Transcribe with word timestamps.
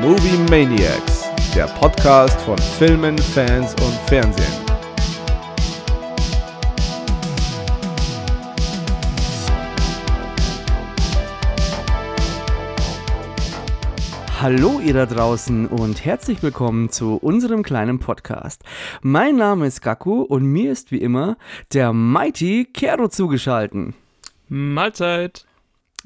Movie 0.00 0.38
Maniacs, 0.48 1.28
der 1.54 1.66
Podcast 1.66 2.40
von 2.40 2.56
Filmen, 2.56 3.18
Fans 3.18 3.74
und 3.74 3.92
Fernsehen. 4.06 4.46
Hallo 14.40 14.80
ihr 14.82 14.94
da 14.94 15.04
draußen 15.04 15.66
und 15.66 16.02
herzlich 16.02 16.42
willkommen 16.42 16.88
zu 16.88 17.16
unserem 17.16 17.62
kleinen 17.62 17.98
Podcast. 17.98 18.64
Mein 19.02 19.36
Name 19.36 19.66
ist 19.66 19.82
Gaku 19.82 20.22
und 20.22 20.44
mir 20.44 20.72
ist 20.72 20.92
wie 20.92 21.02
immer 21.02 21.36
der 21.74 21.92
Mighty 21.92 22.66
Kero 22.72 23.08
zugeschalten. 23.08 23.92
Mahlzeit. 24.48 25.44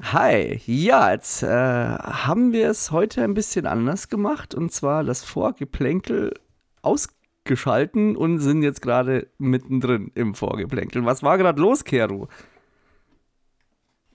Hi, 0.01 0.59
ja, 0.65 1.13
jetzt 1.13 1.41
äh, 1.41 1.47
haben 1.47 2.51
wir 2.51 2.69
es 2.69 2.91
heute 2.91 3.23
ein 3.23 3.33
bisschen 3.33 3.65
anders 3.65 4.09
gemacht 4.09 4.53
und 4.53 4.73
zwar 4.73 5.05
das 5.05 5.23
Vorgeplänkel 5.23 6.33
ausgeschalten 6.81 8.17
und 8.17 8.39
sind 8.39 8.61
jetzt 8.61 8.81
gerade 8.81 9.27
mittendrin 9.37 10.11
im 10.13 10.35
Vorgeplänkel. 10.35 11.05
Was 11.05 11.23
war 11.23 11.37
gerade 11.37 11.61
los, 11.61 11.85
Kero? 11.85 12.27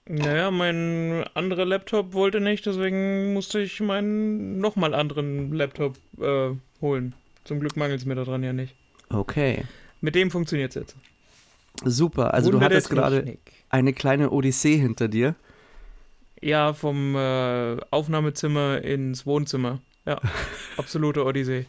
Naja, 0.07 0.51
mein 0.51 1.25
anderer 1.33 1.65
Laptop 1.65 2.13
wollte 2.13 2.41
nicht, 2.41 2.65
deswegen 2.65 3.33
musste 3.33 3.59
ich 3.59 3.79
meinen 3.79 4.59
nochmal 4.59 4.93
anderen 4.93 5.51
Laptop 5.51 5.97
äh, 6.19 6.51
holen. 6.79 7.15
Zum 7.43 7.59
Glück 7.59 7.75
mangelt 7.75 8.01
es 8.01 8.05
mir 8.05 8.15
daran 8.15 8.43
ja 8.43 8.53
nicht. 8.53 8.75
Okay. 9.09 9.63
Mit 9.99 10.13
dem 10.13 10.29
funktioniert 10.29 10.75
es 10.75 10.81
jetzt. 10.81 10.95
Super, 11.83 12.35
also 12.35 12.51
Wunder 12.51 12.59
du 12.59 12.65
hattest 12.65 12.89
gerade 12.89 13.37
eine 13.69 13.93
kleine 13.93 14.29
Odyssee 14.29 14.77
hinter 14.77 15.07
dir. 15.07 15.35
Ja, 16.41 16.73
vom 16.73 17.15
äh, 17.15 17.77
Aufnahmezimmer 17.91 18.83
ins 18.83 19.25
Wohnzimmer. 19.25 19.79
Ja, 20.05 20.19
absolute 20.77 21.23
Odyssee. 21.23 21.67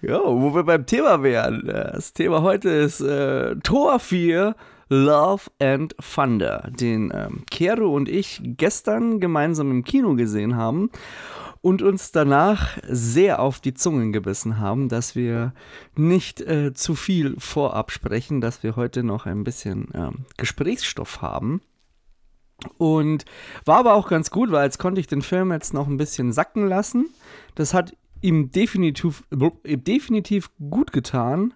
Ja, 0.00 0.20
wo 0.24 0.54
wir 0.54 0.64
beim 0.64 0.86
Thema 0.86 1.22
wären. 1.22 1.66
Das 1.66 2.14
Thema 2.14 2.40
heute 2.40 2.70
ist 2.70 3.00
äh, 3.00 3.56
Tor 3.56 4.00
4, 4.00 4.56
Love 4.88 5.50
and 5.60 5.94
Thunder, 5.98 6.70
den 6.70 7.12
ähm, 7.14 7.44
Kero 7.50 7.94
und 7.94 8.08
ich 8.08 8.40
gestern 8.42 9.20
gemeinsam 9.20 9.70
im 9.70 9.84
Kino 9.84 10.14
gesehen 10.14 10.56
haben 10.56 10.90
und 11.60 11.82
uns 11.82 12.10
danach 12.10 12.78
sehr 12.88 13.40
auf 13.40 13.60
die 13.60 13.74
Zungen 13.74 14.12
gebissen 14.12 14.58
haben, 14.58 14.88
dass 14.88 15.14
wir 15.14 15.52
nicht 15.94 16.40
äh, 16.40 16.72
zu 16.72 16.94
viel 16.94 17.36
vorab 17.38 17.90
sprechen, 17.90 18.40
dass 18.40 18.62
wir 18.62 18.76
heute 18.76 19.02
noch 19.02 19.26
ein 19.26 19.44
bisschen 19.44 19.88
ähm, 19.94 20.24
Gesprächsstoff 20.38 21.20
haben. 21.20 21.60
Und 22.78 23.24
war 23.64 23.78
aber 23.78 23.94
auch 23.94 24.08
ganz 24.08 24.30
gut, 24.30 24.50
weil 24.50 24.64
jetzt 24.64 24.78
konnte 24.78 25.00
ich 25.00 25.06
den 25.06 25.22
Film 25.22 25.52
jetzt 25.52 25.74
noch 25.74 25.86
ein 25.86 25.96
bisschen 25.96 26.32
sacken 26.32 26.68
lassen. 26.68 27.08
Das 27.54 27.74
hat 27.74 27.96
ihm 28.20 28.50
definitiv, 28.50 29.24
definitiv 29.30 30.50
gut 30.70 30.92
getan. 30.92 31.54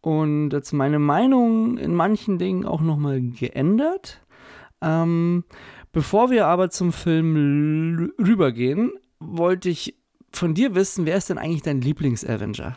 Und 0.00 0.50
jetzt 0.50 0.72
meine 0.72 0.98
Meinung 0.98 1.78
in 1.78 1.94
manchen 1.94 2.38
Dingen 2.38 2.64
auch 2.64 2.80
nochmal 2.80 3.20
geändert. 3.20 4.20
Ähm, 4.80 5.44
bevor 5.92 6.30
wir 6.30 6.46
aber 6.46 6.70
zum 6.70 6.92
Film 6.92 8.12
rübergehen, 8.18 8.92
wollte 9.20 9.68
ich 9.68 9.96
von 10.32 10.54
dir 10.54 10.74
wissen, 10.74 11.06
wer 11.06 11.16
ist 11.16 11.30
denn 11.30 11.38
eigentlich 11.38 11.62
dein 11.62 11.80
Lieblings-Avenger? 11.80 12.76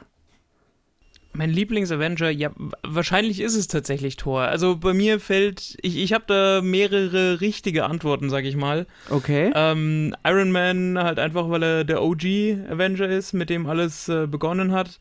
Mein 1.35 1.49
Lieblings-Avenger, 1.49 2.29
ja, 2.29 2.51
wahrscheinlich 2.83 3.41
ist 3.41 3.55
es 3.55 3.67
tatsächlich 3.67 4.15
Thor. 4.15 4.41
Also 4.41 4.77
bei 4.77 4.93
mir 4.93 5.19
fällt, 5.19 5.77
ich, 5.81 5.97
ich 5.97 6.13
habe 6.13 6.23
da 6.27 6.61
mehrere 6.61 7.41
richtige 7.41 7.85
Antworten, 7.85 8.29
sag 8.29 8.45
ich 8.45 8.55
mal. 8.55 8.87
Okay. 9.09 9.51
Ähm, 9.53 10.15
Iron 10.25 10.51
Man 10.51 10.97
halt 10.97 11.19
einfach, 11.19 11.49
weil 11.49 11.63
er 11.63 11.83
der 11.83 12.01
OG-Avenger 12.01 13.09
ist, 13.09 13.33
mit 13.33 13.49
dem 13.49 13.67
alles 13.67 14.07
äh, 14.07 14.27
begonnen 14.27 14.71
hat. 14.71 14.99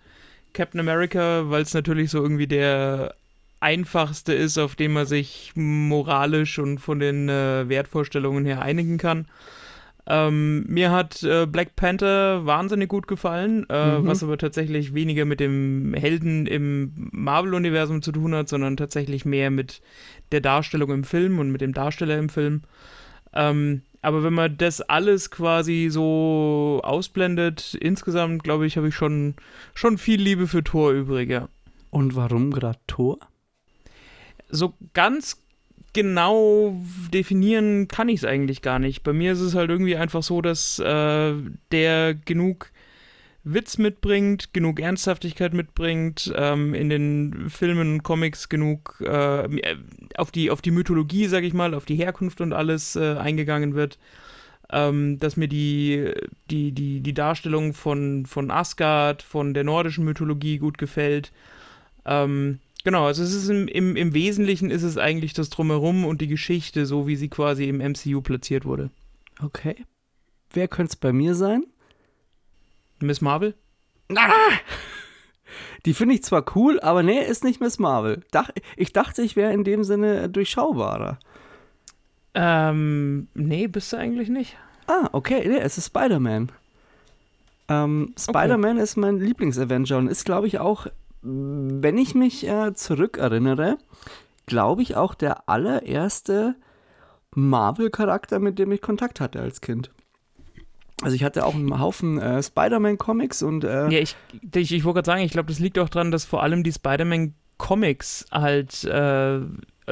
Captain 0.53 0.81
America, 0.81 1.51
weil 1.51 1.63
es 1.63 1.75
natürlich 1.75 2.11
so 2.11 2.23
irgendwie 2.23 2.47
der 2.47 3.15
einfachste 3.61 4.35
ist, 4.35 4.59
auf 4.59 4.77
den 4.77 4.93
man 4.93 5.07
sich 5.07 5.53
moralisch 5.55 6.59
und 6.59 6.79
von 6.79 7.01
den 7.01 7.29
äh, 7.29 7.69
Wertvorstellungen 7.69 8.45
her 8.45 8.61
einigen 8.61 8.99
kann. 8.99 9.27
Ähm, 10.07 10.67
mir 10.67 10.91
hat 10.91 11.23
äh, 11.23 11.47
Black 11.47 11.77
Panther 11.77 12.45
wahnsinnig 12.45 12.89
gut 12.91 13.07
gefallen, 13.07 13.67
äh, 13.71 14.01
Mhm. 14.01 14.07
was 14.07 14.23
aber 14.23 14.37
tatsächlich 14.37 14.93
weniger 14.93 15.25
mit 15.25 15.41
dem 15.41 15.95
Helden 15.95 16.47
im 16.47 16.93
Marvel-Universum 17.13 18.03
zu 18.03 18.13
tun 18.13 18.35
hat, 18.35 18.49
sondern 18.49 18.77
tatsächlich 18.77 19.25
mehr 19.25 19.51
mit 19.51 19.81
der 20.31 20.43
Darstellung 20.43 20.91
im 20.91 21.05
Film 21.05 21.39
und 21.39 21.51
mit 21.51 21.63
dem 21.63 21.73
Darsteller 21.73 22.19
im 22.19 22.29
Film. 22.29 22.63
Ähm, 23.33 23.81
aber 24.03 24.23
wenn 24.23 24.35
man 24.35 24.59
das 24.59 24.83
alles 24.83 25.31
quasi 25.31 25.89
so 25.91 26.83
ausblendet, 26.85 27.75
insgesamt 27.81 28.45
glaube 28.45 28.67
ich, 28.67 28.77
habe 28.77 28.89
ich 28.89 28.95
schon, 28.95 29.35
schon 29.75 29.97
viel 29.97 30.21
Liebe 30.21 30.47
für 30.47 30.63
Thor 30.63 30.93
übrig, 30.93 31.31
ja. 31.31 31.49
Und 31.89 32.15
warum 32.15 32.51
gerade 32.51 32.79
Thor? 32.87 33.19
So 34.51 34.75
ganz 34.93 35.44
genau 35.95 36.77
definieren 37.13 37.89
kann 37.89 38.11
ich 38.11 38.17
es 38.17 38.25
eigentlich 38.25 38.61
gar 38.61 38.79
nicht. 38.79 39.03
Bei 39.03 39.15
mir 39.15 39.33
ist 39.33 39.41
es 39.41 39.55
halt 39.55 39.71
irgendwie 39.71 39.97
einfach 39.97 40.23
so, 40.23 40.43
dass 40.43 40.79
äh, 40.79 41.35
der 41.73 42.15
genug 42.15 42.71
Witz 43.45 43.77
mitbringt, 43.77 44.55
genug 44.55 44.81
Ernsthaftigkeit 44.81 45.53
mitbringt, 45.53 46.33
ähm, 46.35 46.75
in 46.75 46.89
den 46.89 47.51
Filmen 47.51 47.95
und 47.95 48.03
Comics 48.03 48.49
genug 48.49 49.03
äh, 49.07 49.77
auf, 50.17 50.31
die, 50.31 50.51
auf 50.51 50.63
die 50.63 50.71
Mythologie, 50.71 51.27
sag 51.27 51.45
ich 51.45 51.53
mal, 51.53 51.75
auf 51.75 51.85
die 51.85 51.97
Herkunft 51.97 52.41
und 52.41 52.55
alles 52.55 52.97
äh, 52.97 53.17
eingegangen 53.17 53.75
wird. 53.75 53.99
Ähm, 54.73 55.19
dass 55.19 55.37
mir 55.37 55.47
die, 55.47 56.11
die, 56.51 56.73
die, 56.73 57.01
die 57.01 57.13
Darstellung 57.13 57.75
von, 57.75 58.25
von 58.25 58.51
Asgard, 58.51 59.23
von 59.23 59.53
der 59.53 59.63
nordischen 59.63 60.07
Mythologie 60.07 60.57
gut 60.57 60.79
gefällt. 60.79 61.33
Ähm, 62.07 62.61
genau, 62.85 63.07
also 63.07 63.23
es 63.23 63.35
ist 63.35 63.49
im, 63.49 63.67
im, 63.67 63.97
im 63.97 64.15
Wesentlichen 64.15 64.71
ist 64.71 64.83
es 64.83 64.97
eigentlich 64.97 65.33
das 65.33 65.51
Drumherum 65.51 66.05
und 66.05 66.21
die 66.21 66.29
Geschichte, 66.29 66.87
so 66.87 67.07
wie 67.07 67.17
sie 67.17 67.29
quasi 67.29 67.69
im 67.69 67.79
MCU 67.79 68.21
platziert 68.21 68.65
wurde. 68.65 68.91
Okay. 69.43 69.85
Wer 70.53 70.69
könnte 70.69 70.91
es 70.91 70.97
bei 70.97 71.13
mir 71.13 71.35
sein? 71.35 71.65
Miss 73.01 73.21
Marvel? 73.21 73.55
Die 75.85 75.95
finde 75.95 76.15
ich 76.15 76.25
zwar 76.25 76.45
cool, 76.57 76.81
aber 76.81 77.03
nee, 77.03 77.23
ist 77.23 77.45
nicht 77.45 77.61
Miss 77.61 77.79
Marvel. 77.79 78.23
Dach, 78.31 78.51
ich 78.77 78.93
dachte, 78.93 79.23
ich 79.23 79.37
wäre 79.37 79.53
in 79.53 79.65
dem 79.65 79.85
Sinne 79.85 80.29
durchschaubarer. 80.31 81.19
Ähm, 82.35 83.29
nee, 83.35 83.67
bist 83.67 83.93
du 83.93 83.97
eigentlich 83.97 84.29
nicht. 84.29 84.57
Ah, 84.87 85.09
okay, 85.13 85.47
nee, 85.47 85.59
es 85.59 85.79
ist 85.79 85.87
Spider-Man. 85.87 86.51
Ähm, 87.69 88.15
Spider-Man 88.19 88.79
ist 88.79 88.97
mein 88.97 89.19
Lieblings-Avenger 89.19 89.99
und 89.99 90.09
ist, 90.09 90.25
glaube 90.25 90.47
ich, 90.47 90.59
auch, 90.59 90.87
wenn 91.25 91.99
ich 91.99 92.15
mich 92.15 92.47
äh, 92.47 92.75
zurückerinnere, 92.75 93.79
glaube 94.47 94.83
ich, 94.83 94.95
auch 94.97 95.15
der 95.15 95.49
allererste 95.49 96.55
Marvel-Charakter, 97.35 98.39
mit 98.39 98.59
dem 98.59 98.71
ich 98.73 98.81
Kontakt 98.83 99.21
hatte 99.21 99.41
als 99.41 99.61
Kind. 99.61 99.91
Also 101.03 101.17
ich 101.17 101.25
hatte 101.25 101.45
auch 101.45 101.55
einen 101.55 101.81
Haufen 101.81 102.19
äh, 102.19 102.43
Spider-Man-Comics 102.43 103.43
und 103.43 103.65
äh, 103.65 103.89
Ja, 103.91 103.99
ich, 103.99 104.17
ich, 104.55 104.73
ich 104.73 104.85
wollte 104.85 104.99
gerade 104.99 105.07
sagen, 105.07 105.23
ich 105.23 105.33
glaube, 105.33 105.49
das 105.49 105.59
liegt 105.59 105.79
auch 105.79 105.89
daran, 105.89 106.11
dass 106.11 106.25
vor 106.25 106.43
allem 106.43 106.63
die 106.63 106.73
Spider-Man-Comics 106.73 108.27
halt 108.31 108.85
äh, 108.85 109.41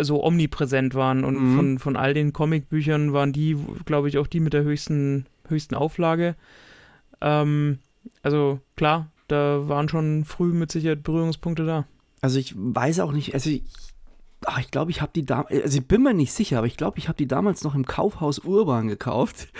so 0.00 0.22
omnipräsent 0.22 0.94
waren 0.94 1.24
und 1.24 1.34
Mhm. 1.42 1.56
von, 1.56 1.78
von 1.78 1.96
all 1.96 2.14
den 2.14 2.32
Comicbüchern 2.32 3.12
waren 3.12 3.32
die, 3.32 3.56
glaube 3.84 4.08
ich, 4.08 4.18
auch 4.18 4.26
die 4.26 4.40
mit 4.40 4.52
der 4.52 4.62
höchsten, 4.62 5.26
höchsten 5.48 5.74
Auflage. 5.74 6.36
Ähm, 7.20 7.78
also 8.22 8.60
klar, 8.76 9.08
da 9.28 9.68
waren 9.68 9.88
schon 9.88 10.24
früh 10.24 10.52
mit 10.52 10.72
Sicherheit 10.72 11.02
Berührungspunkte 11.02 11.64
da. 11.64 11.86
Also 12.20 12.38
ich 12.38 12.54
weiß 12.56 13.00
auch 13.00 13.12
nicht, 13.12 13.34
also 13.34 13.50
ich, 13.50 13.64
ach, 14.46 14.60
ich 14.60 14.70
glaube, 14.70 14.90
ich 14.90 15.02
habe 15.02 15.12
die 15.14 15.24
damals, 15.24 15.62
also 15.62 15.78
ich 15.78 15.86
bin 15.86 16.02
mir 16.02 16.14
nicht 16.14 16.32
sicher, 16.32 16.58
aber 16.58 16.66
ich 16.66 16.76
glaube, 16.76 16.98
ich 16.98 17.08
habe 17.08 17.16
die 17.16 17.26
damals 17.26 17.64
noch 17.64 17.74
im 17.74 17.86
Kaufhaus 17.86 18.38
Urban 18.40 18.88
gekauft. 18.88 19.48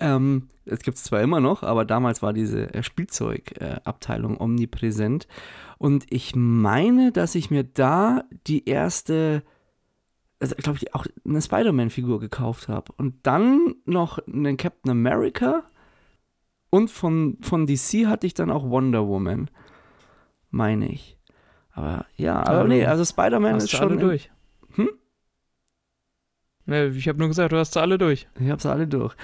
Ähm, 0.00 0.48
es 0.64 0.82
gibt 0.82 0.98
es 0.98 1.04
zwar 1.04 1.22
immer 1.22 1.40
noch, 1.40 1.62
aber 1.62 1.84
damals 1.84 2.22
war 2.22 2.32
diese 2.32 2.72
äh, 2.72 2.82
Spielzeugabteilung 2.82 4.36
äh, 4.36 4.40
omnipräsent. 4.40 5.26
Und 5.78 6.06
ich 6.10 6.36
meine, 6.36 7.10
dass 7.10 7.34
ich 7.34 7.50
mir 7.50 7.64
da 7.64 8.24
die 8.46 8.68
erste, 8.68 9.42
also 10.40 10.54
glaube 10.56 10.78
ich, 10.80 10.94
auch 10.94 11.06
eine 11.24 11.42
Spider-Man-Figur 11.42 12.20
gekauft 12.20 12.68
habe. 12.68 12.92
Und 12.96 13.14
dann 13.24 13.74
noch 13.86 14.18
einen 14.26 14.56
Captain 14.56 14.90
America. 14.90 15.64
Und 16.70 16.90
von, 16.90 17.38
von 17.40 17.66
DC 17.66 18.06
hatte 18.06 18.26
ich 18.26 18.34
dann 18.34 18.50
auch 18.50 18.68
Wonder 18.68 19.06
Woman. 19.06 19.50
Meine 20.50 20.88
ich. 20.88 21.18
Aber 21.72 22.06
ja, 22.16 22.44
aber 22.44 22.64
nee, 22.64 22.84
also 22.84 23.04
Spider-Man 23.04 23.56
ist 23.56 23.72
du 23.72 23.76
schon. 23.76 23.90
alle 23.90 23.98
durch? 23.98 24.30
Hm? 24.74 24.88
Ich 26.96 27.08
habe 27.08 27.18
nur 27.18 27.28
gesagt, 27.28 27.52
du 27.52 27.56
hast 27.56 27.72
sie 27.72 27.80
alle 27.80 27.96
durch. 27.96 28.26
Ich 28.38 28.50
hab's 28.50 28.66
alle 28.66 28.86
durch. 28.86 29.14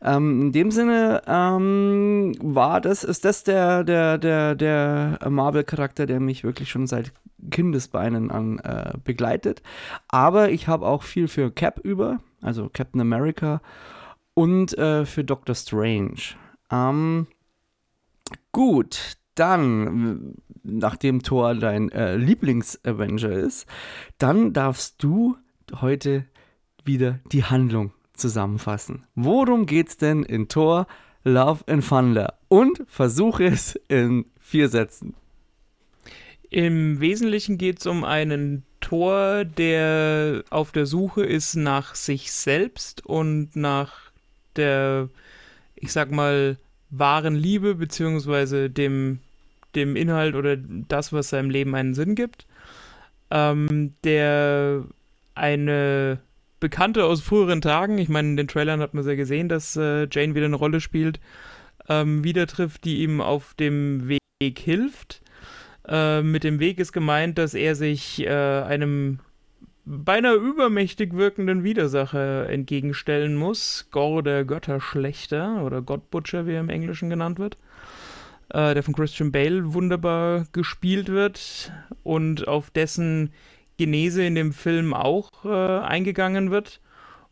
Ähm, 0.00 0.40
in 0.40 0.52
dem 0.52 0.70
Sinne 0.70 1.22
ähm, 1.26 2.34
war 2.40 2.80
das, 2.80 3.04
ist 3.04 3.24
das 3.24 3.44
der, 3.44 3.84
der, 3.84 4.16
der, 4.16 4.54
der 4.54 5.18
Marvel-Charakter, 5.28 6.06
der 6.06 6.20
mich 6.20 6.44
wirklich 6.44 6.70
schon 6.70 6.86
seit 6.86 7.12
Kindesbeinen 7.50 8.30
an 8.30 8.58
äh, 8.60 8.94
begleitet. 9.02 9.62
Aber 10.08 10.50
ich 10.50 10.66
habe 10.66 10.86
auch 10.86 11.02
viel 11.02 11.28
für 11.28 11.50
Cap 11.50 11.78
über, 11.80 12.20
also 12.40 12.70
Captain 12.72 13.00
America 13.00 13.60
und 14.32 14.76
äh, 14.78 15.04
für 15.04 15.24
Doctor 15.24 15.54
Strange. 15.54 16.36
Ähm, 16.74 17.26
Gut, 18.52 19.16
dann, 19.34 20.36
nachdem 20.62 21.22
Thor 21.22 21.54
dein 21.56 21.90
äh, 21.90 22.16
Lieblings-Avenger 22.16 23.32
ist, 23.32 23.66
dann 24.18 24.52
darfst 24.52 25.02
du 25.02 25.36
heute 25.80 26.24
wieder 26.84 27.18
die 27.32 27.44
Handlung 27.44 27.92
zusammenfassen. 28.12 29.04
Worum 29.16 29.66
geht's 29.66 29.96
denn 29.96 30.22
in 30.22 30.48
Thor 30.48 30.86
Love 31.24 31.64
and 31.66 31.86
Thunder? 31.86 32.34
Und 32.48 32.82
versuche 32.86 33.44
es 33.44 33.74
in 33.88 34.26
vier 34.38 34.68
Sätzen. 34.68 35.14
Im 36.48 37.00
Wesentlichen 37.00 37.58
geht 37.58 37.80
es 37.80 37.86
um 37.86 38.04
einen 38.04 38.62
Tor, 38.80 39.44
der 39.44 40.44
auf 40.50 40.70
der 40.70 40.86
Suche 40.86 41.24
ist 41.24 41.56
nach 41.56 41.96
sich 41.96 42.30
selbst 42.30 43.04
und 43.04 43.56
nach 43.56 44.12
der, 44.54 45.08
ich 45.74 45.90
sag 45.90 46.12
mal, 46.12 46.56
wahren 46.98 47.34
Liebe, 47.34 47.74
beziehungsweise 47.74 48.70
dem, 48.70 49.20
dem 49.74 49.96
Inhalt 49.96 50.34
oder 50.34 50.56
das, 50.56 51.12
was 51.12 51.30
seinem 51.30 51.50
Leben 51.50 51.74
einen 51.74 51.94
Sinn 51.94 52.14
gibt. 52.14 52.46
Ähm, 53.30 53.94
der 54.04 54.84
eine 55.34 56.18
Bekannte 56.60 57.04
aus 57.04 57.20
früheren 57.20 57.60
Tagen, 57.60 57.98
ich 57.98 58.08
meine, 58.08 58.28
in 58.28 58.36
den 58.36 58.48
Trailern 58.48 58.80
hat 58.80 58.94
man 58.94 59.04
sehr 59.04 59.16
gesehen, 59.16 59.48
dass 59.48 59.76
äh, 59.76 60.06
Jane 60.10 60.34
wieder 60.34 60.46
eine 60.46 60.56
Rolle 60.56 60.80
spielt, 60.80 61.20
ähm, 61.88 62.24
wieder 62.24 62.46
trifft, 62.46 62.84
die 62.84 63.02
ihm 63.02 63.20
auf 63.20 63.54
dem 63.54 64.08
Weg 64.08 64.58
hilft. 64.58 65.20
Äh, 65.86 66.22
mit 66.22 66.44
dem 66.44 66.60
Weg 66.60 66.78
ist 66.78 66.92
gemeint, 66.92 67.36
dass 67.38 67.54
er 67.54 67.74
sich 67.74 68.24
äh, 68.24 68.30
einem 68.30 69.18
beinahe 69.86 70.34
übermächtig 70.34 71.14
wirkenden 71.14 71.64
Widersacher 71.64 72.48
entgegenstellen 72.48 73.36
muss. 73.36 73.88
Gore 73.90 74.22
der 74.22 74.44
Götterschlechter 74.44 75.62
oder 75.64 75.82
Godbutcher, 75.82 76.46
wie 76.46 76.52
er 76.52 76.60
im 76.60 76.70
Englischen 76.70 77.10
genannt 77.10 77.38
wird. 77.38 77.56
Äh, 78.50 78.74
der 78.74 78.82
von 78.82 78.94
Christian 78.94 79.32
Bale 79.32 79.74
wunderbar 79.74 80.46
gespielt 80.52 81.08
wird 81.08 81.72
und 82.02 82.46
auf 82.48 82.70
dessen 82.70 83.32
Genese 83.76 84.24
in 84.24 84.34
dem 84.34 84.52
Film 84.52 84.94
auch 84.94 85.44
äh, 85.44 85.78
eingegangen 85.84 86.50
wird. 86.50 86.80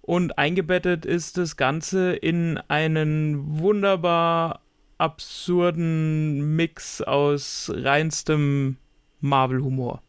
Und 0.00 0.36
eingebettet 0.36 1.06
ist 1.06 1.38
das 1.38 1.56
Ganze 1.56 2.12
in 2.12 2.58
einen 2.68 3.60
wunderbar 3.60 4.60
absurden 4.98 6.56
Mix 6.56 7.00
aus 7.00 7.72
reinstem 7.72 8.76
Marvel-Humor. 9.20 10.02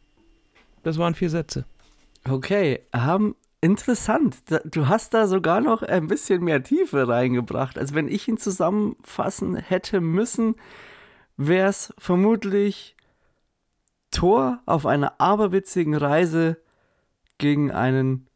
Das 0.82 0.98
waren 0.98 1.14
vier 1.14 1.30
Sätze. 1.30 1.64
Okay, 2.28 2.80
ähm, 2.92 3.34
interessant. 3.60 4.36
Du 4.64 4.88
hast 4.88 5.14
da 5.14 5.26
sogar 5.26 5.60
noch 5.60 5.82
ein 5.82 6.06
bisschen 6.06 6.42
mehr 6.42 6.62
Tiefe 6.62 7.06
reingebracht. 7.06 7.78
Also 7.78 7.94
wenn 7.94 8.08
ich 8.08 8.28
ihn 8.28 8.38
zusammenfassen 8.38 9.56
hätte 9.56 10.00
müssen, 10.00 10.54
wäre 11.36 11.68
es 11.68 11.92
vermutlich 11.98 12.96
Thor 14.10 14.60
auf 14.64 14.86
einer 14.86 15.20
aberwitzigen 15.20 15.94
Reise 15.94 16.56
gegen 17.38 17.70
einen 17.70 18.28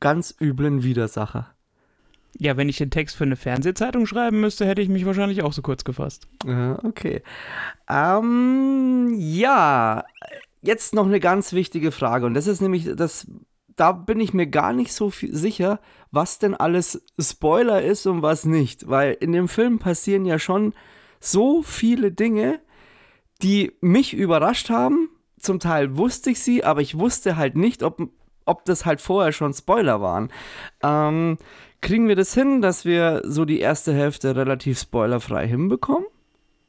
ganz 0.00 0.34
üblen 0.40 0.82
Widersacher. 0.82 1.54
Ja, 2.38 2.56
wenn 2.56 2.70
ich 2.70 2.78
den 2.78 2.90
Text 2.90 3.16
für 3.16 3.24
eine 3.24 3.36
Fernsehzeitung 3.36 4.06
schreiben 4.06 4.40
müsste, 4.40 4.66
hätte 4.66 4.80
ich 4.80 4.88
mich 4.88 5.04
wahrscheinlich 5.04 5.42
auch 5.42 5.52
so 5.52 5.60
kurz 5.60 5.84
gefasst. 5.84 6.26
Okay. 6.82 7.22
Ähm, 7.88 9.14
ja, 9.18 10.04
jetzt 10.62 10.94
noch 10.94 11.06
eine 11.06 11.20
ganz 11.20 11.52
wichtige 11.52 11.92
Frage. 11.92 12.26
Und 12.26 12.34
das 12.34 12.46
ist 12.46 12.60
nämlich, 12.60 12.88
das, 12.96 13.26
da 13.76 13.92
bin 13.92 14.20
ich 14.20 14.32
mir 14.32 14.46
gar 14.46 14.72
nicht 14.72 14.92
so 14.92 15.10
sicher, 15.10 15.80
was 16.10 16.38
denn 16.38 16.54
alles 16.54 17.04
Spoiler 17.18 17.82
ist 17.82 18.06
und 18.06 18.22
was 18.22 18.44
nicht. 18.44 18.88
Weil 18.88 19.16
in 19.20 19.32
dem 19.32 19.48
Film 19.48 19.78
passieren 19.78 20.24
ja 20.24 20.38
schon 20.38 20.74
so 21.20 21.62
viele 21.62 22.12
Dinge, 22.12 22.60
die 23.42 23.72
mich 23.80 24.14
überrascht 24.14 24.70
haben. 24.70 25.08
Zum 25.38 25.58
Teil 25.58 25.96
wusste 25.96 26.30
ich 26.30 26.40
sie, 26.40 26.64
aber 26.64 26.80
ich 26.80 26.98
wusste 26.98 27.36
halt 27.36 27.56
nicht, 27.56 27.82
ob, 27.82 28.08
ob 28.46 28.64
das 28.64 28.86
halt 28.86 29.00
vorher 29.00 29.32
schon 29.32 29.52
Spoiler 29.52 30.00
waren. 30.00 30.30
Ähm, 30.82 31.38
kriegen 31.80 32.06
wir 32.08 32.16
das 32.16 32.32
hin, 32.32 32.62
dass 32.62 32.84
wir 32.84 33.22
so 33.24 33.44
die 33.44 33.58
erste 33.58 33.92
Hälfte 33.92 34.36
relativ 34.36 34.78
spoilerfrei 34.78 35.48
hinbekommen? 35.48 36.06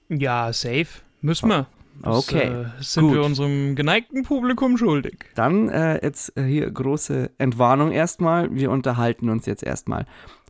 Ja, 0.10 0.52
safe. 0.52 0.88
Müssen 1.22 1.50
wir. 1.50 1.68
Das, 2.02 2.18
okay. 2.18 2.48
Äh, 2.48 2.66
sind 2.80 3.06
gut. 3.06 3.14
wir 3.14 3.24
unserem 3.24 3.76
geneigten 3.76 4.24
Publikum 4.24 4.78
schuldig. 4.78 5.26
Dann 5.36 5.70
äh, 5.70 6.04
jetzt 6.04 6.38
äh, 6.38 6.44
hier 6.44 6.70
große 6.70 7.32
Entwarnung 7.38 7.92
erstmal. 7.92 8.54
Wir 8.54 8.72
unterhalten 8.72 9.30
uns 9.30 9.46
jetzt 9.46 9.64
erstmal 9.64 10.06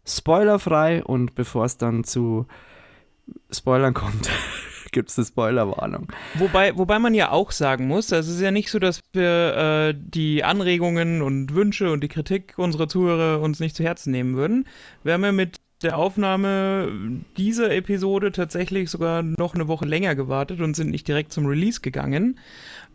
spoilerfrei 0.05 1.03
und 1.03 1.35
bevor 1.35 1.65
es 1.65 1.77
dann 1.77 2.03
zu 2.03 2.45
Spoilern 3.51 3.93
kommt, 3.93 4.29
gibt 4.91 5.09
es 5.09 5.17
eine 5.17 5.25
Spoilerwarnung. 5.25 6.07
Wobei, 6.35 6.77
wobei 6.77 6.99
man 6.99 7.13
ja 7.13 7.31
auch 7.31 7.51
sagen 7.51 7.87
muss, 7.87 8.11
es 8.11 8.27
ist 8.27 8.41
ja 8.41 8.51
nicht 8.51 8.69
so, 8.69 8.79
dass 8.79 9.01
wir 9.13 9.55
äh, 9.55 9.93
die 9.97 10.43
Anregungen 10.43 11.21
und 11.21 11.53
Wünsche 11.53 11.91
und 11.91 12.03
die 12.03 12.09
Kritik 12.09 12.53
unserer 12.57 12.87
Zuhörer 12.87 13.41
uns 13.41 13.59
nicht 13.59 13.75
zu 13.75 13.83
Herzen 13.83 14.11
nehmen 14.11 14.35
würden. 14.35 14.67
Wir 15.03 15.13
haben 15.13 15.23
ja 15.23 15.31
mit 15.31 15.57
der 15.83 15.97
Aufnahme 15.97 16.91
dieser 17.37 17.71
Episode 17.71 18.31
tatsächlich 18.31 18.89
sogar 18.89 19.21
noch 19.21 19.55
eine 19.55 19.67
Woche 19.67 19.85
länger 19.85 20.15
gewartet 20.15 20.61
und 20.61 20.75
sind 20.75 20.89
nicht 20.89 21.07
direkt 21.07 21.33
zum 21.33 21.45
Release 21.45 21.81
gegangen, 21.81 22.39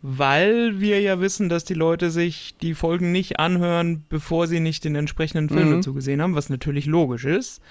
weil 0.01 0.79
wir 0.79 1.01
ja 1.01 1.19
wissen, 1.19 1.49
dass 1.49 1.65
die 1.65 1.73
Leute 1.73 2.09
sich 2.09 2.55
die 2.61 2.73
Folgen 2.73 3.11
nicht 3.11 3.39
anhören, 3.39 4.05
bevor 4.09 4.47
sie 4.47 4.59
nicht 4.59 4.85
den 4.85 4.95
entsprechenden 4.95 5.49
Film 5.49 5.69
mhm. 5.69 5.75
dazu 5.75 5.93
gesehen 5.93 6.21
haben, 6.21 6.35
was 6.35 6.49
natürlich 6.49 6.85
logisch 6.85 7.25
ist. 7.25 7.61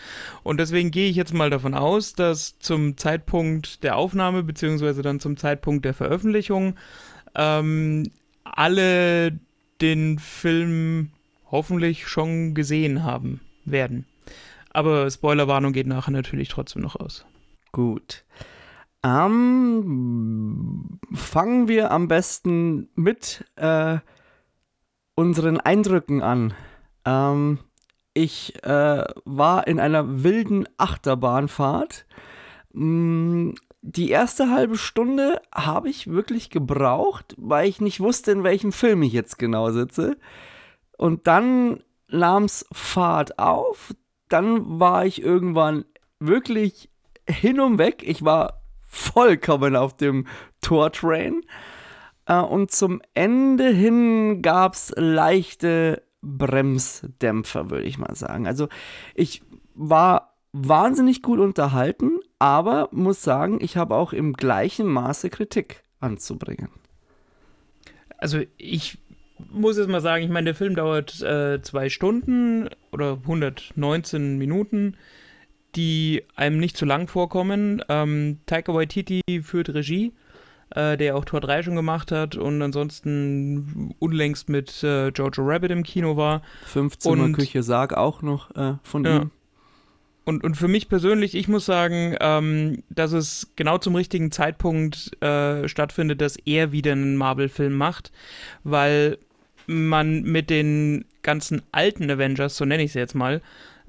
Und 0.43 0.61
deswegen 0.61 0.91
gehe 0.91 1.09
ich 1.09 1.17
jetzt 1.17 1.35
mal 1.35 1.51
davon 1.51 1.75
aus, 1.75 2.13
dass 2.13 2.59
zum 2.59 2.97
Zeitpunkt 2.97 3.83
der 3.83 3.97
Aufnahme, 3.97 4.43
beziehungsweise 4.43 5.03
dann 5.03 5.21
zum 5.21 5.37
Zeitpunkt 5.37 5.85
der 5.85 5.95
Veröffentlichung, 5.95 6.75
ähm, 7.35 8.11
alle 8.45 9.39
den 9.81 10.19
Film 10.19 11.11
hoffentlich 11.51 12.09
schon 12.09 12.55
gesehen 12.55 13.05
haben 13.05 13.41
werden. 13.65 14.05
Aber 14.79 15.11
Spoilerwarnung 15.11 15.73
geht 15.73 15.89
nachher 15.89 16.13
natürlich 16.13 16.51
trotzdem 16.51 16.83
noch 16.83 16.95
aus. 16.95 17.27
Gut. 17.73 18.25
Ähm, 19.03 21.01
fangen 21.13 21.67
wir 21.67 21.91
am 21.91 22.07
besten 22.07 22.89
mit 22.95 23.45
äh, 23.57 23.99
unseren 25.17 25.59
Eindrücken 25.59 26.23
an. 26.23 26.55
Ähm, 27.05 27.59
ich 28.15 28.63
äh, 28.63 29.05
war 29.25 29.67
in 29.67 29.81
einer 29.81 30.23
wilden 30.23 30.69
Achterbahnfahrt. 30.77 32.07
Mm, 32.73 33.55
die 33.83 34.11
erste 34.11 34.49
halbe 34.53 34.79
Stunde 34.79 35.43
habe 35.53 35.89
ich 35.89 36.07
wirklich 36.07 36.51
gebraucht, 36.51 37.35
weil 37.37 37.69
ich 37.69 37.81
nicht 37.81 37.99
wusste, 37.99 38.31
in 38.31 38.45
welchem 38.45 38.71
Film 38.71 39.03
ich 39.03 39.13
jetzt 39.13 39.39
genau 39.39 39.73
sitze. 39.73 40.19
Und 40.97 41.27
dann 41.27 41.83
nahm 42.07 42.45
es 42.45 42.65
Fahrt 42.71 43.41
auf. 43.41 43.93
Dann 44.29 44.81
war 44.81 45.07
ich 45.07 45.23
irgendwann 45.23 45.85
wirklich 46.21 46.91
hin 47.29 47.61
und 47.61 47.79
weg. 47.79 48.03
Ich 48.05 48.25
war 48.25 48.63
vollkommen 48.87 49.77
auf 49.77 49.97
dem 49.97 50.27
Tour-Train. 50.61 51.43
Äh, 52.27 52.41
und 52.41 52.71
zum 52.71 53.01
Ende 53.15 53.69
hin 53.69 54.43
gab 54.43 54.75
es 54.75 54.93
leichte 54.97 56.03
Bremsdämpfer, 56.23 57.71
würde 57.71 57.85
ich 57.85 57.99
mal 57.99 58.15
sagen. 58.15 58.47
Also 58.47 58.69
ich 59.15 59.43
war 59.75 60.37
wahnsinnig 60.53 61.23
gut 61.23 61.39
unterhalten, 61.39 62.19
aber 62.39 62.89
muss 62.93 63.23
sagen, 63.23 63.59
ich 63.61 63.77
habe 63.77 63.95
auch 63.95 64.13
im 64.13 64.33
gleichen 64.33 64.87
Maße 64.87 65.31
Kritik 65.31 65.85
anzubringen. 66.01 66.71
Also 68.17 68.41
ich 68.57 68.99
muss 69.51 69.79
jetzt 69.79 69.89
mal 69.89 70.01
sagen, 70.01 70.25
ich 70.25 70.31
meine, 70.31 70.47
der 70.47 70.55
Film 70.55 70.75
dauert 70.75 71.23
äh, 71.23 71.61
zwei 71.63 71.89
Stunden 71.89 72.69
oder 72.93 73.19
119 73.23 74.39
Minuten 74.39 74.97
die 75.77 76.25
einem 76.35 76.59
nicht 76.59 76.77
zu 76.77 76.85
lang 76.85 77.09
vorkommen. 77.09 77.83
Ähm, 77.89 78.39
Taika 78.47 78.75
Waititi 78.75 79.23
führt 79.43 79.69
Regie, 79.71 80.13
äh, 80.71 80.97
der 80.97 81.17
auch 81.17 81.25
Tor 81.25 81.41
3 81.41 81.63
schon 81.63 81.77
gemacht 81.77 82.11
hat 82.11 82.37
und 82.37 82.61
ansonsten 82.63 83.95
unlängst 83.99 84.49
mit 84.49 84.83
äh, 84.83 85.09
Jojo 85.09 85.43
Rabbit 85.43 85.71
im 85.71 85.83
Kino 85.83 86.17
war. 86.17 86.43
15 86.67 87.21
Uhr 87.21 87.33
Küche 87.33 87.63
Sarg 87.63 87.95
auch 87.95 88.23
noch 88.23 88.55
äh, 88.57 88.75
von 88.83 89.05
ja. 89.05 89.17
ihm. 89.19 89.31
Und, 90.25 90.45
und 90.45 90.57
für 90.57 90.69
mich 90.69 90.91
persönlich, 90.91 91.35
ich 91.35 91.49
muss 91.49 91.65
sagen, 91.65 92.15
ähm, 92.21 92.83
dass 92.91 93.13
es 93.13 93.53
genau 93.57 93.79
zum 93.79 93.95
richtigen 93.95 94.31
Zeitpunkt 94.31 95.11
äh, 95.23 95.67
stattfindet, 95.69 96.21
dass 96.21 96.37
er 96.37 96.71
wieder 96.71 96.93
einen 96.93 97.17
Marvel-Film 97.17 97.75
macht, 97.75 98.13
weil 98.63 99.17
man 99.69 100.23
mit 100.23 100.51
den 100.51 101.05
ganzen 101.23 101.63
alten 101.73 102.11
Avengers, 102.11 102.57
so 102.57 102.65
nenne 102.65 102.83
ich 102.83 102.93
sie 102.93 102.99
jetzt 102.99 103.15
mal, 103.15 103.41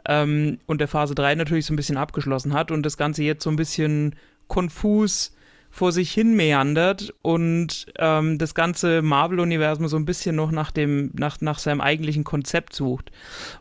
ähm, 0.07 0.59
und 0.65 0.81
der 0.81 0.87
Phase 0.87 1.15
3 1.15 1.35
natürlich 1.35 1.65
so 1.65 1.73
ein 1.73 1.77
bisschen 1.77 1.97
abgeschlossen 1.97 2.53
hat 2.53 2.71
und 2.71 2.83
das 2.83 2.97
Ganze 2.97 3.23
jetzt 3.23 3.43
so 3.43 3.49
ein 3.49 3.55
bisschen 3.55 4.15
konfus 4.47 5.33
vor 5.71 5.91
sich 5.91 6.11
hin 6.11 6.35
meandert 6.35 7.13
und 7.21 7.85
ähm, 7.99 8.37
das 8.37 8.55
ganze 8.55 9.01
Marvel-Universum 9.01 9.87
so 9.87 9.97
ein 9.97 10.05
bisschen 10.05 10.35
noch 10.35 10.51
nach, 10.51 10.71
dem, 10.71 11.11
nach, 11.13 11.41
nach 11.41 11.59
seinem 11.59 11.79
eigentlichen 11.79 12.23
Konzept 12.23 12.73
sucht. 12.73 13.11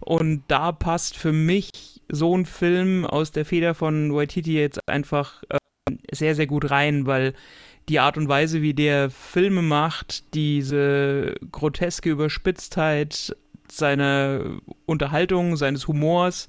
Und 0.01 0.43
da 0.49 0.73
passt 0.73 1.17
für 1.17 1.33
mich 1.33 2.01
so 2.09 2.37
ein 2.37 2.47
Film 2.47 3.05
aus 3.05 3.31
der 3.31 3.45
Feder 3.45 3.75
von 3.75 4.15
Waititi 4.15 4.55
jetzt 4.59 4.81
einfach 4.89 5.43
äh, 5.51 5.59
sehr, 6.11 6.35
sehr 6.35 6.47
gut 6.47 6.71
rein, 6.71 7.07
weil 7.07 7.35
die 7.89 8.01
Art 8.01 8.17
und 8.17 8.29
Weise, 8.29 8.63
wie 8.63 8.75
der 8.75 9.11
Filme 9.11 9.63
macht, 9.63 10.35
diese 10.35 11.35
groteske 11.51 12.11
Überspitztheit 12.11 13.35
seiner 13.71 14.61
Unterhaltung, 14.87 15.57
seines 15.57 15.89
Humors, 15.89 16.49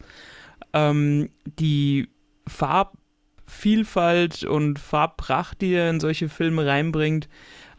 ähm, 0.74 1.30
die 1.46 2.10
Farbvielfalt 2.48 4.44
und 4.44 4.80
Farbpracht, 4.80 5.62
die 5.62 5.74
er 5.74 5.90
in 5.90 6.00
solche 6.00 6.30
Filme 6.30 6.66
reinbringt, 6.66 7.30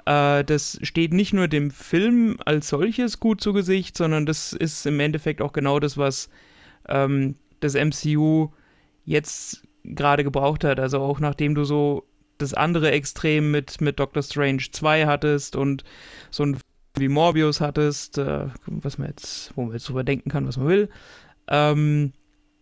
äh, 0.06 0.44
das 0.44 0.78
steht 0.82 1.12
nicht 1.12 1.32
nur 1.32 1.48
dem 1.48 1.70
Film 1.70 2.36
als 2.44 2.68
solches 2.68 3.20
gut 3.20 3.40
zu 3.40 3.52
Gesicht, 3.52 3.96
sondern 3.96 4.26
das 4.26 4.52
ist 4.52 4.86
im 4.86 5.00
Endeffekt 5.00 5.42
auch 5.42 5.52
genau 5.52 5.80
das, 5.80 5.96
was 5.96 6.30
ähm, 6.88 7.36
das 7.60 7.74
MCU 7.74 8.48
jetzt 9.04 9.62
gerade 9.84 10.24
gebraucht 10.24 10.64
hat. 10.64 10.80
Also 10.80 11.00
auch 11.00 11.20
nachdem 11.20 11.54
du 11.54 11.64
so 11.64 12.04
das 12.40 12.54
andere 12.54 12.90
Extrem 12.90 13.50
mit, 13.50 13.80
mit 13.80 13.98
Doctor 13.98 14.22
Strange 14.22 14.64
2 14.70 15.06
hattest 15.06 15.56
und 15.56 15.84
so 16.30 16.44
ein 16.44 16.58
wie 16.96 17.08
Morbius 17.08 17.60
hattest, 17.60 18.18
äh, 18.18 18.48
was 18.66 18.98
man 18.98 19.08
jetzt, 19.08 19.52
wo 19.56 19.62
man 19.62 19.72
jetzt 19.72 19.88
drüber 19.88 20.04
denken 20.04 20.30
kann, 20.30 20.46
was 20.46 20.56
man 20.56 20.66
will, 20.66 20.88
ähm, 21.48 22.12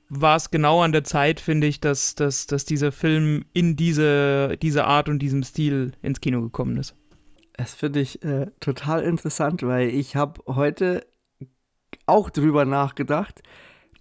war 0.08 0.36
es 0.36 0.50
genau 0.50 0.82
an 0.82 0.92
der 0.92 1.04
Zeit, 1.04 1.40
finde 1.40 1.66
ich, 1.66 1.80
dass, 1.80 2.14
dass, 2.14 2.46
dass 2.46 2.64
dieser 2.64 2.92
Film 2.92 3.44
in 3.52 3.76
diese, 3.76 4.56
diese 4.60 4.84
Art 4.84 5.08
und 5.08 5.18
diesem 5.18 5.42
Stil 5.42 5.92
ins 6.02 6.20
Kino 6.20 6.40
gekommen 6.40 6.76
ist. 6.76 6.94
Das 7.54 7.74
finde 7.74 8.00
ich 8.00 8.22
äh, 8.22 8.46
total 8.60 9.02
interessant, 9.02 9.62
weil 9.62 9.88
ich 9.88 10.16
habe 10.16 10.40
heute 10.46 11.06
auch 12.06 12.30
drüber 12.30 12.64
nachgedacht, 12.64 13.42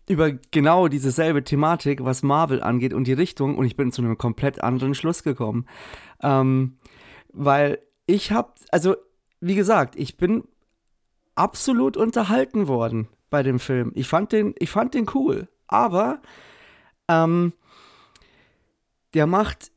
über 0.08 0.32
genau 0.52 0.88
dieselbe 0.88 1.44
Thematik, 1.44 2.04
was 2.04 2.24
Marvel 2.24 2.62
angeht 2.64 2.94
und 2.94 3.06
die 3.06 3.14
Richtung, 3.14 3.58
und 3.58 3.66
ich 3.66 3.76
bin 3.76 3.92
zu 3.92 4.02
einem 4.02 4.18
komplett 4.18 4.64
anderen 4.64 4.96
Schluss 4.96 5.24
gekommen. 5.24 5.66
Ähm, 6.22 6.78
weil 7.34 7.80
ich 8.06 8.32
habe, 8.32 8.54
also 8.72 8.96
wie 9.42 9.56
gesagt, 9.56 9.96
ich 9.96 10.18
bin 10.18 10.46
absolut 11.36 11.98
unterhalten 11.98 12.68
worden 12.68 13.08
bei 13.30 13.44
dem 13.44 13.60
Film. 13.60 13.92
Ich 13.96 14.08
fand 14.08 14.32
den, 14.32 14.56
ich 14.58 14.70
fand 14.70 14.94
den 14.94 15.08
cool, 15.14 15.50
aber 15.68 16.22
ähm, 17.10 17.54
der 19.14 19.28
macht, 19.28 19.72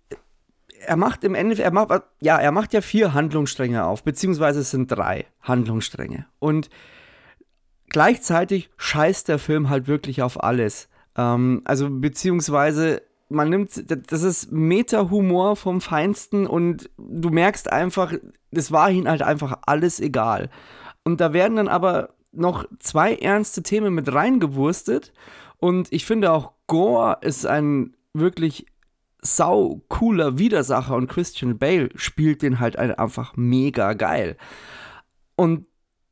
er 0.87 0.97
macht 0.97 1.25
im 1.25 1.35
Endeffekt, 1.35 1.67
er 1.67 1.73
macht, 1.73 2.03
ja, 2.21 2.39
er 2.39 2.53
macht 2.53 2.73
ja 2.73 2.81
vier 2.81 3.13
Handlungsstränge 3.15 3.85
auf, 3.85 4.05
beziehungsweise 4.05 4.61
es 4.61 4.71
sind 4.71 4.91
drei 4.91 5.27
Handlungsstränge. 5.43 6.27
Und 6.39 6.71
gleichzeitig 7.91 8.71
scheißt 8.77 9.29
der 9.29 9.39
Film 9.39 9.69
halt 9.69 9.87
wirklich 9.87 10.23
auf 10.23 10.43
alles. 10.43 10.89
Ähm, 11.17 11.63
also 11.65 11.89
beziehungsweise 11.91 13.03
man 13.29 13.49
nimmt, 13.49 13.71
das 14.11 14.23
ist 14.23 14.51
Meta-Humor 14.51 15.55
vom 15.55 15.81
Feinsten 15.81 16.47
und 16.47 16.91
du 16.99 17.31
merkst 17.31 17.71
einfach, 17.71 18.13
das 18.51 18.73
war 18.73 18.91
ihnen 18.91 19.09
halt 19.09 19.23
einfach 19.23 19.59
alles 19.67 20.01
egal. 20.01 20.51
Und 21.05 21.21
da 21.21 21.33
werden 21.33 21.57
dann 21.57 21.69
aber 21.69 22.15
noch 22.33 22.65
zwei 22.81 23.15
ernste 23.15 23.63
Themen 23.63 23.95
mit 23.95 24.13
reingewurstet 24.13 25.13
und 25.59 25.93
ich 25.93 26.07
finde 26.07 26.33
auch 26.33 26.53
Gore 26.67 27.19
ist 27.21 27.47
ein 27.47 27.95
wirklich 28.13 28.67
sau 29.23 29.83
cooler 29.89 30.39
Widersacher 30.39 30.97
und 30.97 31.09
Christian 31.09 31.59
Bale 31.59 31.91
spielt 31.95 32.43
den 32.43 32.59
halt 32.59 32.79
einfach 32.79 33.37
mega 33.37 33.93
geil. 33.93 34.37
Und 35.37 35.67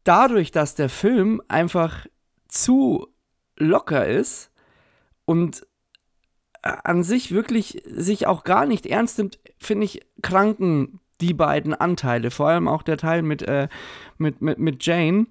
dadurch, 0.09 0.51
dass 0.51 0.75
der 0.75 0.89
Film 0.89 1.43
einfach 1.49 2.07
zu 2.49 3.09
locker 3.57 4.07
ist 4.07 4.51
und 5.27 5.67
an 6.63 7.03
sich 7.03 7.31
wirklich 7.31 7.83
sich 7.87 8.27
auch 8.27 8.43
gar 8.43 8.65
nicht 8.65 8.87
ernst 8.87 9.19
nimmt, 9.19 9.39
finde 9.59 9.85
ich, 9.85 10.01
kranken 10.23 11.01
die 11.21 11.35
beiden 11.35 11.75
Anteile, 11.75 12.31
vor 12.31 12.49
allem 12.49 12.69
auch 12.69 12.83
der 12.83 12.97
Teil 12.97 13.23
mit, 13.23 13.43
äh, 13.43 13.69
mit, 14.17 14.41
mit, 14.41 14.59
mit 14.59 14.85
Jane. 14.85 15.27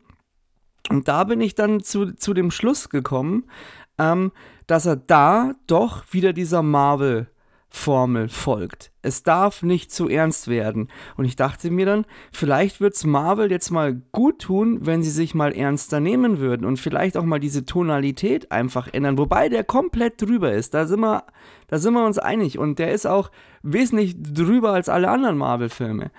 Und 0.89 1.07
da 1.07 1.23
bin 1.23 1.41
ich 1.41 1.55
dann 1.55 1.81
zu, 1.81 2.13
zu 2.13 2.33
dem 2.33 2.51
Schluss 2.51 2.89
gekommen, 2.89 3.49
ähm, 3.97 4.31
dass 4.67 4.85
er 4.85 4.95
da 4.95 5.55
doch 5.65 6.03
wieder 6.11 6.33
dieser 6.33 6.61
Marvel 6.61 7.29
Formel 7.69 8.29
folgt. 8.29 8.91
Es 9.01 9.23
darf 9.23 9.61
nicht 9.61 9.91
zu 9.91 10.07
ernst 10.07 10.47
werden. 10.47 10.89
Und 11.17 11.25
ich 11.25 11.35
dachte 11.35 11.69
mir 11.69 11.85
dann, 11.85 12.05
vielleicht 12.31 12.79
wird 12.79 12.95
es 12.95 13.05
Marvel 13.05 13.51
jetzt 13.51 13.71
mal 13.71 14.01
gut 14.11 14.39
tun, 14.39 14.85
wenn 14.85 15.03
sie 15.03 15.09
sich 15.09 15.35
mal 15.35 15.51
ernster 15.51 15.99
nehmen 15.99 16.39
würden 16.39 16.65
und 16.65 16.77
vielleicht 16.77 17.17
auch 17.17 17.25
mal 17.25 17.39
diese 17.39 17.65
Tonalität 17.65 18.51
einfach 18.51 18.87
ändern. 18.91 19.17
Wobei 19.17 19.49
der 19.49 19.63
komplett 19.63 20.21
drüber 20.21 20.53
ist. 20.53 20.73
Da 20.73 20.87
sind 20.87 21.01
wir, 21.01 21.25
da 21.67 21.77
sind 21.77 21.93
wir 21.93 22.05
uns 22.05 22.17
einig. 22.17 22.57
Und 22.57 22.79
der 22.79 22.93
ist 22.93 23.05
auch 23.05 23.31
wesentlich 23.63 24.15
drüber 24.21 24.71
als 24.71 24.87
alle 24.87 25.09
anderen 25.09 25.37
Marvel-Filme. 25.37 26.11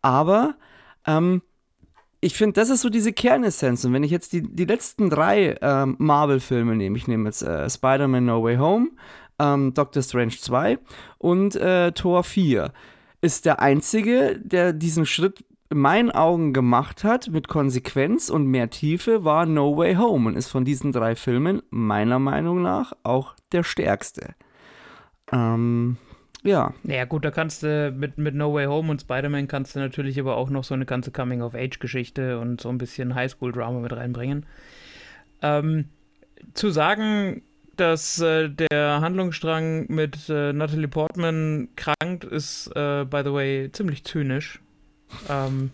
Aber 0.00 0.54
ähm, 1.06 1.42
ich 2.20 2.34
finde, 2.34 2.54
das 2.54 2.70
ist 2.70 2.82
so 2.82 2.88
diese 2.88 3.12
Kernessenz. 3.12 3.84
Und 3.84 3.92
wenn 3.92 4.02
ich 4.02 4.10
jetzt 4.10 4.32
die, 4.32 4.42
die 4.42 4.64
letzten 4.64 5.10
drei 5.10 5.56
ähm, 5.60 5.96
Marvel-Filme 5.98 6.76
nehme, 6.76 6.96
ich 6.96 7.06
nehme 7.06 7.26
jetzt 7.26 7.42
äh, 7.42 7.68
Spider-Man 7.68 8.24
No 8.24 8.42
Way 8.42 8.56
Home, 8.56 8.90
ähm, 9.38 9.74
Doctor 9.74 10.02
Strange 10.02 10.36
2 10.38 10.78
und 11.18 11.56
äh, 11.56 11.92
Tor 11.92 12.24
4. 12.24 12.72
Ist 13.20 13.46
der 13.46 13.60
einzige, 13.60 14.38
der 14.38 14.72
diesen 14.72 15.06
Schritt 15.06 15.44
in 15.70 15.78
meinen 15.78 16.10
Augen 16.10 16.52
gemacht 16.52 17.04
hat 17.04 17.28
mit 17.28 17.48
Konsequenz 17.48 18.30
und 18.30 18.46
mehr 18.46 18.70
Tiefe, 18.70 19.24
war 19.24 19.44
No 19.44 19.76
Way 19.76 19.96
Home 19.96 20.28
und 20.28 20.36
ist 20.36 20.48
von 20.48 20.64
diesen 20.64 20.92
drei 20.92 21.14
Filmen 21.14 21.62
meiner 21.70 22.18
Meinung 22.18 22.62
nach 22.62 22.92
auch 23.02 23.34
der 23.52 23.64
stärkste. 23.64 24.34
Ähm, 25.30 25.98
ja. 26.42 26.72
Ja, 26.84 27.04
gut, 27.04 27.24
da 27.24 27.30
kannst 27.30 27.62
du 27.62 27.92
mit, 27.94 28.16
mit 28.16 28.34
No 28.34 28.54
Way 28.54 28.66
Home 28.66 28.90
und 28.90 29.00
Spider-Man 29.02 29.48
kannst 29.48 29.76
du 29.76 29.80
natürlich 29.80 30.18
aber 30.18 30.36
auch 30.36 30.48
noch 30.48 30.64
so 30.64 30.74
eine 30.74 30.86
ganze 30.86 31.10
Coming-of-Age-Geschichte 31.10 32.38
und 32.38 32.60
so 32.60 32.68
ein 32.70 32.78
bisschen 32.78 33.14
Highschool-Drama 33.14 33.80
mit 33.80 33.92
reinbringen. 33.92 34.46
Ähm, 35.42 35.86
zu 36.54 36.70
sagen, 36.70 37.42
dass 37.80 38.20
äh, 38.20 38.48
der 38.50 39.00
Handlungsstrang 39.00 39.86
mit 39.88 40.28
äh, 40.28 40.52
Natalie 40.52 40.88
Portman 40.88 41.68
krankt, 41.76 42.24
ist, 42.24 42.68
äh, 42.74 43.04
by 43.04 43.22
the 43.24 43.32
way, 43.32 43.70
ziemlich 43.72 44.04
zynisch. 44.04 44.60
Ähm, 45.28 45.70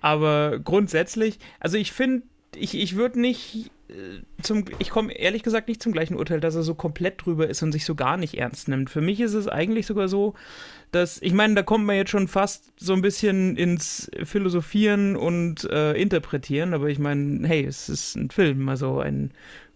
aber 0.00 0.58
grundsätzlich, 0.58 1.38
also 1.60 1.76
ich 1.76 1.92
finde, 1.92 2.24
ich, 2.54 2.74
ich 2.74 2.96
würde 2.96 3.20
nicht 3.20 3.70
äh, 3.88 4.22
zum, 4.42 4.64
ich 4.78 4.90
komme 4.90 5.12
ehrlich 5.12 5.42
gesagt 5.42 5.68
nicht 5.68 5.82
zum 5.82 5.92
gleichen 5.92 6.16
Urteil, 6.16 6.40
dass 6.40 6.54
er 6.54 6.62
so 6.62 6.74
komplett 6.74 7.24
drüber 7.24 7.48
ist 7.48 7.62
und 7.62 7.72
sich 7.72 7.84
so 7.84 7.94
gar 7.94 8.16
nicht 8.16 8.34
ernst 8.34 8.68
nimmt. 8.68 8.90
Für 8.90 9.00
mich 9.00 9.20
ist 9.20 9.34
es 9.34 9.48
eigentlich 9.48 9.86
sogar 9.86 10.08
so, 10.08 10.34
dass, 10.90 11.20
ich 11.22 11.32
meine, 11.32 11.54
da 11.54 11.62
kommt 11.62 11.86
man 11.86 11.96
jetzt 11.96 12.10
schon 12.10 12.28
fast 12.28 12.72
so 12.78 12.92
ein 12.92 13.02
bisschen 13.02 13.56
ins 13.56 14.10
Philosophieren 14.24 15.16
und 15.16 15.64
äh, 15.70 15.94
Interpretieren, 15.94 16.74
aber 16.74 16.88
ich 16.88 16.98
meine, 16.98 17.46
hey, 17.46 17.64
es 17.64 17.88
ist 17.88 18.16
ein 18.16 18.30
Film, 18.30 18.68
also 18.68 19.00
ein 19.00 19.32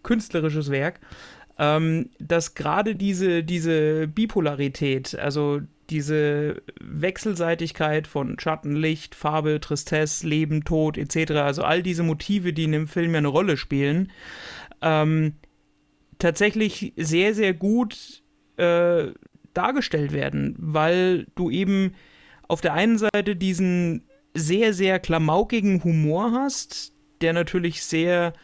künstlerisches 0.06 0.70
Werk, 0.70 1.00
ähm, 1.58 2.08
dass 2.18 2.54
gerade 2.54 2.96
diese, 2.96 3.44
diese 3.44 4.08
Bipolarität, 4.08 5.14
also 5.18 5.60
diese 5.90 6.62
Wechselseitigkeit 6.80 8.06
von 8.06 8.38
Schatten, 8.38 8.74
Licht, 8.74 9.14
Farbe, 9.14 9.60
Tristesse, 9.60 10.26
Leben, 10.26 10.64
Tod 10.64 10.96
etc., 10.98 11.32
also 11.32 11.62
all 11.62 11.82
diese 11.82 12.02
Motive, 12.02 12.52
die 12.52 12.64
in 12.64 12.72
dem 12.72 12.88
Film 12.88 13.12
ja 13.12 13.18
eine 13.18 13.28
Rolle 13.28 13.56
spielen, 13.56 14.10
ähm, 14.82 15.34
tatsächlich 16.18 16.92
sehr, 16.96 17.34
sehr 17.34 17.54
gut 17.54 18.22
äh, 18.56 19.08
dargestellt 19.54 20.12
werden, 20.12 20.54
weil 20.58 21.26
du 21.34 21.50
eben 21.50 21.94
auf 22.48 22.60
der 22.60 22.74
einen 22.74 22.98
Seite 22.98 23.36
diesen 23.36 24.04
sehr, 24.34 24.74
sehr 24.74 24.98
klamaukigen 24.98 25.82
Humor 25.82 26.32
hast, 26.32 26.92
der 27.20 27.32
natürlich 27.32 27.82
sehr 27.82 28.34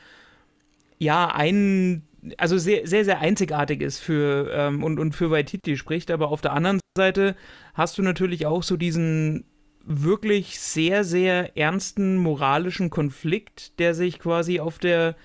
ja, 1.03 1.27
ein, 1.27 2.05
also 2.39 2.57
sehr, 2.59 2.87
sehr, 2.87 3.05
sehr 3.05 3.19
einzigartig 3.21 3.83
ist 3.83 3.99
für 3.99 4.51
ähm, 4.53 4.85
und, 4.85 5.01
und 5.01 5.15
für 5.15 5.31
Waititi 5.33 5.77
spricht, 5.77 6.11
aber 6.13 6.29
auf 6.29 6.41
der 6.41 6.53
anderen 6.53 6.81
Seite 6.97 7.35
hast 7.75 7.99
du 7.99 8.03
natürlich 8.03 8.47
auch 8.47 8.63
so 8.63 8.77
diesen 8.77 9.45
wirklich 9.85 10.61
sehr, 10.61 11.03
sehr 11.03 11.57
ernsten 11.57 12.19
moralischen 12.19 12.89
Konflikt, 12.89 13.81
der 13.81 13.95
sich 13.95 14.21
quasi 14.21 14.61
auf 14.61 14.79
der, 14.79 15.17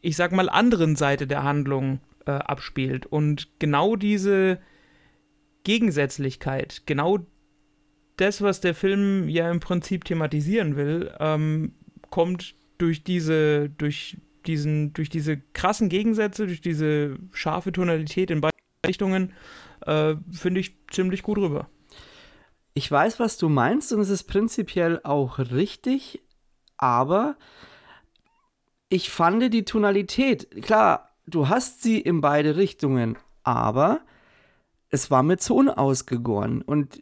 ich 0.00 0.14
sag 0.14 0.30
mal, 0.30 0.48
anderen 0.48 0.94
Seite 0.94 1.26
der 1.26 1.42
Handlung 1.42 1.98
äh, 2.26 2.30
abspielt. 2.30 3.06
Und 3.06 3.48
genau 3.58 3.96
diese 3.96 4.60
Gegensätzlichkeit, 5.64 6.82
genau 6.86 7.18
das, 8.16 8.42
was 8.42 8.60
der 8.60 8.76
Film 8.76 9.28
ja 9.28 9.50
im 9.50 9.58
Prinzip 9.58 10.04
thematisieren 10.04 10.76
will, 10.76 11.12
ähm, 11.18 11.72
kommt 12.10 12.54
durch 12.78 13.02
diese, 13.02 13.70
durch 13.70 14.18
diesen, 14.42 14.92
durch 14.92 15.08
diese 15.08 15.38
krassen 15.38 15.88
Gegensätze, 15.88 16.46
durch 16.46 16.60
diese 16.60 17.18
scharfe 17.32 17.72
Tonalität 17.72 18.30
in 18.30 18.40
beide 18.40 18.56
Richtungen, 18.86 19.32
äh, 19.86 20.14
finde 20.30 20.60
ich 20.60 20.76
ziemlich 20.90 21.22
gut 21.22 21.38
rüber. 21.38 21.68
Ich 22.74 22.90
weiß, 22.90 23.20
was 23.20 23.36
du 23.36 23.48
meinst 23.48 23.92
und 23.92 24.00
es 24.00 24.08
ist 24.08 24.24
prinzipiell 24.24 25.00
auch 25.04 25.38
richtig, 25.38 26.22
aber 26.76 27.36
ich 28.88 29.10
fand 29.10 29.52
die 29.52 29.64
Tonalität, 29.64 30.62
klar, 30.62 31.16
du 31.26 31.48
hast 31.48 31.82
sie 31.82 32.00
in 32.00 32.20
beide 32.20 32.56
Richtungen, 32.56 33.16
aber 33.42 34.00
es 34.90 35.10
war 35.10 35.22
mit 35.22 35.40
Zone 35.40 35.78
ausgegoren. 35.78 36.62
Und 36.62 37.00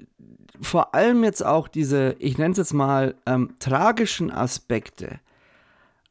vor 0.61 0.95
allem 0.95 1.25
jetzt 1.25 1.45
auch 1.45 1.69
diese, 1.69 2.17
ich 2.19 2.39
nenne 2.39 2.53
es 2.53 2.59
jetzt 2.59 2.75
mal, 2.75 3.17
ähm, 3.27 3.55
tragischen 3.59 4.31
Aspekte 4.31 5.21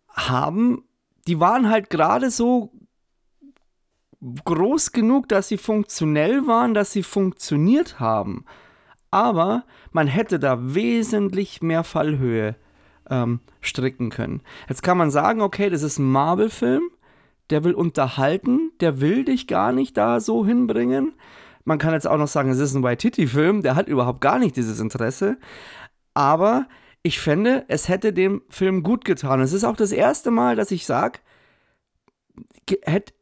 haben, 0.10 0.84
die 1.30 1.40
waren 1.40 1.70
halt 1.70 1.92
gerade 1.92 2.32
so 2.32 2.72
groß 4.46 4.94
genug, 4.94 5.30
dass 5.30 5.48
sie 5.48 5.58
funktionell 5.58 6.48
waren, 6.48 6.74
dass 6.74 6.92
sie 6.92 7.04
funktioniert 7.04 8.00
haben. 8.00 8.46
Aber 9.12 9.64
man 9.92 10.08
hätte 10.08 10.40
da 10.40 10.74
wesentlich 10.74 11.62
mehr 11.62 11.84
Fallhöhe 11.84 12.56
ähm, 13.12 13.42
stricken 13.62 14.10
können. 14.10 14.42
Jetzt 14.68 14.82
kann 14.82 14.98
man 14.98 15.12
sagen, 15.12 15.42
okay, 15.42 15.70
das 15.70 15.84
ist 15.84 16.00
ein 16.00 16.12
Marvel-Film, 16.12 16.90
der 17.52 17.64
will 17.64 17.76
unterhalten, 17.76 18.72
der 18.80 19.00
will 19.00 19.24
dich 19.24 19.46
gar 19.46 19.72
nicht 19.72 19.98
da 19.98 20.20
so 20.20 20.44
hinbringen. 20.44 21.14
Man 21.64 21.78
kann 21.78 21.94
jetzt 21.94 22.08
auch 22.08 22.18
noch 22.18 22.28
sagen, 22.28 22.50
es 22.50 22.58
ist 22.58 22.74
ein 22.74 22.82
Waititi-Film, 22.82 23.62
der 23.62 23.76
hat 23.76 23.88
überhaupt 23.88 24.22
gar 24.22 24.40
nicht 24.40 24.56
dieses 24.56 24.80
Interesse. 24.80 25.38
Aber 26.16 26.68
ich 27.04 27.20
fände, 27.20 27.66
es 27.68 27.88
hätte 27.88 28.14
dem 28.14 28.42
Film 28.50 28.84
gut 28.84 29.06
getan. 29.06 29.42
Es 29.42 29.54
ist 29.54 29.64
auch 29.64 29.76
das 29.76 29.92
erste 29.92 30.32
Mal, 30.32 30.56
dass 30.56 30.72
ich 30.72 30.86
sage, 30.86 31.20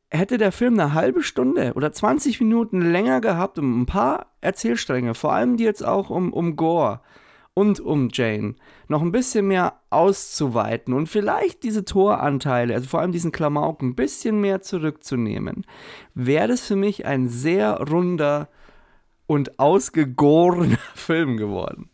hätte 0.09 0.37
der 0.37 0.51
Film 0.51 0.79
eine 0.79 0.93
halbe 0.93 1.23
Stunde 1.23 1.73
oder 1.75 1.91
20 1.91 2.39
Minuten 2.41 2.81
länger 2.81 3.21
gehabt, 3.21 3.59
um 3.59 3.81
ein 3.81 3.85
paar 3.85 4.27
Erzählstränge, 4.41 5.13
vor 5.13 5.33
allem 5.33 5.57
die 5.57 5.63
jetzt 5.63 5.85
auch 5.85 6.09
um, 6.09 6.33
um 6.33 6.55
Gore 6.55 7.01
und 7.53 7.79
um 7.79 8.09
Jane, 8.11 8.55
noch 8.87 9.01
ein 9.01 9.11
bisschen 9.11 9.47
mehr 9.47 9.79
auszuweiten 9.89 10.93
und 10.93 11.07
vielleicht 11.07 11.63
diese 11.63 11.85
Toranteile, 11.85 12.75
also 12.75 12.87
vor 12.87 13.01
allem 13.01 13.11
diesen 13.11 13.31
Klamauk, 13.31 13.81
ein 13.81 13.95
bisschen 13.95 14.39
mehr 14.41 14.61
zurückzunehmen, 14.61 15.65
wäre 16.13 16.47
das 16.47 16.61
für 16.61 16.75
mich 16.75 17.05
ein 17.05 17.29
sehr 17.29 17.81
runder 17.81 18.49
und 19.25 19.59
ausgegorener 19.59 20.77
Film 20.95 21.37
geworden. 21.37 21.89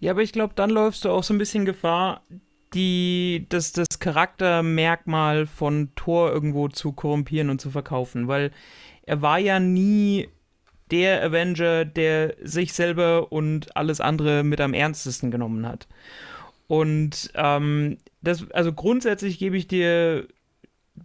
Ja, 0.00 0.12
aber 0.12 0.22
ich 0.22 0.32
glaube, 0.32 0.54
dann 0.54 0.70
läufst 0.70 1.04
du 1.04 1.10
auch 1.10 1.24
so 1.24 1.34
ein 1.34 1.38
bisschen 1.38 1.64
Gefahr, 1.64 2.22
die, 2.74 3.46
das, 3.48 3.72
das 3.72 3.98
Charaktermerkmal 3.98 5.46
von 5.46 5.90
Thor 5.96 6.30
irgendwo 6.30 6.68
zu 6.68 6.92
korrumpieren 6.92 7.50
und 7.50 7.60
zu 7.60 7.70
verkaufen, 7.70 8.28
weil 8.28 8.52
er 9.02 9.22
war 9.22 9.38
ja 9.38 9.58
nie 9.58 10.28
der 10.90 11.22
Avenger, 11.24 11.84
der 11.84 12.34
sich 12.42 12.72
selber 12.72 13.32
und 13.32 13.76
alles 13.76 14.00
andere 14.00 14.44
mit 14.44 14.60
am 14.60 14.74
ernstesten 14.74 15.30
genommen 15.30 15.66
hat. 15.66 15.88
Und 16.66 17.30
ähm, 17.34 17.98
das, 18.20 18.50
also 18.52 18.72
grundsätzlich 18.72 19.38
gebe 19.38 19.56
ich 19.56 19.66
dir 19.66 20.28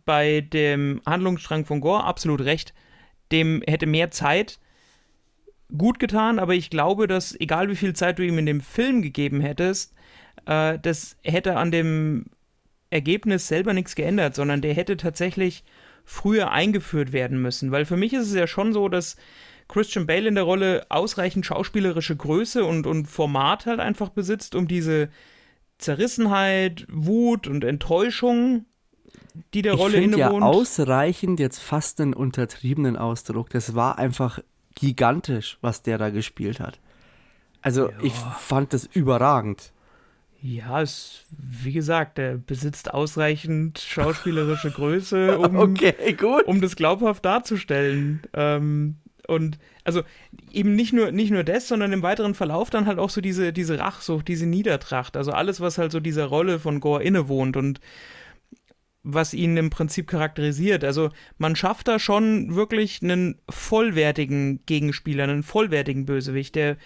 bei 0.05 0.41
dem 0.41 1.01
Handlungsstrang 1.05 1.65
von 1.65 1.81
Gore 1.81 2.03
absolut 2.03 2.41
recht. 2.41 2.73
Dem 3.31 3.61
hätte 3.65 3.85
mehr 3.85 4.11
Zeit 4.11 4.59
gut 5.77 5.99
getan, 5.99 6.39
aber 6.39 6.53
ich 6.53 6.69
glaube, 6.69 7.07
dass 7.07 7.39
egal 7.39 7.69
wie 7.69 7.75
viel 7.75 7.93
Zeit 7.93 8.19
du 8.19 8.25
ihm 8.25 8.37
in 8.37 8.45
dem 8.45 8.61
Film 8.61 9.01
gegeben 9.01 9.41
hättest, 9.41 9.93
äh, 10.45 10.77
das 10.79 11.17
hätte 11.23 11.57
an 11.57 11.71
dem 11.71 12.25
Ergebnis 12.89 13.47
selber 13.47 13.73
nichts 13.73 13.95
geändert, 13.95 14.35
sondern 14.35 14.61
der 14.61 14.73
hätte 14.73 14.97
tatsächlich 14.97 15.63
früher 16.05 16.51
eingeführt 16.51 17.11
werden 17.11 17.41
müssen. 17.41 17.71
Weil 17.71 17.85
für 17.85 17.97
mich 17.97 18.13
ist 18.13 18.27
es 18.27 18.35
ja 18.35 18.45
schon 18.45 18.73
so, 18.73 18.87
dass 18.89 19.15
Christian 19.67 20.05
Bale 20.05 20.27
in 20.27 20.35
der 20.35 20.43
Rolle 20.43 20.85
ausreichend 20.89 21.45
schauspielerische 21.45 22.15
Größe 22.15 22.65
und, 22.65 22.85
und 22.85 23.07
Format 23.07 23.65
halt 23.65 23.79
einfach 23.79 24.09
besitzt, 24.09 24.55
um 24.55 24.67
diese 24.67 25.09
Zerrissenheit, 25.79 26.85
Wut 26.89 27.47
und 27.47 27.63
Enttäuschung, 27.63 28.65
die 29.53 29.61
der 29.61 29.73
ich 29.73 29.79
Rolle 29.79 29.97
innewohnt. 29.97 30.41
Ja, 30.41 30.47
ausreichend 30.47 31.39
jetzt 31.39 31.59
fast 31.59 31.99
einen 31.99 32.13
untertriebenen 32.13 32.97
Ausdruck. 32.97 33.49
Das 33.49 33.73
war 33.73 33.97
einfach 33.97 34.39
gigantisch, 34.75 35.57
was 35.61 35.81
der 35.81 35.97
da 35.97 36.09
gespielt 36.09 36.59
hat. 36.59 36.79
Also 37.61 37.89
ja. 37.89 37.97
ich 38.01 38.13
fand 38.13 38.73
das 38.73 38.85
überragend. 38.85 39.71
Ja, 40.41 40.81
es, 40.81 41.23
wie 41.37 41.71
gesagt, 41.71 42.19
er 42.19 42.37
besitzt 42.37 42.93
ausreichend 42.93 43.79
schauspielerische 43.79 44.71
Größe, 44.71 45.37
um, 45.39 45.55
okay, 45.55 46.17
um 46.45 46.59
das 46.59 46.75
glaubhaft 46.75 47.23
darzustellen. 47.23 48.21
Ähm, 48.33 48.97
und 49.25 49.57
also 49.85 50.01
eben 50.51 50.75
nicht 50.75 50.91
nur, 50.91 51.11
nicht 51.11 51.31
nur 51.31 51.45
das, 51.45 51.69
sondern 51.69 51.93
im 51.93 52.01
weiteren 52.01 52.35
Verlauf 52.35 52.69
dann 52.69 52.87
halt 52.87 52.99
auch 52.99 53.09
so 53.09 53.21
diese, 53.21 53.53
diese 53.53 53.79
Rachsucht, 53.79 54.27
diese 54.27 54.45
Niedertracht, 54.45 55.15
also 55.15 55.31
alles, 55.31 55.61
was 55.61 55.77
halt 55.77 55.93
so 55.93 56.01
dieser 56.01 56.25
Rolle 56.25 56.59
von 56.59 56.81
Gore 56.81 57.03
innewohnt 57.03 57.55
und 57.55 57.79
was 59.03 59.33
ihn 59.33 59.57
im 59.57 59.69
Prinzip 59.69 60.07
charakterisiert. 60.07 60.83
Also 60.83 61.09
man 61.37 61.55
schafft 61.55 61.87
da 61.87 61.99
schon 61.99 62.55
wirklich 62.55 63.03
einen 63.03 63.39
vollwertigen 63.49 64.65
Gegenspieler, 64.65 65.25
einen 65.25 65.43
vollwertigen 65.43 66.05
Bösewicht, 66.05 66.55
der 66.55 66.77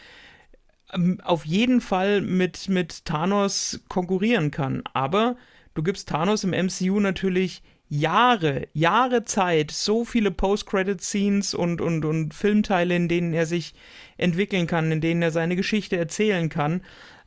ähm, 0.93 1.21
auf 1.23 1.45
jeden 1.45 1.79
Fall 1.79 2.21
mit, 2.21 2.69
mit 2.69 3.05
Thanos 3.05 3.81
konkurrieren 3.87 4.49
kann. 4.51 4.83
Aber 4.93 5.37
du 5.75 5.83
gibst 5.83 6.09
Thanos 6.09 6.43
im 6.43 6.51
MCU 6.51 6.99
natürlich 6.99 7.61
Jahre, 7.89 8.67
Jahre 8.73 9.23
Zeit, 9.23 9.71
so 9.71 10.03
viele 10.03 10.31
Post-Credit-Scenes 10.31 11.53
und, 11.53 11.79
und, 11.79 12.03
und 12.03 12.33
Filmteile, 12.33 12.95
in 12.95 13.07
denen 13.07 13.33
er 13.33 13.45
sich 13.45 13.73
entwickeln 14.17 14.67
kann, 14.67 14.91
in 14.91 14.99
denen 14.99 15.21
er 15.21 15.31
seine 15.31 15.55
Geschichte 15.55 15.95
erzählen 15.95 16.49
kann, 16.49 16.81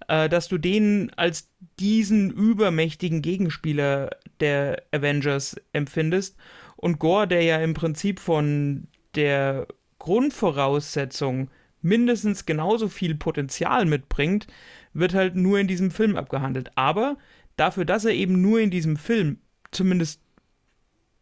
äh, 0.09 0.29
dass 0.29 0.49
du 0.49 0.59
den 0.59 1.11
als 1.17 1.51
diesen 1.79 2.31
übermächtigen 2.31 3.23
Gegenspieler 3.23 4.11
der 4.41 4.83
Avengers 4.93 5.57
empfindest. 5.73 6.37
Und 6.77 6.99
Gore, 6.99 7.29
der 7.29 7.43
ja 7.43 7.59
im 7.59 7.75
Prinzip 7.75 8.21
von 8.21 8.89
der 9.15 9.67
Grundvoraussetzung 9.99 11.51
mindestens 11.83 12.47
genauso 12.47 12.89
viel 12.89 13.15
Potenzial 13.15 13.85
mitbringt, 13.87 14.47
wird 14.93 15.15
halt 15.15 15.37
nur 15.37 15.59
in 15.59 15.67
diesem 15.67 15.91
Film 15.91 16.17
abgehandelt. 16.17 16.71
Aber 16.75 17.17
dafür, 17.57 17.85
dass 17.85 18.05
er 18.05 18.13
eben 18.13 18.41
nur 18.41 18.61
in 18.61 18.71
diesem 18.71 18.97
Film, 18.97 19.39
zumindest 19.71 20.21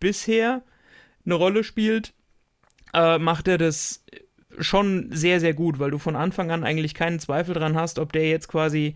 bisher, 0.01 0.63
eine 1.25 1.35
Rolle 1.35 1.65
spielt, 1.65 2.15
äh, 2.95 3.19
macht 3.19 3.49
er 3.49 3.59
das 3.59 4.05
schon 4.59 5.11
sehr, 5.13 5.41
sehr 5.41 5.55
gut, 5.55 5.79
weil 5.79 5.91
du 5.91 5.99
von 5.99 6.17
Anfang 6.17 6.51
an 6.51 6.65
eigentlich 6.65 6.95
keinen 6.95 7.19
Zweifel 7.19 7.55
dran 7.55 7.77
hast, 7.77 7.99
ob 7.99 8.13
der 8.13 8.29
jetzt 8.29 8.49
quasi 8.49 8.95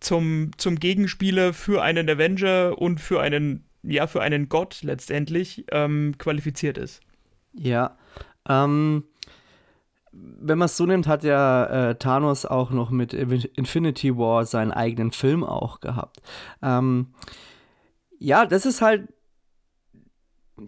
zum, 0.00 0.50
zum 0.56 0.76
Gegenspieler 0.76 1.52
für 1.52 1.82
einen 1.82 2.08
Avenger 2.08 2.78
und 2.78 3.00
für 3.00 3.20
einen, 3.20 3.64
ja, 3.82 4.06
für 4.06 4.22
einen 4.22 4.48
Gott 4.48 4.82
letztendlich 4.82 5.64
ähm, 5.72 6.14
qualifiziert 6.18 6.78
ist. 6.78 7.00
Ja, 7.54 7.96
ähm, 8.48 9.04
wenn 10.12 10.58
man 10.58 10.66
es 10.66 10.76
so 10.76 10.86
nimmt, 10.86 11.06
hat 11.06 11.24
ja 11.24 11.90
äh, 11.90 11.94
Thanos 11.94 12.44
auch 12.44 12.70
noch 12.70 12.90
mit 12.90 13.14
Infinity 13.14 14.16
War 14.16 14.44
seinen 14.44 14.72
eigenen 14.72 15.12
Film 15.12 15.44
auch 15.44 15.80
gehabt. 15.80 16.20
Ähm, 16.62 17.14
ja, 18.18 18.44
das 18.44 18.66
ist 18.66 18.82
halt 18.82 19.08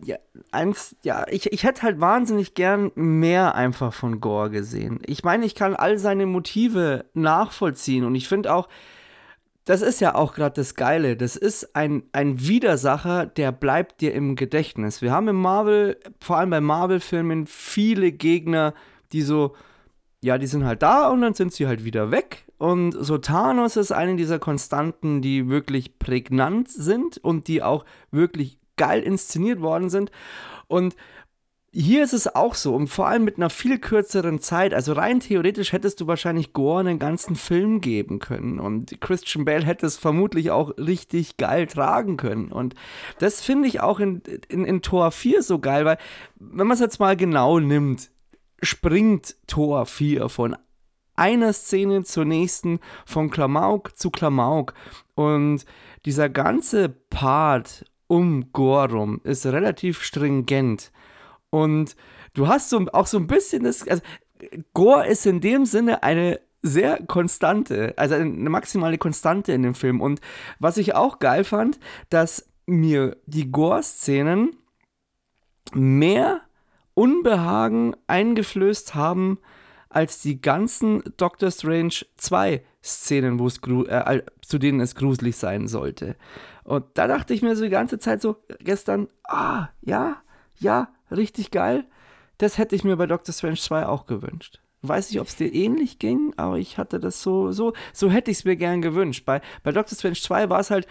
ja, 0.05 0.17
eins, 0.51 0.97
ja, 1.03 1.27
ich, 1.29 1.53
ich 1.53 1.65
hätte 1.65 1.83
halt 1.83 2.01
wahnsinnig 2.01 2.55
gern 2.55 2.91
mehr 2.95 3.55
einfach 3.55 3.93
von 3.93 4.21
Gore 4.21 4.51
gesehen. 4.51 5.01
Ich 5.07 5.25
meine, 5.25 5.45
ich 5.45 5.55
kann 5.55 5.77
all 5.77 5.99
seine 5.99 6.27
Motive 6.27 7.05
nachvollziehen 7.15 8.05
und 8.05 8.15
ich 8.15 8.29
finde 8.29 8.53
auch, 8.53 8.69
das 9.65 9.81
ist 9.81 10.01
ja 10.01 10.15
auch 10.15 10.35
gerade 10.35 10.57
das 10.57 10.75
Geile. 10.75 11.17
Das 11.17 11.37
ist 11.37 11.77
ein, 11.77 12.03
ein 12.13 12.41
Widersacher, 12.41 13.27
der 13.27 13.53
bleibt 13.53 14.01
dir 14.01 14.13
im 14.13 14.35
Gedächtnis. 14.35 15.03
Wir 15.03 15.13
haben 15.13 15.29
im 15.29 15.37
Marvel, 15.37 15.99
vor 16.21 16.39
allem 16.39 16.51
bei 16.51 16.61
Marvel-Filmen, 16.61 17.47
viele 17.47 18.11
Gegner, 18.11 18.75
die 19.13 19.23
so, 19.23 19.55
ja, 20.21 20.39
die 20.39 20.49
sind 20.49 20.65
halt 20.65 20.83
da 20.83 21.09
und 21.09 21.21
dann 21.21 21.35
sind 21.35 21.53
sie 21.53 21.69
halt 21.69 21.85
wieder 21.85 22.11
weg. 22.11 22.45
Und 22.59 22.93
so 22.93 23.19
Thanos 23.19 23.77
ist 23.77 23.93
eine 23.93 24.17
dieser 24.17 24.39
Konstanten, 24.39 25.21
die 25.21 25.49
wirklich 25.49 25.99
prägnant 25.99 26.69
sind 26.69 27.19
und 27.19 27.49
die 27.49 27.63
auch 27.63 27.85
wirklich 28.11 28.59
geil 28.77 29.03
inszeniert 29.03 29.61
worden 29.61 29.91
sind. 29.91 30.11
Und 30.67 30.97
hier 31.75 32.05
ist 32.05 32.13
es 32.13 32.35
auch 32.35 32.55
so, 32.55 32.75
und 32.75 32.89
vor 32.89 33.09
allem 33.09 33.25
mit 33.25 33.39
einer 33.39 33.49
viel 33.49 33.79
kürzeren 33.79 34.41
Zeit. 34.41 34.75
Also 34.75 34.93
rein 34.93 35.21
theoretisch 35.21 35.73
hättest 35.73 36.01
du 36.01 36.07
wahrscheinlich 36.07 36.53
Gore 36.53 36.81
einen 36.81 36.99
ganzen 36.99 37.35
Film 37.35 37.81
geben 37.81 38.19
können. 38.19 38.61
Und 38.61 39.01
Christian 39.01 39.47
Bale 39.47 39.65
hätte 39.65 39.87
es 39.87 39.97
vermutlich 39.97 40.51
auch 40.51 40.77
richtig 40.77 41.39
geil 41.39 41.67
tragen 41.67 42.19
können. 42.19 42.53
Und 42.53 42.75
das 43.19 43.41
finde 43.41 43.69
ich 43.69 43.81
auch 43.81 44.01
in, 44.01 44.23
in, 44.49 44.67
in 44.67 44.83
Tor 44.83 45.13
4 45.13 45.43
so 45.43 45.61
geil, 45.61 45.87
weil, 45.87 45.97
wenn 46.39 46.67
man 46.67 46.75
es 46.75 46.81
jetzt 46.81 47.01
mal 47.01 47.17
genau 47.17 47.59
nimmt, 47.59 48.11
springt 48.63 49.37
Tor 49.47 49.87
4 49.87 50.29
von 50.29 50.57
einer 51.17 51.55
Szene 51.55 52.05
zur 52.05 52.27
nächsten, 52.27 52.81
von 53.07 53.31
Klamauk 53.31 53.97
zu 53.97 54.11
Klamauk. 54.11 54.75
Und 55.15 55.65
dieser 56.05 56.29
ganze 56.29 56.91
Part 56.91 57.87
um 58.13 58.53
Gorum 58.53 59.23
ist 59.25 59.47
relativ 59.47 60.03
stringent. 60.03 60.93
Und 61.49 61.97
du 62.35 62.47
hast 62.47 62.69
so, 62.69 62.85
auch 62.93 63.07
so 63.07 63.17
ein 63.17 63.27
bisschen 63.27 63.65
das. 63.65 63.89
Also, 63.89 64.03
Gore 64.75 65.07
ist 65.07 65.25
in 65.25 65.41
dem 65.41 65.65
Sinne 65.65 66.03
eine 66.03 66.39
sehr 66.61 67.03
konstante, 67.07 67.95
also 67.97 68.17
eine 68.17 68.51
maximale 68.51 68.99
Konstante 68.99 69.53
in 69.53 69.63
dem 69.63 69.75
Film. 69.75 70.03
Und 70.03 70.21
was 70.59 70.77
ich 70.77 70.95
auch 70.95 71.21
geil 71.21 71.43
fand, 71.43 71.81
dass 72.11 72.51
mir 72.67 73.17
die 73.25 73.51
Gore-Szenen 73.51 74.57
mehr 75.73 76.43
Unbehagen 76.93 77.97
eingeflößt 78.09 78.95
haben, 78.95 79.39
als 79.89 80.21
die 80.21 80.43
ganzen 80.43 81.03
Doctor 81.17 81.51
Strange 81.51 82.05
2 82.19 82.63
Szenen, 82.83 83.39
wo 83.39 83.47
es 83.47 83.59
äh, 83.59 84.23
zu 84.41 84.59
denen 84.59 84.81
es 84.81 84.95
gruselig 84.95 85.37
sein 85.37 85.69
sollte. 85.69 86.17
Und 86.65 86.85
da 86.95 87.07
dachte 87.07 87.35
ich 87.35 87.43
mir 87.43 87.57
so 87.57 87.65
die 87.65 87.71
ganze 87.71 87.99
Zeit 87.99 88.21
so 88.21 88.37
gestern, 88.61 89.09
ah, 89.25 89.69
ja, 89.81 90.23
ja, 90.59 90.89
richtig 91.11 91.51
geil. 91.51 91.85
Das 92.39 92.59
hätte 92.59 92.75
ich 92.75 92.85
mir 92.85 92.97
bei 92.97 93.07
Doctor 93.07 93.33
Strange 93.33 93.57
2 93.57 93.87
auch 93.87 94.07
gewünscht. 94.07 94.61
Weiß 94.83 95.11
nicht, 95.11 95.21
ob 95.21 95.29
es 95.29 95.37
dir 95.37 95.53
ähnlich 95.53 96.01
ging, 96.01 96.35
aber 96.37 96.59
ich 96.59 96.77
hatte 96.77 96.99
das 96.99 97.23
so, 97.23 97.53
so, 97.53 97.73
so 97.93 98.11
hätte 98.11 98.33
ich 98.33 98.39
es 98.39 98.45
mir 98.45 98.57
gern 98.57 98.83
gewünscht. 98.83 99.25
Bei, 99.25 99.41
bei 99.63 99.71
Doctor 99.71 99.97
Strange 99.97 100.17
2 100.17 100.51
war 100.51 100.59
es 100.59 100.71
halt 100.71 100.89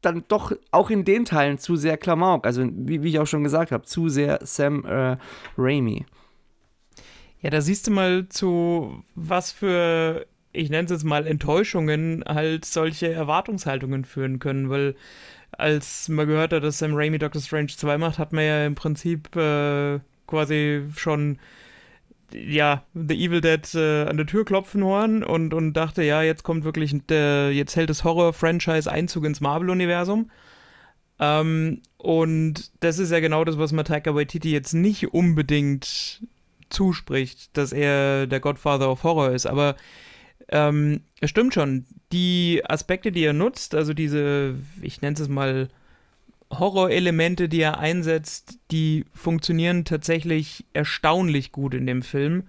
dann 0.00 0.24
doch 0.28 0.52
auch 0.70 0.90
in 0.90 1.04
den 1.04 1.24
Teilen 1.24 1.58
zu 1.58 1.74
sehr 1.74 1.96
Klamauk. 1.96 2.46
Also, 2.46 2.64
wie, 2.70 3.02
wie 3.02 3.08
ich 3.08 3.18
auch 3.18 3.26
schon 3.26 3.42
gesagt 3.42 3.72
habe, 3.72 3.84
zu 3.84 4.08
sehr 4.08 4.38
Sam 4.42 4.84
äh, 4.84 5.16
Raimi. 5.56 6.06
Ja, 7.40 7.50
da 7.50 7.60
siehst 7.60 7.86
du 7.86 7.90
mal 7.90 8.28
zu, 8.28 9.02
was 9.14 9.50
für, 9.50 10.26
ich 10.52 10.70
nenne 10.70 10.84
es 10.84 10.90
jetzt 10.90 11.04
mal 11.04 11.26
Enttäuschungen, 11.26 12.24
halt 12.26 12.64
solche 12.64 13.12
Erwartungshaltungen 13.12 14.04
führen 14.04 14.38
können, 14.38 14.70
weil 14.70 14.94
als 15.52 16.08
man 16.08 16.26
gehört 16.26 16.52
hat, 16.52 16.62
dass 16.62 16.78
Sam 16.78 16.94
Raimi 16.94 17.18
Doctor 17.18 17.40
Strange 17.40 17.68
2 17.68 17.98
macht, 17.98 18.18
hat 18.18 18.32
man 18.32 18.44
ja 18.44 18.66
im 18.66 18.74
Prinzip 18.74 19.34
äh, 19.36 20.00
quasi 20.26 20.84
schon 20.96 21.38
ja, 22.32 22.84
The 22.94 23.24
Evil 23.24 23.40
Dead 23.40 23.74
äh, 23.74 24.04
an 24.04 24.16
der 24.16 24.26
Tür 24.26 24.44
klopfen 24.44 24.84
hören 24.84 25.24
und, 25.24 25.54
und 25.54 25.72
dachte, 25.72 26.02
ja, 26.02 26.22
jetzt 26.22 26.42
kommt 26.42 26.64
wirklich, 26.64 26.94
der, 27.08 27.52
jetzt 27.52 27.76
hält 27.76 27.90
das 27.90 28.04
Horror-Franchise 28.04 28.90
Einzug 28.90 29.24
ins 29.24 29.40
Marvel-Universum. 29.40 30.30
Ähm, 31.18 31.80
und 31.96 32.70
das 32.80 32.98
ist 32.98 33.10
ja 33.10 33.20
genau 33.20 33.44
das, 33.44 33.58
was 33.58 33.72
Mataika 33.72 34.14
Waititi 34.14 34.52
jetzt 34.52 34.74
nicht 34.74 35.12
unbedingt 35.14 36.22
zuspricht, 36.68 37.56
dass 37.56 37.72
er 37.72 38.26
der 38.26 38.40
Godfather 38.40 38.90
of 38.90 39.04
Horror 39.04 39.30
ist. 39.30 39.46
Aber 39.46 39.76
ähm, 40.48 41.02
es 41.20 41.30
stimmt 41.30 41.54
schon, 41.54 41.86
die 42.12 42.62
Aspekte, 42.66 43.12
die 43.12 43.24
er 43.24 43.32
nutzt, 43.32 43.74
also 43.74 43.92
diese, 43.94 44.56
ich 44.80 45.00
nenne 45.02 45.16
es 45.18 45.28
mal, 45.28 45.68
Horrorelemente, 46.50 47.48
die 47.48 47.60
er 47.60 47.78
einsetzt, 47.78 48.58
die 48.70 49.04
funktionieren 49.12 49.84
tatsächlich 49.84 50.64
erstaunlich 50.72 51.52
gut 51.52 51.74
in 51.74 51.86
dem 51.86 52.02
Film. 52.02 52.44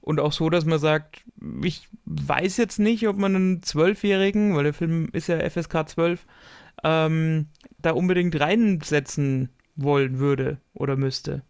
Und 0.00 0.18
auch 0.18 0.32
so, 0.32 0.50
dass 0.50 0.64
man 0.64 0.80
sagt, 0.80 1.22
ich 1.62 1.88
weiß 2.04 2.56
jetzt 2.56 2.78
nicht, 2.78 3.06
ob 3.06 3.16
man 3.16 3.36
einen 3.36 3.62
Zwölfjährigen, 3.62 4.56
weil 4.56 4.64
der 4.64 4.74
Film 4.74 5.08
ist 5.12 5.28
ja 5.28 5.38
FSK 5.48 5.88
12, 5.88 6.26
ähm, 6.82 7.46
da 7.78 7.92
unbedingt 7.92 8.38
reinsetzen 8.38 9.50
wollen 9.76 10.18
würde 10.18 10.58
oder 10.74 10.96
müsste. 10.96 11.42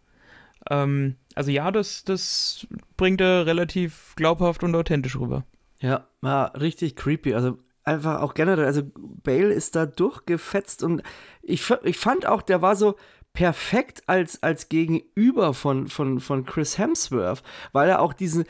Ähm, 0.69 1.15
also 1.33 1.51
ja, 1.51 1.71
das, 1.71 2.03
das 2.03 2.67
bringt 2.97 3.19
er 3.19 3.45
relativ 3.45 4.13
glaubhaft 4.15 4.63
und 4.63 4.75
authentisch 4.75 5.19
rüber. 5.19 5.43
Ja, 5.85 6.07
war 6.21 6.59
richtig 6.59 6.95
creepy. 6.95 7.35
Also 7.35 7.59
einfach 7.83 8.19
auch 8.21 8.33
generell, 8.33 8.65
also 8.65 8.81
Bale 8.95 9.53
ist 9.53 9.75
da 9.75 9.85
durchgefetzt 9.85 10.81
und 10.81 11.03
ich, 11.43 11.71
ich 11.83 11.99
fand 11.99 12.25
auch, 12.25 12.41
der 12.41 12.63
war 12.63 12.75
so 12.75 12.95
perfekt 13.33 14.01
als, 14.07 14.41
als 14.41 14.67
Gegenüber 14.69 15.53
von, 15.53 15.85
von, 15.85 16.19
von 16.19 16.43
Chris 16.43 16.79
Hemsworth, 16.79 17.43
weil 17.71 17.87
er 17.87 18.01
auch 18.01 18.13
diesen, 18.13 18.45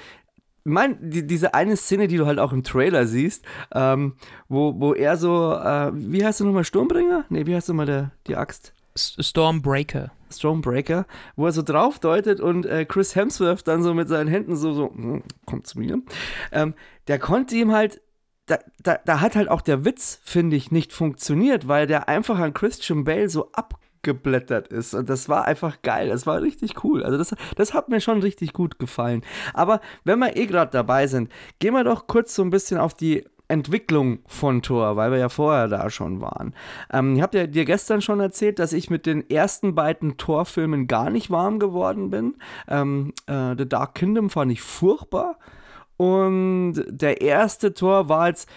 mein, 0.64 1.10
die, 1.10 1.28
diese 1.28 1.54
eine 1.54 1.76
Szene, 1.76 2.08
die 2.08 2.16
du 2.16 2.26
halt 2.26 2.40
auch 2.40 2.54
im 2.54 2.64
Trailer 2.64 3.06
siehst, 3.06 3.44
ähm, 3.74 4.16
wo, 4.48 4.80
wo 4.80 4.94
er 4.94 5.18
so, 5.18 5.56
äh, 5.56 5.92
wie 5.94 6.24
heißt 6.24 6.40
du 6.40 6.46
nochmal, 6.46 6.64
Sturmbringer? 6.64 7.26
Nee, 7.28 7.46
wie 7.48 7.56
heißt 7.56 7.68
du 7.68 7.74
mal 7.74 7.86
der, 7.86 8.12
die 8.28 8.38
Axt? 8.38 8.74
Stormbreaker. 8.98 10.12
Stormbreaker, 10.32 11.06
wo 11.36 11.46
er 11.46 11.52
so 11.52 11.62
drauf 11.62 12.00
deutet 12.00 12.40
und 12.40 12.66
äh, 12.66 12.86
Chris 12.86 13.16
Hemsworth 13.16 13.68
dann 13.68 13.84
so 13.84 13.94
mit 13.94 14.08
seinen 14.08 14.28
Händen 14.28 14.56
so, 14.56 14.74
so, 14.74 14.90
hm, 14.90 15.24
kommt 15.46 15.68
zu 15.68 15.80
mir. 15.80 16.02
Ähm, 16.52 16.74
der 17.08 17.20
konnte 17.20 17.56
ihm 17.56 17.72
halt 17.72 18.02
da, 18.46 18.60
da, 18.84 19.00
da 19.04 19.22
hat 19.22 19.36
halt 19.36 19.50
auch 19.50 19.62
der 19.62 19.86
Witz, 19.86 20.20
finde 20.24 20.56
ich, 20.56 20.72
nicht 20.72 20.94
funktioniert, 20.94 21.68
weil 21.68 21.88
der 21.88 22.08
einfach 22.08 22.40
an 22.40 22.54
Christian 22.54 23.04
Bale 23.04 23.30
so 23.30 23.52
abgeblättert 23.54 24.68
ist. 24.68 24.94
Und 24.94 25.10
das 25.10 25.30
war 25.30 25.46
einfach 25.46 25.82
geil. 25.82 26.10
Das 26.10 26.28
war 26.28 26.42
richtig 26.42 26.84
cool. 26.84 27.04
Also, 27.04 27.18
das, 27.18 27.36
das 27.56 27.74
hat 27.74 27.90
mir 27.90 28.02
schon 28.02 28.20
richtig 28.22 28.54
gut 28.54 28.78
gefallen. 28.78 29.24
Aber 29.54 29.82
wenn 30.04 30.20
wir 30.20 30.38
eh 30.38 30.46
gerade 30.46 30.72
dabei 30.72 31.08
sind, 31.08 31.32
gehen 31.60 31.74
wir 31.74 31.84
doch 31.84 32.06
kurz 32.08 32.36
so 32.36 32.44
ein 32.44 32.52
bisschen 32.52 32.78
auf 32.78 32.94
die 32.94 33.26
Entwicklung 33.48 34.20
von 34.26 34.62
Thor, 34.62 34.96
weil 34.96 35.12
wir 35.12 35.20
ja 35.20 35.30
vorher 35.30 35.68
da 35.68 35.90
schon 35.90 36.22
waren. 36.22 36.56
Ähm, 36.92 37.16
ich 37.16 37.22
habe 37.22 37.38
ja 37.38 37.48
dir 37.48 37.66
gestern 37.66 38.02
schon 38.02 38.20
erzählt, 38.20 38.60
dass 38.60 38.74
ich 38.74 38.90
mit 38.90 39.06
den 39.06 39.30
ersten 39.30 39.76
beiden 39.76 40.18
Thor-Filmen 40.18 40.88
gar 40.88 41.10
nicht 41.10 41.30
warm 41.30 41.60
geworden 41.60 42.10
bin. 42.10 42.36
Ähm, 42.68 43.14
äh, 43.28 43.56
The 43.58 43.68
Dark 43.68 43.96
Kingdom 43.96 44.30
fand 44.30 44.52
ich 44.52 44.62
furchtbar. 44.62 45.38
Und 45.98 46.84
der 46.88 47.22
erste 47.22 47.74
Tor 47.74 48.10
war 48.10 48.28
jetzt. 48.28 48.50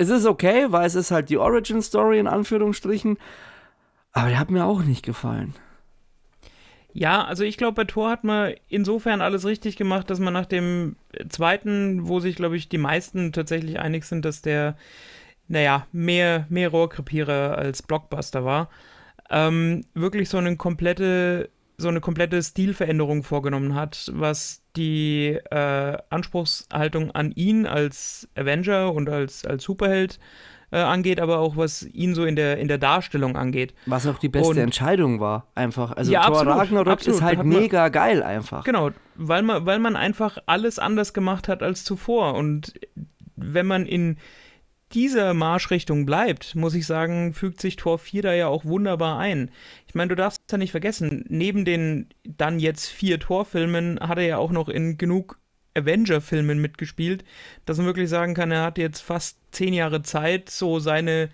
Es 0.00 0.10
ist 0.10 0.26
okay, 0.26 0.66
weil 0.70 0.86
es 0.86 0.94
ist 0.94 1.10
halt 1.10 1.28
die 1.28 1.38
Origin 1.38 1.82
Story 1.82 2.18
in 2.18 2.28
Anführungsstrichen. 2.28 3.18
Aber 4.12 4.28
der 4.28 4.38
hat 4.38 4.50
mir 4.50 4.64
auch 4.64 4.82
nicht 4.82 5.04
gefallen. 5.04 5.54
Ja, 6.94 7.24
also 7.24 7.44
ich 7.44 7.56
glaube, 7.56 7.74
bei 7.74 7.84
Tor 7.84 8.10
hat 8.10 8.24
man 8.24 8.54
insofern 8.68 9.20
alles 9.20 9.44
richtig 9.44 9.76
gemacht, 9.76 10.10
dass 10.10 10.18
man 10.18 10.32
nach 10.32 10.46
dem 10.46 10.96
zweiten, 11.28 12.08
wo 12.08 12.18
sich, 12.20 12.34
glaube 12.36 12.56
ich, 12.56 12.68
die 12.68 12.78
meisten 12.78 13.32
tatsächlich 13.32 13.78
einig 13.78 14.04
sind, 14.04 14.24
dass 14.24 14.42
der, 14.42 14.76
naja, 15.48 15.86
mehr, 15.92 16.46
mehr 16.48 16.70
Rohrkrepierer 16.70 17.56
als 17.58 17.82
Blockbuster 17.82 18.44
war, 18.44 18.70
ähm, 19.30 19.84
wirklich 19.94 20.28
so 20.28 20.38
eine 20.38 20.56
komplette 20.56 21.50
so 21.80 21.88
eine 21.88 22.00
komplette 22.00 22.42
Stilveränderung 22.42 23.22
vorgenommen 23.22 23.74
hat, 23.74 24.10
was 24.12 24.62
die 24.76 25.38
äh, 25.50 25.96
Anspruchshaltung 26.10 27.12
an 27.12 27.30
ihn 27.32 27.66
als 27.66 28.28
Avenger 28.34 28.92
und 28.92 29.08
als, 29.08 29.44
als 29.44 29.62
Superheld 29.62 30.18
äh, 30.70 30.78
angeht, 30.78 31.20
aber 31.20 31.38
auch 31.38 31.56
was 31.56 31.82
ihn 31.82 32.14
so 32.14 32.24
in 32.24 32.36
der, 32.36 32.58
in 32.58 32.68
der 32.68 32.78
Darstellung 32.78 33.36
angeht. 33.36 33.74
Was 33.86 34.06
auch 34.06 34.18
die 34.18 34.28
beste 34.28 34.50
und, 34.50 34.58
Entscheidung 34.58 35.20
war, 35.20 35.46
einfach. 35.54 35.92
Also 35.92 36.12
ja, 36.12 36.26
Thor 36.26 36.38
absolut, 36.38 36.56
Ragnarok 36.56 36.92
absolut. 36.92 37.18
ist 37.18 37.24
halt 37.24 37.44
mega 37.44 37.82
man, 37.82 37.92
geil 37.92 38.22
einfach. 38.22 38.64
Genau, 38.64 38.90
weil 39.14 39.42
man, 39.42 39.66
weil 39.66 39.78
man 39.78 39.96
einfach 39.96 40.38
alles 40.46 40.78
anders 40.78 41.12
gemacht 41.14 41.48
hat 41.48 41.62
als 41.62 41.84
zuvor. 41.84 42.34
Und 42.34 42.74
wenn 43.36 43.66
man 43.66 43.86
in 43.86 44.18
dieser 44.92 45.34
Marschrichtung 45.34 46.06
bleibt, 46.06 46.54
muss 46.54 46.74
ich 46.74 46.86
sagen, 46.86 47.34
fügt 47.34 47.60
sich 47.60 47.76
Tor 47.76 47.98
4 47.98 48.22
da 48.22 48.32
ja 48.32 48.48
auch 48.48 48.64
wunderbar 48.64 49.18
ein. 49.18 49.50
Ich 49.86 49.94
meine, 49.94 50.08
du 50.08 50.14
darfst 50.14 50.40
ja 50.50 50.58
nicht 50.58 50.70
vergessen, 50.70 51.24
neben 51.28 51.64
den 51.64 52.08
dann 52.24 52.58
jetzt 52.58 52.86
vier 52.86 53.20
Torfilmen 53.20 54.00
hat 54.00 54.18
er 54.18 54.24
ja 54.24 54.38
auch 54.38 54.50
noch 54.50 54.68
in 54.68 54.96
genug 54.96 55.38
Avenger-Filmen 55.76 56.60
mitgespielt, 56.60 57.24
dass 57.66 57.78
man 57.78 57.86
wirklich 57.86 58.08
sagen 58.08 58.34
kann, 58.34 58.50
er 58.50 58.62
hat 58.62 58.78
jetzt 58.78 59.00
fast 59.00 59.38
zehn 59.52 59.74
Jahre 59.74 60.02
Zeit, 60.02 60.50
so 60.50 60.78
seine 60.78 61.28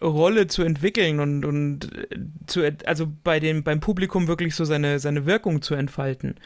Rolle 0.00 0.46
zu 0.46 0.62
entwickeln 0.62 1.20
und, 1.20 1.44
und 1.44 1.92
äh, 1.94 2.18
zu, 2.46 2.62
also 2.86 3.06
bei 3.24 3.40
dem, 3.40 3.64
beim 3.64 3.80
Publikum 3.80 4.28
wirklich 4.28 4.54
so 4.54 4.64
seine, 4.64 4.98
seine 4.98 5.26
Wirkung 5.26 5.62
zu 5.62 5.74
entfalten. 5.74 6.36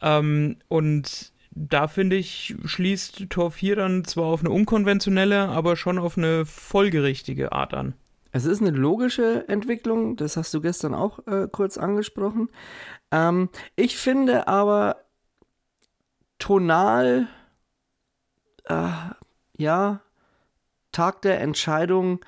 Ähm, 0.00 0.56
und 0.68 1.32
da 1.50 1.88
finde 1.88 2.16
ich, 2.16 2.54
schließt 2.64 3.30
Tor 3.30 3.50
4 3.50 3.76
dann 3.76 4.04
zwar 4.04 4.26
auf 4.26 4.40
eine 4.40 4.50
unkonventionelle, 4.50 5.48
aber 5.48 5.76
schon 5.76 5.98
auf 5.98 6.18
eine 6.18 6.46
folgerichtige 6.46 7.52
Art 7.52 7.74
an. 7.74 7.94
Es 8.32 8.44
ist 8.44 8.60
eine 8.60 8.72
logische 8.72 9.48
Entwicklung, 9.48 10.16
das 10.16 10.36
hast 10.36 10.52
du 10.54 10.60
gestern 10.60 10.92
auch 10.92 11.24
äh, 11.28 11.46
kurz 11.50 11.78
angesprochen. 11.78 12.48
Ähm, 13.12 13.48
ich 13.76 13.96
finde 13.96 14.48
aber 14.48 15.03
tonal, 16.38 17.28
äh, 18.64 18.90
ja, 19.56 20.00
Tag 20.92 21.22
der 21.22 21.40
Entscheidung 21.40 22.20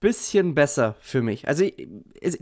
bisschen 0.00 0.54
besser 0.54 0.96
für 1.00 1.22
mich. 1.22 1.46
Also 1.46 1.66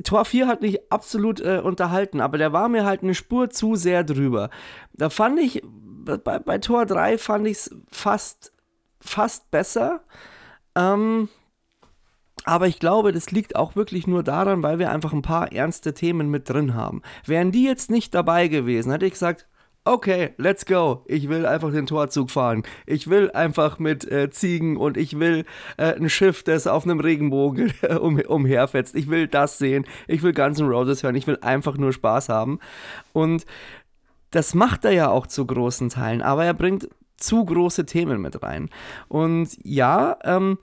Tor 0.05 0.25
4 0.25 0.47
hat 0.47 0.63
mich 0.63 0.93
absolut 0.93 1.41
äh, 1.41 1.61
unterhalten, 1.63 2.21
aber 2.21 2.39
der 2.39 2.53
war 2.53 2.69
mir 2.69 2.87
halt 2.87 3.03
eine 3.03 3.15
Spur 3.15 3.51
zu 3.51 3.75
sehr 3.75 4.05
drüber. 4.05 4.49
Da 4.93 5.11
fand 5.11 5.41
ich, 5.41 5.63
bei, 5.65 6.39
bei 6.39 6.59
Tor 6.59 6.87
3 6.87 7.19
fand 7.19 7.47
ich 7.49 7.59
es 7.59 7.77
fast, 7.91 8.53
fast 9.01 9.51
besser. 9.51 10.03
Ähm, 10.77 11.29
aber 12.45 12.69
ich 12.69 12.79
glaube, 12.79 13.11
das 13.11 13.33
liegt 13.33 13.57
auch 13.57 13.75
wirklich 13.75 14.07
nur 14.07 14.23
daran, 14.23 14.63
weil 14.63 14.79
wir 14.79 14.93
einfach 14.93 15.13
ein 15.13 15.23
paar 15.23 15.53
ernste 15.53 15.93
Themen 15.93 16.31
mit 16.31 16.49
drin 16.49 16.75
haben. 16.75 17.03
Wären 17.27 17.51
die 17.51 17.65
jetzt 17.65 17.91
nicht 17.91 18.15
dabei 18.15 18.47
gewesen, 18.47 18.93
hätte 18.93 19.07
ich 19.07 19.13
gesagt, 19.13 19.49
okay, 19.93 20.35
let's 20.37 20.67
go. 20.67 21.03
Ich 21.07 21.29
will 21.29 21.47
einfach 21.47 21.71
den 21.73 21.87
Torzug 21.87 22.31
fahren. 22.31 22.63
Ich 22.87 23.09
will 23.09 23.31
einfach 23.31 23.79
mit 23.79 24.11
äh, 24.11 24.31
Ziegen 24.31 24.77
und 24.77 24.97
ich 24.97 25.19
will 25.19 25.45
äh, 25.77 25.95
ein 25.95 26.09
Schiff, 26.09 26.43
das 26.43 26.67
auf 26.67 26.85
einem 26.85 27.01
Regenbogen 27.01 27.73
um, 28.01 28.21
umherfetzt. 28.21 28.95
Ich 28.95 29.09
will 29.09 29.27
das 29.27 29.59
sehen. 29.59 29.87
Ich 30.07 30.23
will 30.23 30.33
Guns 30.33 30.61
N' 30.61 30.69
Roses 30.69 31.03
hören. 31.03 31.15
Ich 31.15 31.27
will 31.27 31.39
einfach 31.41 31.77
nur 31.77 31.93
Spaß 31.93 32.29
haben. 32.29 32.59
Und 33.13 33.47
das 34.31 34.55
macht 34.55 34.85
er 34.85 34.93
ja 34.93 35.09
auch 35.09 35.27
zu 35.27 35.47
großen 35.47 35.89
Teilen, 35.89 36.21
aber 36.21 36.45
er 36.45 36.55
bringt 36.55 36.89
zu 37.17 37.45
große 37.45 37.87
Themen 37.87 38.21
mit 38.21 38.43
rein. 38.43 38.69
Und 39.09 39.57
ja, 39.63 40.19
ähm, 40.23 40.59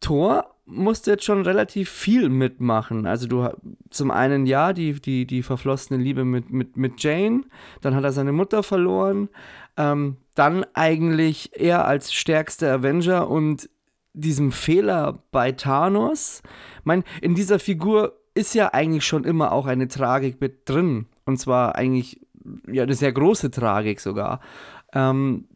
Thor 0.00 0.55
musste 0.66 1.12
jetzt 1.12 1.24
schon 1.24 1.42
relativ 1.42 1.88
viel 1.88 2.28
mitmachen. 2.28 3.06
Also 3.06 3.26
du 3.26 3.48
zum 3.88 4.10
einen 4.10 4.46
ja, 4.46 4.72
die, 4.72 5.00
die, 5.00 5.26
die 5.26 5.42
verflossene 5.42 6.02
Liebe 6.02 6.24
mit, 6.24 6.50
mit, 6.50 6.76
mit 6.76 7.02
Jane, 7.02 7.42
dann 7.80 7.94
hat 7.94 8.04
er 8.04 8.12
seine 8.12 8.32
Mutter 8.32 8.62
verloren, 8.62 9.28
ähm, 9.76 10.16
dann 10.34 10.66
eigentlich 10.74 11.50
er 11.54 11.86
als 11.86 12.12
stärkster 12.12 12.72
Avenger 12.72 13.30
und 13.30 13.70
diesem 14.12 14.50
Fehler 14.50 15.22
bei 15.30 15.52
Thanos. 15.52 16.42
Ich 16.80 16.84
meine, 16.84 17.04
in 17.20 17.34
dieser 17.34 17.58
Figur 17.58 18.18
ist 18.34 18.54
ja 18.54 18.72
eigentlich 18.72 19.04
schon 19.06 19.24
immer 19.24 19.52
auch 19.52 19.66
eine 19.66 19.88
Tragik 19.88 20.40
mit 20.40 20.68
drin. 20.68 21.06
Und 21.24 21.38
zwar 21.38 21.76
eigentlich 21.76 22.20
ja 22.66 22.82
eine 22.82 22.94
sehr 22.94 23.12
große 23.12 23.50
Tragik 23.50 24.00
sogar. 24.00 24.40
Ähm, 24.92 25.48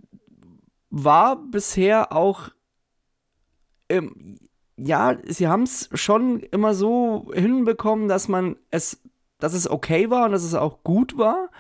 war 0.91 1.37
bisher 1.37 2.13
auch 2.13 2.51
ähm, 3.89 4.39
ja, 4.83 5.19
sie 5.25 5.49
haben 5.49 5.65
es 5.65 5.89
schon 5.95 6.41
immer 6.41 6.75
so 6.75 7.31
hinbekommen, 7.35 8.09
dass 8.09 8.29
man 8.29 8.57
es, 8.71 9.01
dass 9.39 9.53
es 9.53 9.69
okay 9.69 10.11
war 10.11 10.27
und 10.27 10.33
dass 10.33 10.43
es 10.43 10.55
auch 10.55 10.83
gut 10.83 11.19
war. 11.19 11.51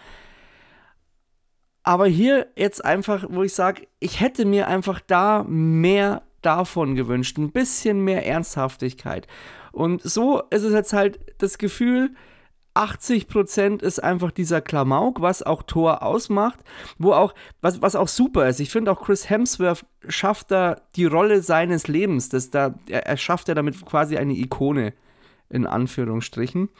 Aber 1.82 2.06
hier 2.06 2.48
jetzt 2.56 2.84
einfach, 2.84 3.26
wo 3.28 3.42
ich 3.42 3.54
sage, 3.54 3.86
ich 4.00 4.20
hätte 4.20 4.44
mir 4.44 4.68
einfach 4.68 5.00
da 5.00 5.44
mehr 5.46 6.22
davon 6.42 6.94
gewünscht, 6.94 7.36
ein 7.38 7.52
bisschen 7.52 8.04
mehr 8.04 8.26
Ernsthaftigkeit. 8.26 9.26
Und 9.72 10.02
so 10.02 10.42
ist 10.50 10.62
es 10.62 10.72
jetzt 10.72 10.92
halt 10.92 11.20
das 11.38 11.58
Gefühl, 11.58 12.14
80% 12.80 13.82
ist 13.82 14.02
einfach 14.02 14.30
dieser 14.30 14.60
Klamauk, 14.60 15.20
was 15.20 15.42
auch 15.42 15.62
Thor 15.62 16.02
ausmacht, 16.02 16.58
wo 16.98 17.12
auch, 17.12 17.34
was, 17.60 17.82
was 17.82 17.94
auch 17.94 18.08
super 18.08 18.48
ist. 18.48 18.60
Ich 18.60 18.70
finde 18.70 18.90
auch 18.90 19.02
Chris 19.02 19.28
Hemsworth 19.28 19.84
schafft 20.08 20.50
da 20.50 20.80
die 20.96 21.04
Rolle 21.04 21.42
seines 21.42 21.88
Lebens. 21.88 22.30
Das 22.30 22.50
da, 22.50 22.74
er, 22.88 23.06
er 23.06 23.16
schafft 23.16 23.48
ja 23.48 23.54
damit 23.54 23.84
quasi 23.84 24.16
eine 24.16 24.32
Ikone, 24.32 24.94
in 25.50 25.66
Anführungsstrichen. 25.66 26.70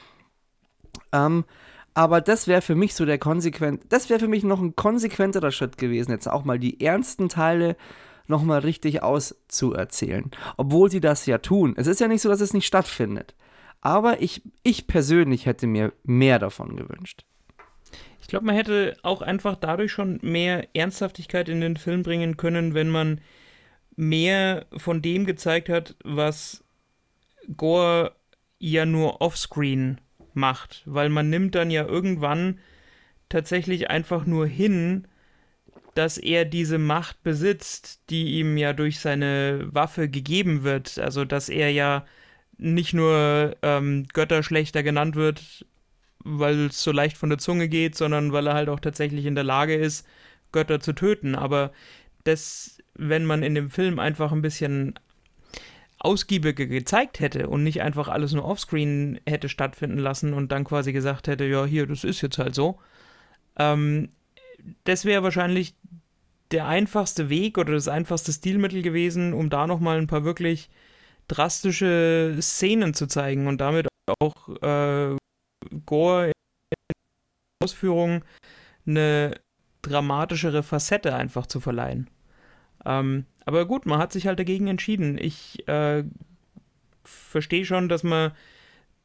Ähm, 1.12 1.44
aber 1.92 2.20
das 2.20 2.46
wäre 2.46 2.62
für 2.62 2.74
mich 2.74 2.94
so 2.94 3.04
der 3.04 3.18
konsequent, 3.18 3.82
das 3.88 4.08
wäre 4.08 4.20
für 4.20 4.28
mich 4.28 4.44
noch 4.44 4.60
ein 4.60 4.76
konsequenterer 4.76 5.50
Schritt 5.50 5.76
gewesen, 5.76 6.12
jetzt 6.12 6.28
auch 6.28 6.44
mal 6.44 6.58
die 6.58 6.80
ernsten 6.80 7.28
Teile 7.28 7.76
nochmal 8.26 8.60
richtig 8.60 9.02
auszuerzählen. 9.02 10.30
Obwohl 10.56 10.90
sie 10.90 11.00
das 11.00 11.26
ja 11.26 11.38
tun. 11.38 11.74
Es 11.76 11.86
ist 11.86 12.00
ja 12.00 12.08
nicht 12.08 12.22
so, 12.22 12.28
dass 12.28 12.40
es 12.40 12.54
nicht 12.54 12.66
stattfindet. 12.66 13.34
Aber 13.80 14.20
ich, 14.20 14.42
ich 14.62 14.86
persönlich 14.86 15.46
hätte 15.46 15.66
mir 15.66 15.92
mehr 16.04 16.38
davon 16.38 16.76
gewünscht. 16.76 17.24
Ich 18.20 18.28
glaube, 18.28 18.46
man 18.46 18.54
hätte 18.54 18.96
auch 19.02 19.22
einfach 19.22 19.56
dadurch 19.56 19.90
schon 19.90 20.20
mehr 20.22 20.68
Ernsthaftigkeit 20.74 21.48
in 21.48 21.60
den 21.60 21.76
Film 21.76 22.02
bringen 22.02 22.36
können, 22.36 22.74
wenn 22.74 22.88
man 22.88 23.20
mehr 23.96 24.66
von 24.76 25.02
dem 25.02 25.26
gezeigt 25.26 25.68
hat, 25.68 25.96
was 26.04 26.62
Gore 27.56 28.12
ja 28.58 28.86
nur 28.86 29.20
offscreen 29.20 30.00
macht. 30.34 30.82
Weil 30.86 31.08
man 31.08 31.30
nimmt 31.30 31.54
dann 31.54 31.70
ja 31.70 31.86
irgendwann 31.86 32.60
tatsächlich 33.28 33.90
einfach 33.90 34.26
nur 34.26 34.46
hin, 34.46 35.08
dass 35.94 36.18
er 36.18 36.44
diese 36.44 36.78
Macht 36.78 37.22
besitzt, 37.22 38.00
die 38.10 38.38
ihm 38.38 38.56
ja 38.56 38.72
durch 38.72 39.00
seine 39.00 39.68
Waffe 39.72 40.08
gegeben 40.08 40.62
wird. 40.62 40.98
Also 40.98 41.24
dass 41.24 41.48
er 41.48 41.70
ja 41.70 42.04
nicht 42.60 42.92
nur 42.92 43.56
ähm, 43.62 44.06
Götterschlechter 44.12 44.82
genannt 44.82 45.16
wird, 45.16 45.64
weil 46.22 46.66
es 46.66 46.82
so 46.82 46.92
leicht 46.92 47.16
von 47.16 47.30
der 47.30 47.38
Zunge 47.38 47.68
geht, 47.68 47.96
sondern 47.96 48.32
weil 48.32 48.46
er 48.46 48.54
halt 48.54 48.68
auch 48.68 48.80
tatsächlich 48.80 49.24
in 49.24 49.34
der 49.34 49.44
Lage 49.44 49.74
ist, 49.74 50.06
Götter 50.52 50.80
zu 50.80 50.92
töten. 50.92 51.34
Aber 51.34 51.72
das, 52.24 52.78
wenn 52.94 53.24
man 53.24 53.42
in 53.42 53.54
dem 53.54 53.70
Film 53.70 53.98
einfach 53.98 54.32
ein 54.32 54.42
bisschen 54.42 54.98
ausgiebiger 55.98 56.66
gezeigt 56.66 57.20
hätte 57.20 57.48
und 57.48 57.62
nicht 57.62 57.82
einfach 57.82 58.08
alles 58.08 58.32
nur 58.32 58.44
offscreen 58.44 59.20
hätte 59.26 59.48
stattfinden 59.48 59.98
lassen 59.98 60.32
und 60.32 60.52
dann 60.52 60.64
quasi 60.64 60.92
gesagt 60.92 61.28
hätte, 61.28 61.44
ja, 61.44 61.64
hier, 61.64 61.86
das 61.86 62.04
ist 62.04 62.20
jetzt 62.20 62.38
halt 62.38 62.54
so, 62.54 62.78
ähm, 63.58 64.10
das 64.84 65.04
wäre 65.04 65.22
wahrscheinlich 65.22 65.74
der 66.50 66.66
einfachste 66.66 67.28
Weg 67.28 67.58
oder 67.58 67.72
das 67.72 67.88
einfachste 67.88 68.32
Stilmittel 68.32 68.82
gewesen, 68.82 69.32
um 69.32 69.50
da 69.50 69.66
nochmal 69.66 69.98
ein 69.98 70.06
paar 70.06 70.24
wirklich 70.24 70.68
drastische 71.30 72.36
Szenen 72.40 72.92
zu 72.92 73.06
zeigen 73.06 73.46
und 73.46 73.60
damit 73.60 73.86
auch 74.18 74.48
äh, 74.62 75.16
Gore 75.86 76.32
in 76.32 76.92
Ausführung 77.62 78.24
eine 78.84 79.38
dramatischere 79.82 80.62
Facette 80.62 81.14
einfach 81.14 81.46
zu 81.46 81.60
verleihen. 81.60 82.10
Ähm, 82.84 83.26
aber 83.44 83.66
gut, 83.66 83.86
man 83.86 83.98
hat 83.98 84.12
sich 84.12 84.26
halt 84.26 84.40
dagegen 84.40 84.66
entschieden. 84.66 85.18
Ich 85.18 85.66
äh, 85.68 86.02
verstehe 87.04 87.64
schon, 87.64 87.88
dass 87.88 88.02
man 88.02 88.32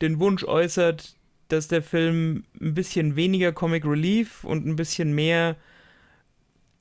den 0.02 0.20
Wunsch 0.20 0.44
äußert, 0.44 1.16
dass 1.50 1.68
der 1.68 1.84
Film 1.84 2.44
ein 2.60 2.74
bisschen 2.74 3.16
weniger 3.16 3.52
Comic 3.52 3.86
Relief 3.86 4.44
und 4.44 4.66
ein 4.66 4.76
bisschen 4.76 5.14
mehr 5.14 5.58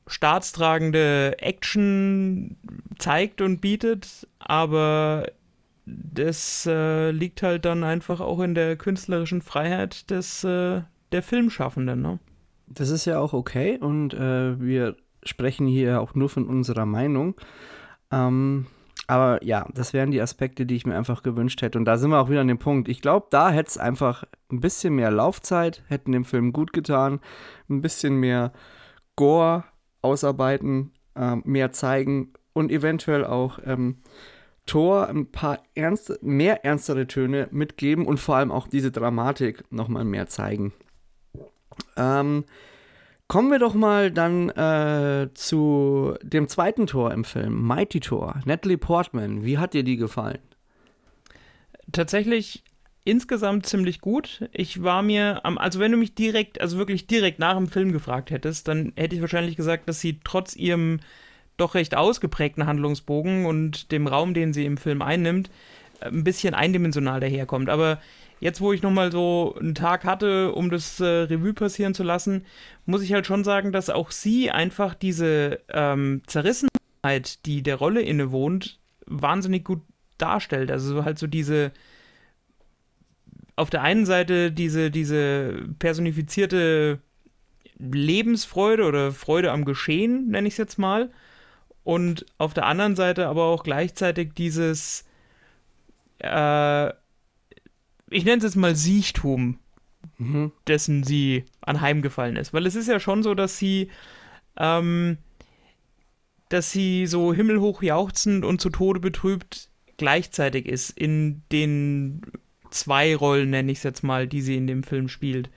staatstragende 0.06 1.36
Action 1.38 2.56
zeigt 2.98 3.40
und 3.40 3.60
bietet, 3.60 4.28
aber 4.38 5.26
das 5.86 6.66
äh, 6.66 7.10
liegt 7.10 7.42
halt 7.42 7.64
dann 7.64 7.84
einfach 7.84 8.20
auch 8.20 8.40
in 8.40 8.54
der 8.54 8.76
künstlerischen 8.76 9.42
Freiheit 9.42 10.10
des 10.10 10.44
äh, 10.44 10.82
der 11.12 11.22
Filmschaffenden. 11.22 12.02
Ne? 12.02 12.18
Das 12.66 12.90
ist 12.90 13.04
ja 13.04 13.18
auch 13.18 13.32
okay 13.32 13.78
und 13.78 14.14
äh, 14.14 14.60
wir 14.60 14.96
sprechen 15.22 15.66
hier 15.66 16.00
auch 16.00 16.14
nur 16.14 16.28
von 16.28 16.46
unserer 16.46 16.86
Meinung. 16.86 17.34
Ähm, 18.10 18.66
aber 19.06 19.44
ja, 19.44 19.66
das 19.74 19.92
wären 19.92 20.10
die 20.10 20.20
Aspekte, 20.20 20.64
die 20.64 20.76
ich 20.76 20.86
mir 20.86 20.96
einfach 20.96 21.22
gewünscht 21.22 21.60
hätte. 21.60 21.78
Und 21.78 21.84
da 21.84 21.98
sind 21.98 22.10
wir 22.10 22.20
auch 22.20 22.30
wieder 22.30 22.40
an 22.40 22.48
dem 22.48 22.58
Punkt. 22.58 22.88
Ich 22.88 23.02
glaube, 23.02 23.26
da 23.30 23.50
hätte 23.50 23.68
es 23.68 23.78
einfach 23.78 24.24
ein 24.50 24.60
bisschen 24.60 24.94
mehr 24.94 25.10
Laufzeit, 25.10 25.82
hätten 25.88 26.12
dem 26.12 26.24
Film 26.24 26.52
gut 26.52 26.72
getan, 26.72 27.20
ein 27.68 27.82
bisschen 27.82 28.14
mehr 28.16 28.52
Gore 29.16 29.64
ausarbeiten, 30.04 30.92
äh, 31.16 31.36
mehr 31.44 31.72
zeigen 31.72 32.32
und 32.52 32.70
eventuell 32.70 33.24
auch 33.24 33.58
ähm, 33.64 33.98
Thor 34.66 35.08
ein 35.08 35.30
paar 35.30 35.62
ernste, 35.74 36.18
mehr 36.22 36.64
ernstere 36.64 37.06
Töne 37.06 37.48
mitgeben 37.50 38.06
und 38.06 38.18
vor 38.18 38.36
allem 38.36 38.50
auch 38.50 38.68
diese 38.68 38.90
Dramatik 38.90 39.64
nochmal 39.70 40.04
mehr 40.04 40.26
zeigen. 40.26 40.72
Ähm, 41.96 42.44
kommen 43.28 43.50
wir 43.50 43.58
doch 43.58 43.74
mal 43.74 44.10
dann 44.10 44.48
äh, 44.50 45.28
zu 45.34 46.14
dem 46.22 46.48
zweiten 46.48 46.86
Tor 46.86 47.12
im 47.12 47.24
Film, 47.24 47.66
Mighty 47.66 48.00
Thor, 48.00 48.40
Natalie 48.44 48.78
Portman. 48.78 49.44
Wie 49.44 49.58
hat 49.58 49.74
dir 49.74 49.82
die 49.82 49.96
gefallen? 49.96 50.38
Tatsächlich 51.92 52.64
insgesamt 53.04 53.66
ziemlich 53.66 54.00
gut. 54.00 54.48
Ich 54.52 54.82
war 54.82 55.02
mir, 55.02 55.44
am, 55.44 55.58
also 55.58 55.78
wenn 55.78 55.92
du 55.92 55.98
mich 55.98 56.14
direkt, 56.14 56.60
also 56.60 56.78
wirklich 56.78 57.06
direkt 57.06 57.38
nach 57.38 57.56
dem 57.56 57.68
Film 57.68 57.92
gefragt 57.92 58.30
hättest, 58.30 58.68
dann 58.68 58.92
hätte 58.96 59.14
ich 59.14 59.20
wahrscheinlich 59.20 59.56
gesagt, 59.56 59.88
dass 59.88 60.00
sie 60.00 60.20
trotz 60.24 60.56
ihrem 60.56 61.00
doch 61.56 61.74
recht 61.74 61.96
ausgeprägten 61.96 62.66
Handlungsbogen 62.66 63.46
und 63.46 63.92
dem 63.92 64.06
Raum, 64.06 64.34
den 64.34 64.52
sie 64.52 64.64
im 64.64 64.76
Film 64.76 65.02
einnimmt, 65.02 65.50
ein 66.00 66.24
bisschen 66.24 66.54
eindimensional 66.54 67.20
daherkommt. 67.20 67.68
Aber 67.68 68.00
jetzt, 68.40 68.60
wo 68.60 68.72
ich 68.72 68.82
nochmal 68.82 69.12
so 69.12 69.54
einen 69.60 69.74
Tag 69.74 70.04
hatte, 70.04 70.52
um 70.52 70.70
das 70.70 70.98
äh, 70.98 71.04
Revue 71.04 71.52
passieren 71.52 71.94
zu 71.94 72.02
lassen, 72.02 72.44
muss 72.86 73.02
ich 73.02 73.12
halt 73.12 73.26
schon 73.26 73.44
sagen, 73.44 73.70
dass 73.70 73.90
auch 73.90 74.10
sie 74.10 74.50
einfach 74.50 74.94
diese 74.94 75.60
ähm, 75.68 76.22
Zerrissenheit, 76.26 77.44
die 77.46 77.62
der 77.62 77.76
Rolle 77.76 78.00
innewohnt, 78.00 78.80
wahnsinnig 79.06 79.64
gut 79.64 79.82
darstellt. 80.18 80.70
Also 80.70 81.04
halt 81.04 81.18
so 81.18 81.26
diese 81.26 81.72
auf 83.56 83.70
der 83.70 83.82
einen 83.82 84.06
Seite 84.06 84.50
diese, 84.50 84.90
diese 84.90 85.68
personifizierte 85.78 87.00
Lebensfreude 87.78 88.84
oder 88.84 89.12
Freude 89.12 89.52
am 89.52 89.64
Geschehen, 89.64 90.28
nenne 90.28 90.48
ich 90.48 90.54
es 90.54 90.58
jetzt 90.58 90.78
mal. 90.78 91.10
Und 91.84 92.24
auf 92.38 92.54
der 92.54 92.66
anderen 92.66 92.96
Seite 92.96 93.28
aber 93.28 93.44
auch 93.44 93.62
gleichzeitig 93.62 94.32
dieses, 94.34 95.04
äh, 96.18 96.88
ich 98.10 98.24
nenne 98.24 98.38
es 98.38 98.44
jetzt 98.44 98.56
mal 98.56 98.74
Siechtum, 98.74 99.58
mhm. 100.18 100.52
dessen 100.66 101.04
sie 101.04 101.44
anheimgefallen 101.60 102.36
ist. 102.36 102.52
Weil 102.54 102.66
es 102.66 102.74
ist 102.74 102.88
ja 102.88 102.98
schon 102.98 103.22
so, 103.22 103.34
dass 103.34 103.58
sie, 103.58 103.90
ähm, 104.56 105.18
dass 106.48 106.72
sie 106.72 107.06
so 107.06 107.34
himmelhoch 107.34 107.82
jauchzend 107.82 108.44
und 108.44 108.60
zu 108.60 108.70
Tode 108.70 109.00
betrübt 109.00 109.68
gleichzeitig 109.96 110.66
ist 110.66 110.90
in 110.90 111.42
den 111.52 112.22
zwei 112.74 113.14
Rollen, 113.16 113.50
nenne 113.50 113.72
ich 113.72 113.78
es 113.78 113.84
jetzt 113.84 114.02
mal, 114.02 114.26
die 114.26 114.42
sie 114.42 114.56
in 114.56 114.66
dem 114.66 114.82
Film 114.82 115.08
spielt. 115.08 115.50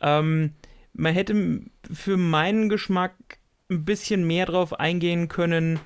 Ähm, 0.00 0.52
man 0.94 1.14
hätte 1.14 1.60
für 1.92 2.16
meinen 2.16 2.68
Geschmack 2.68 3.14
ein 3.70 3.84
bisschen 3.84 4.26
mehr 4.26 4.46
drauf 4.46 4.78
eingehen 4.78 5.28
können, 5.28 5.78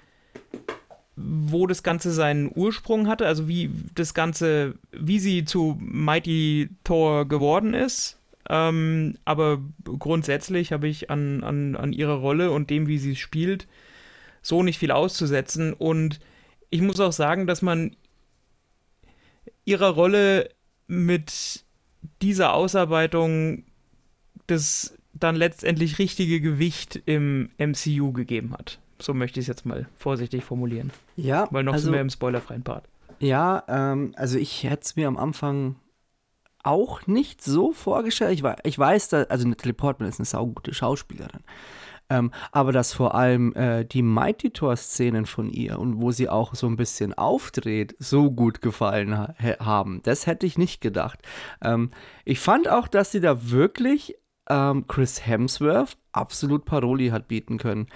wo 1.17 1.67
das 1.67 1.83
Ganze 1.83 2.13
seinen 2.13 2.51
Ursprung 2.55 3.09
hatte, 3.09 3.27
also 3.27 3.49
wie 3.49 3.71
das 3.95 4.15
Ganze, 4.15 4.75
wie 4.93 5.19
sie 5.19 5.45
zu 5.45 5.77
Mighty 5.81 6.71
Thor 6.85 7.29
geworden 7.29 7.75
ist. 7.75 8.19
Ähm, 8.49 9.19
aber 9.25 9.61
grundsätzlich 9.85 10.73
habe 10.73 10.89
ich 10.89 11.11
an, 11.11 11.45
an, 11.45 11.77
an 11.77 11.93
ihrer 11.93 12.15
Rolle 12.15 12.51
und 12.51 12.71
dem, 12.71 12.87
wie 12.87 12.99
sie 12.99 13.13
es 13.13 13.19
spielt, 13.19 13.69
so 14.41 14.63
nicht 14.63 14.79
viel 14.79 14.91
auszusetzen. 14.91 15.73
Und 15.73 16.21
ich 16.71 16.81
muss 16.81 17.01
auch 17.01 17.13
sagen, 17.13 17.47
dass 17.47 17.63
man 17.63 17.95
ihrer 19.65 19.91
Rolle 19.91 20.51
mit 20.87 21.65
dieser 22.21 22.53
Ausarbeitung 22.55 23.65
das 24.47 24.97
dann 25.15 25.37
letztendlich 25.37 25.99
richtige 25.99 26.41
Gewicht 26.41 27.01
im 27.07 27.51
MCU 27.59 28.13
gegeben 28.13 28.53
hat. 28.55 28.79
So 28.99 29.15
möchte 29.15 29.41
ich 29.41 29.45
es 29.45 29.49
jetzt 29.49 29.67
mal 29.67 29.89
vorsichtig 29.99 30.45
formulieren. 30.45 30.91
Ja, 31.17 31.49
Weil 31.51 31.65
noch 31.65 31.75
also, 31.75 31.85
sind 31.85 31.95
wir 31.95 32.01
im 32.01 32.11
spoilerfreien 32.11 32.63
Part. 32.63 32.89
Ja, 33.19 33.65
ähm, 33.69 34.13
also 34.17 34.39
ich 34.39 34.65
hätte 34.65 34.83
es 34.83 34.97
mir 34.97 35.09
am 35.09 35.17
Anfang 35.17 35.77
auch 36.63 37.07
nicht 37.07 37.43
so 37.43 37.73
vorgestellt. 37.73 38.33
Ich, 38.33 38.45
ich 38.65 38.79
weiß, 38.79 39.09
dass, 39.09 39.31
also 39.31 39.49
Natalie 39.49 39.75
Portman 39.75 40.09
ist 40.09 40.19
eine 40.19 40.27
saugute 40.27 40.73
Schauspielerin. 40.73 41.41
Ähm, 42.13 42.31
aber 42.51 42.73
dass 42.73 42.93
vor 42.93 43.15
allem 43.15 43.55
äh, 43.55 43.87
die 43.87 44.03
Mighty 44.03 44.51
Tor-Szenen 44.51 45.25
von 45.25 45.49
ihr 45.49 45.79
und 45.79 46.03
wo 46.03 46.11
sie 46.11 46.29
auch 46.29 46.55
so 46.55 46.67
ein 46.67 46.77
bisschen 46.77 47.15
aufdreht, 47.15 47.97
so 47.99 48.31
gut 48.31 48.61
gefallen 48.61 49.17
ha 49.17 49.35
haben, 49.61 50.03
das 50.03 50.27
hätte 50.27 50.45
ich 50.45 50.59
nicht 50.59 50.83
gedacht. 50.83 51.21
Ähm, 51.63 51.91
ich 52.27 52.39
fand 52.39 52.69
auch, 52.69 52.87
dass 52.87 53.13
sie 53.13 53.21
da 53.21 53.51
wirklich 53.51 54.15
ähm, 54.51 54.87
Chris 54.87 55.27
Hemsworth 55.27 55.97
absolut 56.13 56.67
Paroli 56.67 57.09
hat 57.09 57.29
bieten 57.29 57.57
können. 57.57 57.87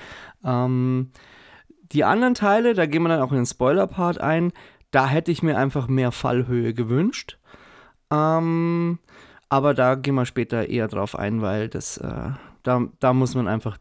Ähm, 0.42 1.10
die 1.92 2.04
anderen 2.04 2.32
Teile, 2.32 2.72
da 2.72 2.86
gehen 2.86 3.02
wir 3.02 3.10
dann 3.10 3.20
auch 3.20 3.32
in 3.32 3.38
den 3.38 3.46
Spoiler-Part 3.46 4.18
ein, 4.18 4.52
da 4.92 5.06
hätte 5.06 5.30
ich 5.30 5.42
mir 5.42 5.58
einfach 5.58 5.88
mehr 5.88 6.10
Fallhöhe 6.10 6.72
gewünscht. 6.72 7.38
Ähm, 8.10 8.98
aber 9.50 9.74
da 9.74 9.94
gehen 9.94 10.14
wir 10.14 10.24
später 10.24 10.70
eher 10.70 10.88
drauf 10.88 11.18
ein, 11.18 11.42
weil 11.42 11.68
das, 11.68 11.98
äh, 11.98 12.30
da, 12.66 12.88
da 13.00 13.12
muss 13.12 13.34
man 13.34 13.48
einfach 13.48 13.78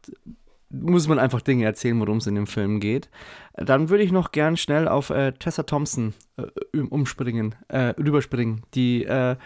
muss 0.70 1.08
man 1.08 1.20
einfach 1.20 1.42
Dinge 1.42 1.66
erzählen, 1.66 2.00
worum 2.00 2.18
es 2.18 2.28
in 2.28 2.36
dem 2.36 2.48
Film 2.48 2.80
geht. 2.80 3.10
Dann 3.54 3.90
würde 3.90 4.04
ich 4.04 4.12
noch 4.12 4.32
gern 4.32 4.58
schnell 4.58 4.88
auf 4.88 5.10
äh, 5.10 5.32
Tessa 5.34 5.64
Thompson 5.64 6.14
äh, 6.38 6.80
umspringen, 6.80 7.56
äh, 7.68 7.94
rüberspringen. 7.98 8.64
Die 8.74 9.06
äh, 9.06 9.38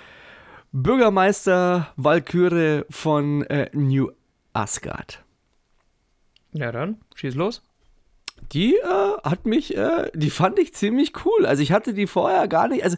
Bürgermeister 0.72 1.92
Valkyrie 1.96 2.84
von 2.90 3.44
äh, 3.44 3.70
New 3.74 4.12
Asgard. 4.54 5.24
Ja, 6.54 6.72
dann, 6.72 6.98
schieß 7.16 7.36
los. 7.36 7.64
Die 8.52 8.76
äh, 8.76 9.18
hat 9.24 9.46
mich, 9.46 9.76
äh, 9.76 10.10
die 10.14 10.30
fand 10.30 10.58
ich 10.58 10.74
ziemlich 10.74 11.14
cool. 11.26 11.46
Also 11.46 11.62
ich 11.62 11.72
hatte 11.72 11.94
die 11.94 12.08
vorher 12.08 12.48
gar 12.48 12.68
nicht, 12.68 12.84
also 12.84 12.98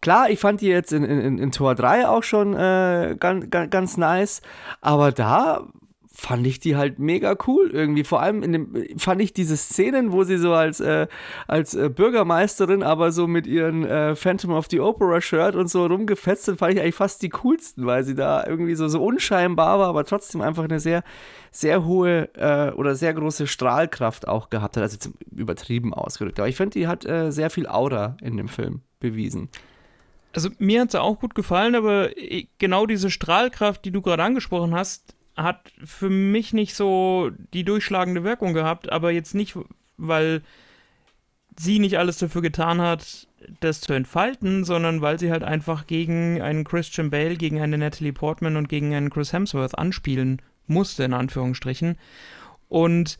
klar, 0.00 0.30
ich 0.30 0.38
fand 0.38 0.60
die 0.60 0.66
jetzt 0.66 0.92
in, 0.92 1.04
in, 1.04 1.38
in 1.38 1.50
Tor 1.50 1.74
3 1.74 2.08
auch 2.08 2.22
schon 2.22 2.54
äh, 2.54 3.16
ganz, 3.18 3.46
ganz 3.50 3.96
nice, 3.96 4.42
aber 4.80 5.10
da 5.10 5.66
fand 6.14 6.46
ich 6.46 6.60
die 6.60 6.76
halt 6.76 6.98
mega 6.98 7.36
cool 7.46 7.70
irgendwie. 7.72 8.04
Vor 8.04 8.20
allem 8.20 8.42
in 8.42 8.52
dem, 8.52 8.98
fand 8.98 9.22
ich 9.22 9.32
diese 9.32 9.56
Szenen, 9.56 10.12
wo 10.12 10.24
sie 10.24 10.36
so 10.36 10.52
als, 10.52 10.78
äh, 10.80 11.06
als 11.48 11.74
äh, 11.74 11.88
Bürgermeisterin, 11.88 12.82
aber 12.82 13.12
so 13.12 13.26
mit 13.26 13.46
ihren 13.46 13.84
äh, 13.84 14.14
Phantom 14.14 14.52
of 14.52 14.66
the 14.70 14.80
Opera 14.80 15.20
Shirt 15.20 15.54
und 15.54 15.68
so 15.68 15.86
rumgefetzt 15.86 16.44
sind, 16.44 16.58
fand 16.58 16.74
ich 16.74 16.80
eigentlich 16.80 16.94
fast 16.94 17.22
die 17.22 17.30
coolsten, 17.30 17.86
weil 17.86 18.04
sie 18.04 18.14
da 18.14 18.46
irgendwie 18.46 18.74
so, 18.74 18.88
so 18.88 19.02
unscheinbar 19.02 19.78
war, 19.78 19.88
aber 19.88 20.04
trotzdem 20.04 20.42
einfach 20.42 20.64
eine 20.64 20.80
sehr, 20.80 21.02
sehr 21.50 21.84
hohe 21.86 22.28
äh, 22.34 22.72
oder 22.72 22.94
sehr 22.94 23.14
große 23.14 23.46
Strahlkraft 23.46 24.28
auch 24.28 24.50
gehabt 24.50 24.76
hat. 24.76 24.82
Also 24.82 24.98
zum, 24.98 25.14
übertrieben 25.30 25.94
ausgedrückt. 25.94 26.38
Aber 26.38 26.48
ich 26.48 26.56
finde, 26.56 26.78
die 26.78 26.86
hat 26.86 27.06
äh, 27.06 27.32
sehr 27.32 27.48
viel 27.48 27.66
Aura 27.66 28.18
in 28.20 28.36
dem 28.36 28.48
Film 28.48 28.82
bewiesen. 29.00 29.48
Also 30.34 30.50
mir 30.58 30.82
hat 30.82 30.90
sie 30.90 31.00
auch 31.00 31.18
gut 31.18 31.34
gefallen, 31.34 31.74
aber 31.74 32.16
äh, 32.18 32.46
genau 32.58 32.84
diese 32.84 33.10
Strahlkraft, 33.10 33.84
die 33.86 33.90
du 33.90 34.02
gerade 34.02 34.22
angesprochen 34.22 34.74
hast, 34.74 35.14
hat 35.36 35.72
für 35.84 36.10
mich 36.10 36.52
nicht 36.52 36.74
so 36.74 37.30
die 37.52 37.64
durchschlagende 37.64 38.24
Wirkung 38.24 38.52
gehabt, 38.52 38.92
aber 38.92 39.10
jetzt 39.10 39.34
nicht, 39.34 39.56
weil 39.96 40.42
sie 41.58 41.78
nicht 41.78 41.98
alles 41.98 42.18
dafür 42.18 42.42
getan 42.42 42.80
hat, 42.80 43.26
das 43.60 43.80
zu 43.80 43.92
entfalten, 43.92 44.64
sondern 44.64 45.00
weil 45.00 45.18
sie 45.18 45.30
halt 45.30 45.42
einfach 45.42 45.86
gegen 45.86 46.40
einen 46.40 46.64
Christian 46.64 47.10
Bale, 47.10 47.36
gegen 47.36 47.60
eine 47.60 47.78
Natalie 47.78 48.12
Portman 48.12 48.56
und 48.56 48.68
gegen 48.68 48.94
einen 48.94 49.10
Chris 49.10 49.32
Hemsworth 49.32 49.76
anspielen 49.76 50.40
musste, 50.66 51.04
in 51.04 51.12
Anführungsstrichen. 51.12 51.96
Und 52.68 53.18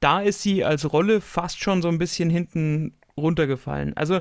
da 0.00 0.20
ist 0.20 0.42
sie 0.42 0.64
als 0.64 0.92
Rolle 0.92 1.20
fast 1.20 1.60
schon 1.60 1.82
so 1.82 1.88
ein 1.88 1.98
bisschen 1.98 2.30
hinten 2.30 2.94
runtergefallen. 3.16 3.96
Also, 3.96 4.20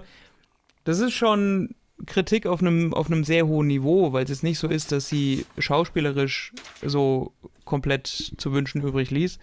das 0.84 1.00
ist 1.00 1.14
schon 1.14 1.76
Kritik 2.06 2.46
auf 2.46 2.62
einem, 2.62 2.94
auf 2.94 3.08
einem 3.08 3.24
sehr 3.24 3.48
hohen 3.48 3.68
Niveau, 3.68 4.14
weil 4.14 4.24
es 4.26 4.30
jetzt 4.30 4.44
nicht 4.44 4.60
so 4.60 4.68
ist, 4.68 4.92
dass 4.92 5.08
sie 5.08 5.46
schauspielerisch 5.58 6.52
so 6.84 7.34
komplett 7.64 8.08
zu 8.38 8.54
wünschen 8.54 8.82
übrig 8.82 9.12
ließ. 9.12 9.40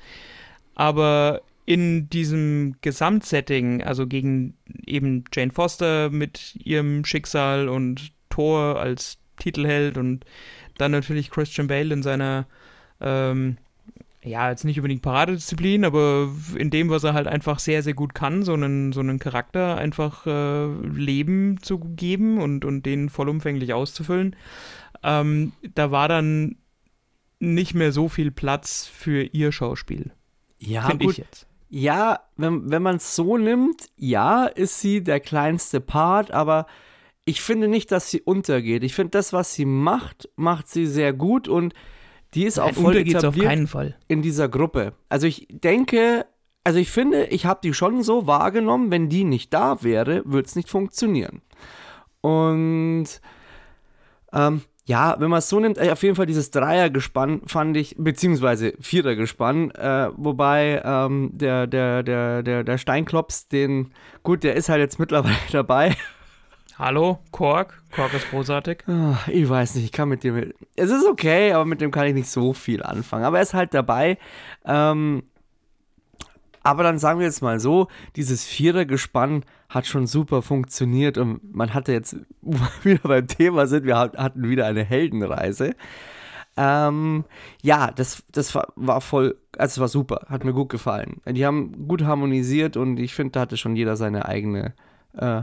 Aber 0.75 1.43
in 1.65 2.11
diesem 2.11 2.77
Gesamtsetting, 2.81 3.83
also 3.83 4.07
gegen 4.07 4.55
eben 4.87 5.25
Jane 5.33 5.53
Foster 5.53 6.11
mit 6.11 6.57
ihrem 6.63 7.05
Schicksal 7.05 7.69
und 7.69 8.13
Thor 8.31 8.81
als 8.81 9.19
Titelheld 9.39 9.97
und 9.97 10.25
dann 10.79 10.93
natürlich 10.93 11.31
Christian 11.31 11.69
Bale 11.69 11.93
in 11.93 12.03
seiner, 12.03 12.47
ähm, 13.01 13.59
ja, 14.25 14.51
jetzt 14.51 14.65
nicht 14.65 14.79
unbedingt 14.79 15.03
Paradedisziplin, 15.03 15.85
aber 15.85 16.31
in 16.57 16.71
dem, 16.71 16.91
was 16.91 17.03
er 17.03 17.13
halt 17.13 17.27
einfach 17.27 17.59
sehr, 17.59 17.83
sehr 17.83 17.95
gut 17.95 18.15
kann, 18.15 18.45
so 18.45 18.53
einen, 18.53 18.93
so 18.93 19.01
einen 19.01 19.19
Charakter 19.19 19.77
einfach 19.77 20.27
äh, 20.27 20.67
Leben 20.67 21.61
zu 21.61 21.79
geben 21.79 22.39
und, 22.39 22.65
und 22.65 22.87
den 22.87 23.09
vollumfänglich 23.09 23.73
auszufüllen. 23.73 24.37
Ähm, 25.03 25.53
da 25.75 25.91
war 25.91 26.09
dann 26.09 26.57
nicht 27.41 27.75
mehr 27.75 27.91
so 27.91 28.09
viel 28.09 28.31
Platz 28.31 28.87
für 28.87 29.23
ihr 29.25 29.51
Schauspiel. 29.51 30.13
Ja, 30.59 30.83
Finde 30.83 31.07
ich 31.07 31.17
jetzt. 31.17 31.49
Ja, 31.69 32.21
wenn, 32.37 32.71
wenn 32.71 32.83
man 32.83 32.97
es 32.97 33.17
so 33.17 33.37
nimmt, 33.39 33.89
ja, 33.97 34.45
ist 34.45 34.81
sie 34.81 35.03
der 35.03 35.19
kleinste 35.19 35.81
Part, 35.81 36.31
aber 36.31 36.67
ich 37.25 37.41
finde 37.41 37.67
nicht, 37.67 37.91
dass 37.91 38.11
sie 38.11 38.21
untergeht. 38.21 38.85
Ich 38.85 38.95
finde, 38.95 39.11
das, 39.11 39.33
was 39.33 39.55
sie 39.55 39.65
macht, 39.65 40.29
macht 40.37 40.69
sie 40.69 40.87
sehr 40.87 41.13
gut 41.13 41.49
und 41.49 41.75
die 42.35 42.45
ist 42.45 42.59
auch 42.59 42.67
Nein, 42.67 42.75
voll 42.75 42.85
untergeht's 42.87 43.17
auf 43.17 43.35
etabliert 43.35 43.47
keinen 43.47 43.67
Fall. 43.67 43.97
in 44.09 44.23
dieser 44.23 44.49
Gruppe. 44.49 44.95
Also 45.09 45.27
ich 45.27 45.47
denke, 45.51 46.27
also 46.65 46.79
ich 46.79 46.91
finde, 46.91 47.27
ich 47.27 47.47
habe 47.47 47.61
die 47.63 47.75
schon 47.75 48.03
so 48.03 48.27
wahrgenommen, 48.27 48.91
wenn 48.91 49.09
die 49.09 49.25
nicht 49.25 49.53
da 49.53 49.83
wäre, 49.83 50.23
würde 50.25 50.47
es 50.47 50.57
nicht 50.57 50.69
funktionieren. 50.69 51.43
Und 52.21 53.07
ähm, 54.33 54.63
ja, 54.85 55.17
wenn 55.19 55.31
man 55.31 55.39
es 55.39 55.49
so 55.49 55.61
nimmt, 55.61 55.79
äh, 55.79 55.91
auf 55.91 56.03
jeden 56.03 56.17
Fall 56.17 56.27
dieses 56.27 56.51
Dreiergespann 56.51 57.43
fand 57.47 57.77
ich, 57.77 57.95
beziehungsweise 57.99 58.75
Vierergespann, 58.81 59.71
äh, 59.73 60.11
wobei 60.17 60.83
ähm, 60.85 61.31
der, 61.33 61.67
der, 61.67 62.03
der, 62.03 62.43
der, 62.43 62.65
der 62.65 62.79
Steinklops, 62.79 63.49
den, 63.49 63.93
gut, 64.23 64.43
der 64.43 64.55
ist 64.57 64.69
halt 64.69 64.81
jetzt 64.81 64.99
mittlerweile 64.99 65.37
dabei. 65.53 65.97
Hallo, 66.79 67.19
Kork. 67.31 67.83
Kork 67.95 68.15
ist 68.15 68.31
großartig. 68.31 68.85
Ah, 68.89 69.19
Ich 69.29 69.49
weiß 69.49 69.75
nicht, 69.75 69.85
ich 69.85 69.93
kann 69.93 70.09
mit 70.09 70.25
dem. 70.25 70.53
Es 70.75 70.91
ist 70.91 71.07
okay, 71.07 71.53
aber 71.53 71.65
mit 71.65 71.81
dem 71.81 71.91
kann 71.91 72.07
ich 72.07 72.15
nicht 72.15 72.29
so 72.31 72.53
viel 72.53 72.83
anfangen. 72.83 73.25
Aber 73.25 73.37
er 73.37 73.43
ist 73.43 73.55
halt 73.55 73.75
dabei. 73.75 74.19
Ähm, 74.65 75.23
aber 76.63 76.83
dann 76.83 76.99
sagen 76.99 77.19
wir 77.19 77.27
jetzt 77.27 77.43
mal 77.43 77.61
so: 77.61 77.89
dieses 78.17 78.45
Vierergespann 78.45 79.45
hat 79.69 79.87
schon 79.87 80.07
super 80.07 80.43
funktioniert 80.43 81.19
und 81.19 81.55
man 81.55 81.75
hatte 81.75 81.93
jetzt, 81.93 82.17
wo 82.41 82.59
wir 82.83 82.93
wieder 82.95 83.09
beim 83.09 83.27
Thema 83.27 83.67
sind, 83.67 83.85
wir 83.85 83.99
hat- 83.99 84.17
hatten 84.17 84.49
wieder 84.49 84.67
eine 84.67 84.83
Heldenreise. 84.85 85.75
Ähm, 86.57 87.25
ja, 87.63 87.91
das, 87.91 88.25
das 88.33 88.55
war, 88.55 88.69
war 88.77 89.01
voll, 89.01 89.39
also 89.57 89.73
es 89.73 89.81
war 89.81 89.89
super, 89.89 90.27
hat 90.29 90.45
mir 90.45 90.53
gut 90.53 90.69
gefallen. 90.69 91.23
Die 91.27 91.47
haben 91.47 91.89
gut 91.89 92.03
harmonisiert 92.05 92.77
und 92.77 92.99
ich 92.99 93.15
finde, 93.15 93.33
da 93.33 93.41
hatte 93.41 93.57
schon 93.57 93.75
jeder 93.75 93.97
seine 93.97 94.27
eigene 94.27 94.75
äh, 95.17 95.43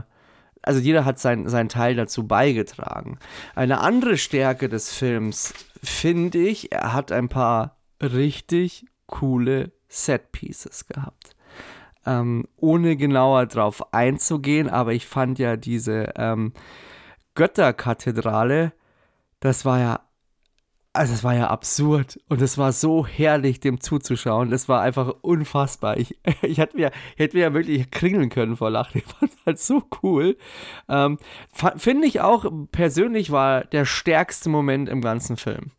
also 0.62 0.80
jeder 0.80 1.04
hat 1.04 1.18
sein, 1.18 1.48
seinen 1.48 1.68
Teil 1.68 1.94
dazu 1.94 2.26
beigetragen. 2.26 3.18
Eine 3.54 3.80
andere 3.80 4.16
Stärke 4.16 4.68
des 4.68 4.92
Films 4.92 5.54
finde 5.82 6.38
ich, 6.38 6.72
er 6.72 6.92
hat 6.92 7.12
ein 7.12 7.28
paar 7.28 7.76
richtig 8.02 8.86
coole 9.06 9.72
Set-Pieces 9.88 10.86
gehabt. 10.86 11.34
Ähm, 12.06 12.46
ohne 12.56 12.96
genauer 12.96 13.46
drauf 13.46 13.92
einzugehen, 13.92 14.70
aber 14.70 14.92
ich 14.92 15.06
fand 15.06 15.38
ja 15.38 15.56
diese 15.56 16.12
ähm, 16.16 16.52
Götterkathedrale, 17.34 18.72
das 19.40 19.64
war 19.64 19.78
ja, 19.78 20.00
also 20.92 21.14
es 21.14 21.22
war 21.22 21.34
ja 21.34 21.48
absurd 21.48 22.18
und 22.28 22.42
es 22.42 22.58
war 22.58 22.72
so 22.72 23.06
herrlich, 23.06 23.60
dem 23.60 23.80
zuzuschauen. 23.80 24.50
Das 24.50 24.68
war 24.68 24.82
einfach 24.82 25.14
unfassbar. 25.20 25.96
Ich, 25.98 26.18
ich 26.42 26.58
hätte 26.58 26.76
mir, 26.76 26.90
hätte 27.16 27.36
mir 27.36 27.44
ja 27.44 27.54
wirklich 27.54 27.90
kringeln 27.90 28.28
können 28.28 28.56
vor 28.56 28.70
Lachen. 28.70 29.00
Ich 29.00 29.04
fand 29.04 29.32
es 29.32 29.46
halt 29.46 29.58
so 29.58 29.84
cool. 30.02 30.36
Ähm, 30.88 31.18
Finde 31.76 32.06
ich 32.06 32.20
auch 32.20 32.50
persönlich 32.72 33.30
war 33.30 33.64
der 33.64 33.84
stärkste 33.84 34.48
Moment 34.48 34.88
im 34.88 35.00
ganzen 35.00 35.36
Film. 35.36 35.70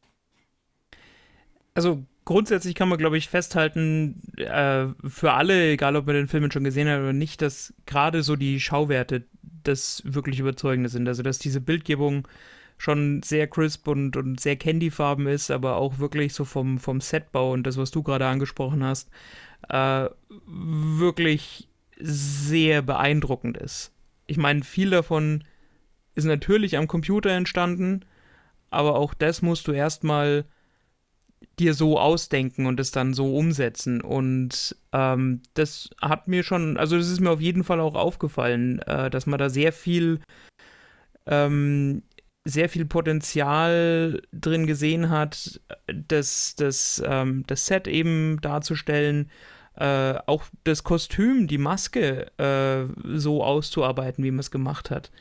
Also 1.74 2.04
grundsätzlich 2.26 2.76
kann 2.76 2.90
man, 2.90 2.98
glaube 2.98 3.18
ich, 3.18 3.30
festhalten, 3.30 4.22
äh, 4.38 4.88
für 5.08 5.34
alle, 5.34 5.72
egal 5.72 5.96
ob 5.96 6.06
man 6.06 6.16
den 6.16 6.28
Film 6.28 6.50
schon 6.52 6.64
gesehen 6.64 6.88
hat 6.88 7.00
oder 7.00 7.14
nicht, 7.14 7.42
dass 7.42 7.74
gerade 7.86 8.24
so 8.24 8.36
die 8.36 8.60
Schauwerte 8.60 9.26
das 9.64 10.04
wirklich 10.06 10.40
Überzeugende 10.40 10.90
sind. 10.90 11.08
Also 11.08 11.22
dass 11.22 11.38
diese 11.38 11.62
Bildgebung 11.62 12.28
schon 12.82 13.22
sehr 13.22 13.46
crisp 13.46 13.88
und, 13.88 14.18
und 14.18 14.40
sehr 14.40 14.56
candyfarben 14.56 15.28
ist, 15.28 15.52
aber 15.52 15.76
auch 15.76 16.00
wirklich 16.00 16.34
so 16.34 16.46
vom, 16.46 16.80
vom 16.80 17.00
Setbau 17.00 17.52
und 17.52 17.62
das, 17.68 17.78
was 17.78 17.92
du 17.92 18.02
gerade 18.02 18.26
angesprochen 18.26 18.84
hast, 18.84 19.12
äh, 19.70 20.10
wirklich 20.48 21.68
sehr 22.00 22.82
beeindruckend 22.82 23.58
ist. 23.58 23.92
Ich 24.26 24.38
meine, 24.38 24.64
viel 24.64 24.90
davon 24.90 25.44
ist 26.16 26.24
natürlich 26.24 26.76
am 26.76 26.88
Computer 26.88 27.30
entstanden, 27.30 28.04
aber 28.72 28.96
auch 28.96 29.14
das 29.14 29.44
musst 29.44 29.68
du 29.68 29.74
erstmal 29.74 30.46
dir 31.60 31.76
so 31.76 32.00
ausdenken 32.00 32.66
und 32.66 32.80
es 32.80 32.90
dann 32.90 33.14
so 33.14 33.38
umsetzen. 33.38 34.02
Und 34.02 34.76
ähm, 34.92 35.44
das 35.54 35.92
hat 36.02 36.28
mir 36.28 36.42
schon, 36.42 36.78
also 36.78 36.98
das 36.98 37.10
ist 37.10 37.20
mir 37.20 37.30
auf 37.30 37.42
jeden 37.42 37.64
Fall 37.64 37.80
auch 37.80 37.94
aufgefallen, 37.94 38.80
äh, 38.88 39.12
dass 39.12 39.28
man 39.28 39.38
da 39.38 39.52
sehr 39.52 39.72
viel, 39.72 40.22
ähm, 41.28 42.02
sehr 42.44 42.70
viel 42.70 42.86
Potenzial 42.86 44.22
drin 44.32 44.66
gesehen 44.66 45.10
hat, 45.10 45.62
das, 45.88 46.56
das, 46.56 47.02
ähm, 47.06 47.44
das 47.48 47.68
Set 47.68 47.88
eben 47.88 48.40
darzustellen, 48.42 49.30
äh, 49.76 50.16
auch 50.26 50.44
das 50.64 50.84
Kostüm, 50.84 51.48
die 51.48 51.58
Maske 51.58 52.32
äh, 52.38 52.86
so 53.18 53.44
auszuarbeiten, 53.44 54.24
wie 54.24 54.32
man 54.32 54.40
es 54.40 54.52
gemacht 54.52 54.90
hat. 54.90 55.12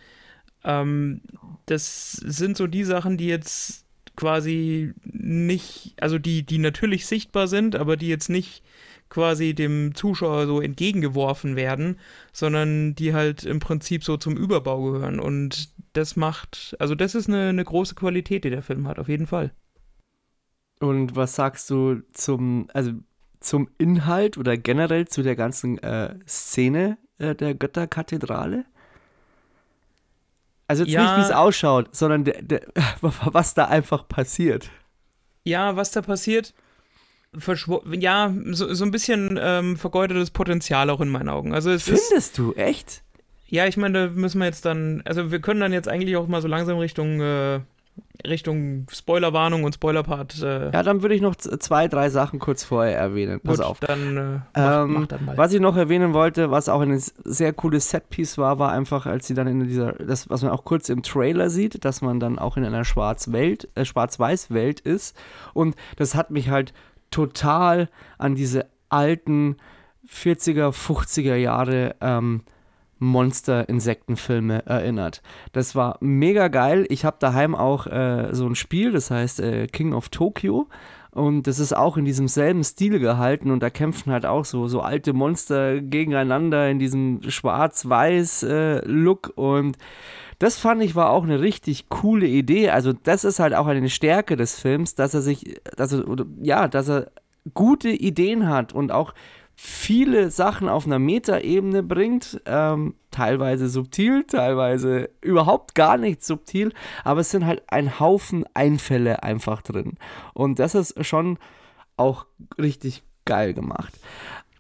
Ähm, 0.65 1.21
das 1.67 2.13
sind 2.13 2.57
so 2.57 2.67
die 2.67 2.85
Sachen, 2.85 3.17
die 3.17 3.29
jetzt 3.29 3.85
quasi 4.17 4.93
nicht, 5.05 5.95
also 6.01 6.19
die, 6.19 6.45
die 6.45 6.59
natürlich 6.59 7.07
sichtbar 7.07 7.49
sind, 7.49 7.77
aber 7.77 7.97
die 7.97 8.09
jetzt 8.09 8.29
nicht 8.29 8.63
quasi 9.11 9.55
dem 9.55 9.95
Zuschauer 9.95 10.47
so 10.47 10.61
entgegengeworfen 10.61 11.57
werden, 11.57 11.99
sondern 12.33 12.95
die 12.95 13.13
halt 13.13 13.45
im 13.45 13.59
Prinzip 13.61 14.05
so 14.05 14.17
zum 14.17 14.37
Überbau 14.37 14.83
gehören. 14.93 15.21
Und 15.21 15.71
das 15.93 16.17
macht, 16.17 16.75
also 16.79 16.95
das 16.95 17.15
ist 17.15 17.29
eine, 17.29 17.49
eine 17.51 17.65
große 17.65 17.95
Qualität, 17.95 18.45
die 18.45 18.51
der 18.51 18.63
Film 18.63 18.87
hat, 18.89 18.99
auf 18.99 19.09
jeden 19.09 19.27
Fall. 19.27 19.53
Und 20.81 21.15
was 21.17 21.35
sagst 21.35 21.69
du 21.71 22.03
zum, 22.13 22.69
also 22.73 22.93
zum 23.41 23.69
Inhalt 23.79 24.39
oder 24.39 24.57
generell 24.57 25.09
zu 25.09 25.23
der 25.23 25.37
ganzen 25.37 25.79
äh, 25.79 26.15
Szene 26.27 26.97
äh, 27.19 27.35
der 27.35 27.55
Götterkathedrale? 27.55 28.65
Also 30.69 30.85
jetzt 30.85 30.93
Ja. 30.93 31.03
nicht, 31.03 31.17
wie 31.17 31.21
es 31.21 31.31
ausschaut, 31.33 31.95
sondern 31.95 32.25
der, 32.25 32.41
der, 32.43 32.63
was 33.01 33.55
da 33.55 33.67
einfach 33.67 34.07
passiert. 34.09 34.71
Ja, 35.45 35.77
was 35.77 35.91
da 35.91 36.03
passiert, 36.03 36.55
ja, 37.93 38.35
so, 38.51 38.73
so 38.75 38.85
ein 38.85 38.91
bisschen 38.91 39.39
ähm, 39.41 39.77
vergeudetes 39.77 40.31
Potenzial 40.31 40.91
auch 40.91 41.01
in 41.01 41.09
meinen 41.09 41.29
Augen. 41.29 41.55
Also 41.55 41.71
es 41.71 41.87
ist, 41.89 42.09
Findest 42.09 42.39
du, 42.39 42.53
echt? 42.55 43.03
ja, 43.47 43.67
ich 43.67 43.77
meine, 43.77 44.09
da 44.09 44.13
müssen 44.13 44.39
wir 44.39 44.47
jetzt 44.47 44.65
dann, 44.65 45.03
also 45.05 45.31
wir 45.31 45.41
können 45.41 45.61
dann 45.61 45.73
jetzt 45.73 45.89
eigentlich 45.89 46.17
auch 46.17 46.27
mal 46.27 46.43
so 46.43 46.49
langsam 46.49 46.79
Richtung, 46.79 47.21
äh, 47.21 47.61
Richtung 48.27 48.87
Spoilerwarnung 48.91 49.65
und 49.65 49.75
Spoilerpart. 49.75 50.43
Äh, 50.43 50.71
Ja, 50.73 50.83
dann 50.83 51.03
würde 51.03 51.15
ich 51.15 51.21
noch 51.21 51.35
zwei, 51.37 51.89
drei 51.89 52.11
Sachen 52.11 52.39
kurz 52.39 52.65
vorher 52.65 52.97
erwähnen. 52.99 53.41
Pass 53.41 53.59
gut, 53.59 53.67
auf. 53.67 53.81
dann 53.81 54.17
äh, 54.17 54.41
mach, 54.59 54.83
Ähm, 54.85 54.93
mach 54.93 55.07
dann 55.07 55.25
mal. 55.25 55.37
Was 55.37 55.53
ich 55.53 55.61
noch 55.61 55.77
erwähnen 55.77 56.13
wollte, 56.13 56.51
was 56.51 56.69
auch 56.69 56.81
ein 56.81 56.97
sehr 56.99 57.53
cooles 57.53 57.91
Setpiece 57.91 58.39
war, 58.39 58.59
war 58.59 58.73
einfach, 58.73 59.07
als 59.07 59.27
sie 59.27 59.35
dann 59.35 59.47
in 59.47 59.67
dieser, 59.67 59.93
das, 59.95 60.29
was 60.31 60.43
man 60.43 60.51
auch 60.51 60.65
kurz 60.65 60.89
im 60.89 61.03
Trailer 61.03 61.49
sieht, 61.51 61.85
dass 61.85 62.03
man 62.03 62.21
dann 62.21 62.39
auch 62.39 62.57
in 62.57 62.65
einer 62.65 62.85
Schwarz-Welt, 62.85 63.69
äh, 63.75 63.85
Schwarz-Weiß-Welt 63.85 64.81
ist. 64.81 65.17
Und 65.55 65.77
das 65.97 66.15
hat 66.15 66.31
mich 66.31 66.51
halt 66.51 66.73
total 67.11 67.89
an 68.19 68.35
diese 68.35 68.67
alten 68.89 69.57
40er, 70.09 70.71
50er 70.73 71.37
Jahre 71.37 71.97
ähm, 72.01 72.43
Monster-Insektenfilme 72.99 74.67
erinnert. 74.67 75.23
Das 75.53 75.75
war 75.75 75.97
mega 76.01 76.49
geil. 76.49 76.87
Ich 76.91 77.05
habe 77.05 77.17
daheim 77.19 77.55
auch 77.55 77.87
äh, 77.87 78.29
so 78.33 78.47
ein 78.47 78.55
Spiel, 78.55 78.93
das 78.93 79.11
heißt 79.11 79.41
äh, 79.41 79.67
King 79.67 79.95
of 79.95 80.11
Tokyo. 80.11 80.69
Und 81.13 81.49
das 81.49 81.59
ist 81.59 81.77
auch 81.77 81.97
in 81.97 82.05
diesem 82.05 82.29
selben 82.29 82.63
Stil 82.63 83.01
gehalten 83.01 83.51
und 83.51 83.61
da 83.63 83.71
kämpfen 83.71 84.13
halt 84.13 84.27
auch 84.27 84.45
so, 84.45 84.69
so 84.69 84.81
alte 84.81 85.13
Monster 85.13 85.81
gegeneinander 85.81 86.71
in 86.71 86.79
diesem 86.79 87.21
Schwarz-Weiß-Look. 87.29 89.33
und 89.35 89.77
das 90.39 90.59
fand 90.59 90.83
ich 90.83 90.95
war 90.95 91.11
auch 91.11 91.25
eine 91.25 91.41
richtig 91.41 91.89
coole 91.91 92.27
Idee. 92.27 92.71
Also, 92.71 92.95
das 92.95 93.25
ist 93.25 93.41
halt 93.41 93.55
auch 93.55 93.67
eine 93.67 93.91
Stärke 93.91 94.37
des 94.37 94.59
Films, 94.59 94.95
dass 94.95 95.13
er 95.13 95.21
sich, 95.21 95.61
dass 95.77 95.93
er, 95.93 96.03
ja, 96.41 96.67
dass 96.67 96.89
er 96.89 97.11
gute 97.53 97.91
Ideen 97.91 98.49
hat 98.49 98.73
und 98.73 98.91
auch 98.91 99.13
viele 99.63 100.31
Sachen 100.31 100.71
auf 100.71 100.87
einer 100.87 100.99
Metaebene 100.99 101.83
bringt, 101.83 102.41
ähm, 102.47 102.95
teilweise 103.11 103.69
subtil, 103.69 104.25
teilweise 104.25 105.11
überhaupt 105.21 105.75
gar 105.75 105.99
nicht 105.99 106.25
subtil, 106.25 106.73
aber 107.05 107.21
es 107.21 107.31
sind 107.31 107.45
halt 107.45 107.63
ein 107.69 108.01
Haufen 108.01 108.47
Einfälle 108.55 109.23
einfach 109.23 109.61
drin. 109.61 109.99
Und 110.33 110.61
das 110.61 110.75
ist 110.75 111.05
schon 111.05 111.39
auch 111.99 112.25
richtig 112.59 113.03
geil 113.27 113.53
gemacht. 113.53 113.93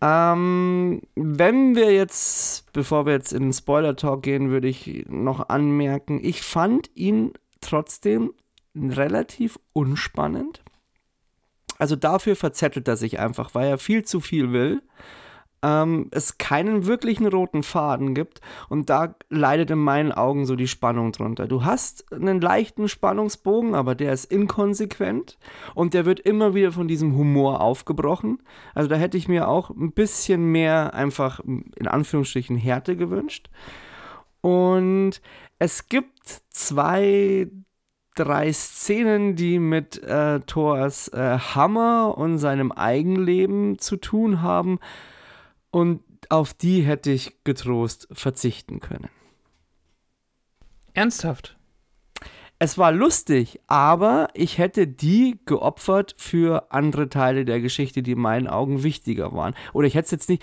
Ähm, 0.03 1.01
wenn 1.15 1.77
wir 1.77 1.95
jetzt, 1.95 2.71
bevor 2.75 3.07
wir 3.07 3.15
jetzt 3.15 3.33
in 3.33 3.45
den 3.45 3.53
Spoiler-Talk 3.55 4.23
gehen, 4.23 4.51
würde 4.51 4.69
ich 4.69 5.07
noch 5.09 5.49
anmerken, 5.49 6.21
ich 6.23 6.43
fand 6.43 6.91
ihn 6.95 7.33
trotzdem 7.63 8.35
relativ 8.77 9.59
unspannend. 9.73 10.63
Also 11.81 11.97
dafür 11.97 12.37
verzettelt 12.37 12.87
er 12.89 12.97
sich 12.97 13.19
einfach, 13.19 13.55
weil 13.55 13.69
er 13.69 13.79
viel 13.79 14.05
zu 14.05 14.21
viel 14.21 14.53
will. 14.53 14.83
Ähm, 15.63 16.09
es 16.11 16.39
keinen 16.39 16.87
wirklichen 16.87 17.27
roten 17.27 17.63
Faden 17.63 18.15
gibt 18.15 18.41
und 18.69 18.89
da 18.89 19.15
leidet 19.29 19.71
in 19.71 19.79
meinen 19.79 20.11
Augen 20.13 20.47
so 20.47 20.57
die 20.57 20.69
Spannung 20.69 21.13
drunter. 21.13 21.47
Du 21.47 21.65
hast 21.65 22.13
einen 22.13 22.41
leichten 22.41 22.89
Spannungsbogen, 22.89 23.75
aber 23.75 23.95
der 23.95 24.13
ist 24.13 24.27
inkonsequent 24.27 25.39
und 25.75 25.93
der 25.93 26.07
wird 26.07 26.21
immer 26.21 26.55
wieder 26.55 26.73
von 26.73 26.89
diesem 26.89 27.15
Humor 27.15 27.61
aufgebrochen. 27.61 28.43
Also 28.75 28.89
da 28.89 28.97
hätte 28.97 29.19
ich 29.19 29.29
mir 29.29 29.49
auch 29.49 29.71
ein 29.71 29.93
bisschen 29.93 30.45
mehr 30.53 30.95
einfach 30.95 31.41
in 31.41 31.89
Anführungsstrichen 31.89 32.57
Härte 32.57 32.97
gewünscht. 32.97 33.51
Und 34.41 35.21
es 35.59 35.89
gibt 35.89 36.43
zwei, 36.49 37.49
drei 38.21 38.53
Szenen, 38.53 39.35
die 39.35 39.59
mit 39.59 40.03
äh, 40.03 40.41
Thors 40.41 41.09
äh, 41.09 41.39
Hammer 41.39 42.17
und 42.19 42.39
seinem 42.39 42.71
Eigenleben 42.71 43.79
zu 43.79 43.97
tun 43.97 44.43
haben. 44.43 44.79
Und 45.71 46.03
auf 46.29 46.53
die 46.53 46.83
hätte 46.83 47.11
ich 47.11 47.43
getrost 47.45 48.09
verzichten 48.13 48.81
können. 48.81 49.09
Ernsthaft. 50.93 51.57
Es 52.59 52.77
war 52.77 52.93
lustig, 52.93 53.59
aber 53.69 54.29
ich 54.35 54.59
hätte 54.59 54.87
die 54.87 55.41
geopfert 55.47 56.15
für 56.19 56.71
andere 56.73 57.09
Teile 57.09 57.47
der 57.47 57.61
Geschichte, 57.61 58.03
die 58.03 58.13
in 58.13 58.21
meinen 58.21 58.49
Augen 58.49 58.83
wichtiger 58.83 59.33
waren. 59.33 59.55
Oder 59.73 59.87
ich 59.87 59.95
hätte 59.95 60.05
es 60.05 60.11
jetzt 60.11 60.29
nicht. 60.29 60.43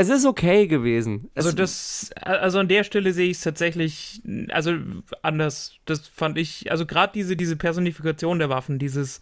Es 0.00 0.08
ist 0.08 0.24
okay 0.24 0.66
gewesen. 0.66 1.30
Es, 1.34 1.44
Also 1.44 1.56
das, 1.56 2.10
also 2.22 2.58
an 2.58 2.68
der 2.68 2.84
Stelle 2.84 3.12
sehe 3.12 3.26
ich 3.30 3.36
es 3.36 3.42
tatsächlich, 3.42 4.22
also 4.48 4.72
anders. 5.20 5.74
Das 5.84 6.08
fand 6.08 6.38
ich, 6.38 6.70
also 6.70 6.86
gerade 6.86 7.12
diese, 7.12 7.36
diese 7.36 7.56
Personifikation 7.56 8.38
der 8.38 8.48
Waffen, 8.48 8.78
dieses, 8.78 9.20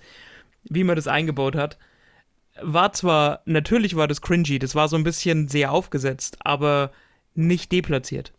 wie 0.63 0.85
man 0.85 0.95
das 0.95 1.09
eingebaut 1.09 1.57
hat, 1.57 1.79
war 2.63 2.93
zwar, 2.93 3.43
natürlich 3.45 3.97
war 3.97 4.07
das 4.07 4.23
cringy, 4.23 4.61
das 4.61 4.77
war 4.77 4.87
so 4.89 4.97
ein 4.97 5.03
bisschen 5.03 5.49
sehr 5.49 5.73
aufgesetzt, 5.73 6.37
aber 6.45 6.93
nicht 7.35 7.73
deplatziert. 7.73 8.33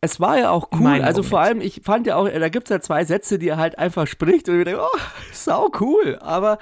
es 0.00 0.18
war 0.18 0.36
ja 0.38 0.50
auch 0.50 0.68
cool. 0.72 0.80
Meinen 0.80 1.04
Also 1.04 1.20
Augen 1.20 1.30
vor 1.30 1.40
allem, 1.40 1.60
ich 1.60 1.80
fand 1.84 2.08
ja 2.08 2.16
auch, 2.16 2.28
da 2.28 2.48
gibt 2.48 2.66
es 2.68 2.70
ja 2.70 2.80
zwei 2.80 3.04
Sätze, 3.04 3.38
die 3.38 3.48
er 3.48 3.56
halt 3.58 3.78
einfach 3.78 4.08
spricht 4.08 4.48
und 4.48 4.58
ich 4.58 4.64
denke, 4.64 4.82
oh, 4.82 4.98
sau 5.32 5.70
cool. 5.78 6.18
Aber 6.20 6.58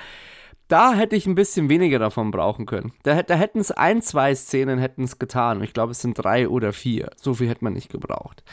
da 0.71 0.95
hätte 0.95 1.17
ich 1.17 1.27
ein 1.27 1.35
bisschen 1.35 1.69
weniger 1.69 1.99
davon 1.99 2.31
brauchen 2.31 2.65
können. 2.67 2.93
Da, 3.03 3.23
da 3.23 3.35
hätten 3.35 3.59
es 3.59 3.71
ein, 3.71 4.03
zwei 4.03 4.35
Szenen 4.35 4.79
hätten 4.79 5.05
es 5.05 5.19
getan. 5.19 5.63
Ich 5.63 5.73
glaube, 5.73 5.93
es 5.93 6.01
sind 6.01 6.15
drei 6.15 6.49
oder 6.49 6.73
vier. 6.73 7.11
So 7.17 7.35
viel 7.35 7.49
hätte 7.49 7.65
man 7.65 7.73
nicht 7.73 7.91
gebraucht. 7.91 8.45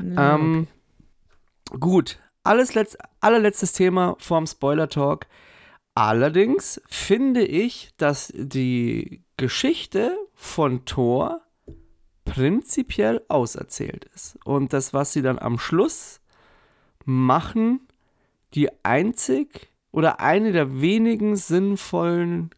Ähm, 0.00 0.68
Gut, 1.80 2.20
alles 2.44 2.74
letz 2.74 2.96
allerletztes 3.20 3.72
Thema 3.72 4.16
vorm 4.18 4.46
Spoiler-Talk. 4.46 5.26
Allerdings 5.94 6.80
finde 6.88 7.44
ich, 7.44 7.90
dass 7.96 8.32
die 8.34 9.24
Geschichte 9.36 10.16
von 10.34 10.84
Thor 10.84 11.42
prinzipiell 12.24 13.22
auserzählt 13.28 14.04
ist. 14.14 14.38
Und 14.44 14.72
das, 14.72 14.94
was 14.94 15.12
sie 15.12 15.22
dann 15.22 15.38
am 15.38 15.58
Schluss 15.58 16.20
machen, 17.04 17.80
die 18.54 18.68
einzig 18.84 19.70
oder 19.96 20.20
eine 20.20 20.52
der 20.52 20.82
wenigen 20.82 21.36
sinnvollen 21.36 22.50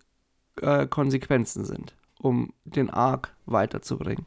äh, 0.60 0.88
Konsequenzen 0.88 1.64
sind, 1.64 1.94
um 2.18 2.52
den 2.64 2.90
Arc 2.90 3.32
weiterzubringen. 3.46 4.26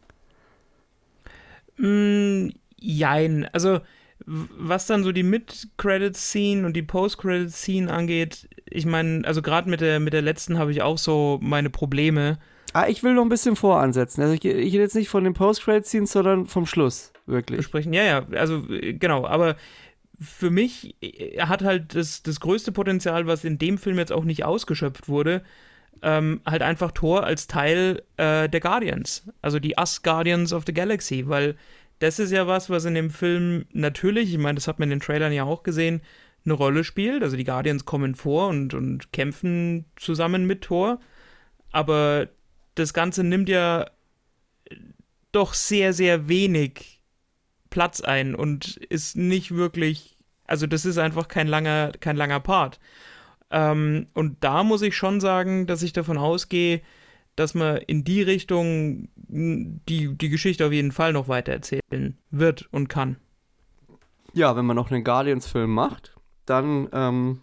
Mm, 1.76 2.52
jein. 2.78 3.50
Also, 3.52 3.82
was 4.26 4.88
dann 4.88 5.04
so 5.04 5.12
die 5.12 5.24
Mid-Credit-Scene 5.24 6.66
und 6.66 6.74
die 6.74 6.84
Post-Credit-Scene 6.84 7.92
angeht, 7.92 8.48
ich 8.66 8.86
meine, 8.86 9.28
also 9.28 9.42
gerade 9.42 9.70
mit 9.70 9.82
der, 9.82 10.00
mit 10.00 10.14
der 10.14 10.22
letzten 10.22 10.58
habe 10.58 10.72
ich 10.72 10.82
auch 10.82 10.98
so 10.98 11.38
meine 11.42 11.70
Probleme. 11.70 12.40
Ah, 12.72 12.88
ich 12.88 13.04
will 13.04 13.14
noch 13.14 13.24
ein 13.24 13.30
bisschen 13.30 13.58
voransetzen. 13.58 14.24
Also 14.24 14.36
ich, 14.36 14.46
ich 14.46 14.74
rede 14.74 14.84
jetzt 14.84 14.96
nicht 14.96 15.10
von 15.10 15.26
den 15.26 15.34
Post-Credit-Scenes, 15.34 16.14
sondern 16.14 16.46
vom 16.46 16.66
Schluss, 16.66 17.12
wirklich. 17.26 17.58
besprechen. 17.58 17.92
Ja, 17.92 18.06
ja, 18.06 18.26
also 18.38 18.64
äh, 18.70 18.94
genau, 18.94 19.26
aber 19.26 19.58
für 20.22 20.52
mich 20.52 20.96
hat 21.40 21.64
halt 21.64 21.96
das, 21.96 22.24
das 22.24 22.40
größte 22.40 22.72
Potenzial, 22.72 23.28
was 23.28 23.44
in 23.44 23.58
dem 23.58 23.78
Film 23.78 23.98
jetzt 23.98 24.12
auch 24.12 24.24
nicht 24.24 24.46
ausgeschöpft 24.46 25.10
wurde, 25.10 25.44
ähm, 26.04 26.42
halt 26.46 26.62
einfach 26.62 26.92
Thor 26.92 27.24
als 27.24 27.48
Teil 27.48 28.04
äh, 28.18 28.48
der 28.48 28.60
Guardians, 28.60 29.24
also 29.42 29.60
die 29.60 29.76
Us 29.78 30.04
Guardians 30.04 30.54
of 30.54 30.64
the 30.66 30.74
Galaxy, 30.74 31.28
weil 31.28 31.56
das 32.00 32.20
ist 32.20 32.32
ja 32.32 32.48
was, 32.48 32.70
was 32.70 32.86
in 32.86 32.96
dem 32.96 33.12
Film 33.12 33.66
natürlich, 33.74 34.32
ich 34.32 34.40
meine, 34.40 34.56
das 34.56 34.68
hat 34.68 34.80
man 34.80 34.88
in 34.88 34.98
den 34.98 35.06
Trailern 35.06 35.34
ja 35.34 35.44
auch 35.44 35.64
gesehen, 35.64 36.02
eine 36.46 36.54
Rolle 36.54 36.84
spielt. 36.84 37.24
Also 37.24 37.38
die 37.38 37.44
Guardians 37.44 37.86
kommen 37.86 38.16
vor 38.16 38.48
und, 38.48 38.74
und 38.74 39.14
kämpfen 39.14 39.86
zusammen 39.96 40.46
mit 40.46 40.62
Thor. 40.64 41.00
Aber 41.72 42.28
das 42.76 42.94
Ganze 42.94 43.24
nimmt 43.24 43.50
ja 43.50 43.86
doch 45.32 45.54
sehr, 45.54 45.94
sehr 45.94 46.28
wenig 46.28 47.01
Platz 47.72 48.02
ein 48.02 48.36
und 48.36 48.78
ist 48.78 49.18
nicht 49.18 49.56
wirklich, 49.56 50.16
also 50.46 50.68
das 50.68 50.86
ist 50.86 51.00
einfach 51.00 51.28
kein 51.28 51.48
langer, 51.48 51.94
kein 52.00 52.16
langer 52.16 52.40
Part. 52.40 52.80
Ähm, 53.50 54.06
und 54.14 54.44
da 54.44 54.64
muss 54.64 54.84
ich 54.84 54.96
schon 54.96 55.20
sagen, 55.20 55.66
dass 55.66 55.82
ich 55.82 55.94
davon 55.94 56.20
ausgehe, 56.20 56.82
dass 57.36 57.56
man 57.56 57.78
in 57.78 58.04
die 58.04 58.22
Richtung 58.22 59.10
die, 59.16 60.16
die 60.16 60.30
Geschichte 60.30 60.68
auf 60.68 60.72
jeden 60.72 60.92
Fall 60.92 61.14
noch 61.14 61.28
weiter 61.28 61.54
erzählen 61.54 62.18
wird 62.30 62.68
und 62.72 62.88
kann. 62.88 63.18
Ja, 64.34 64.56
wenn 64.56 64.66
man 64.66 64.76
noch 64.76 64.92
einen 64.92 65.04
Guardians-Film 65.04 65.74
macht, 65.74 66.16
dann, 66.46 66.90
ähm, 66.94 67.42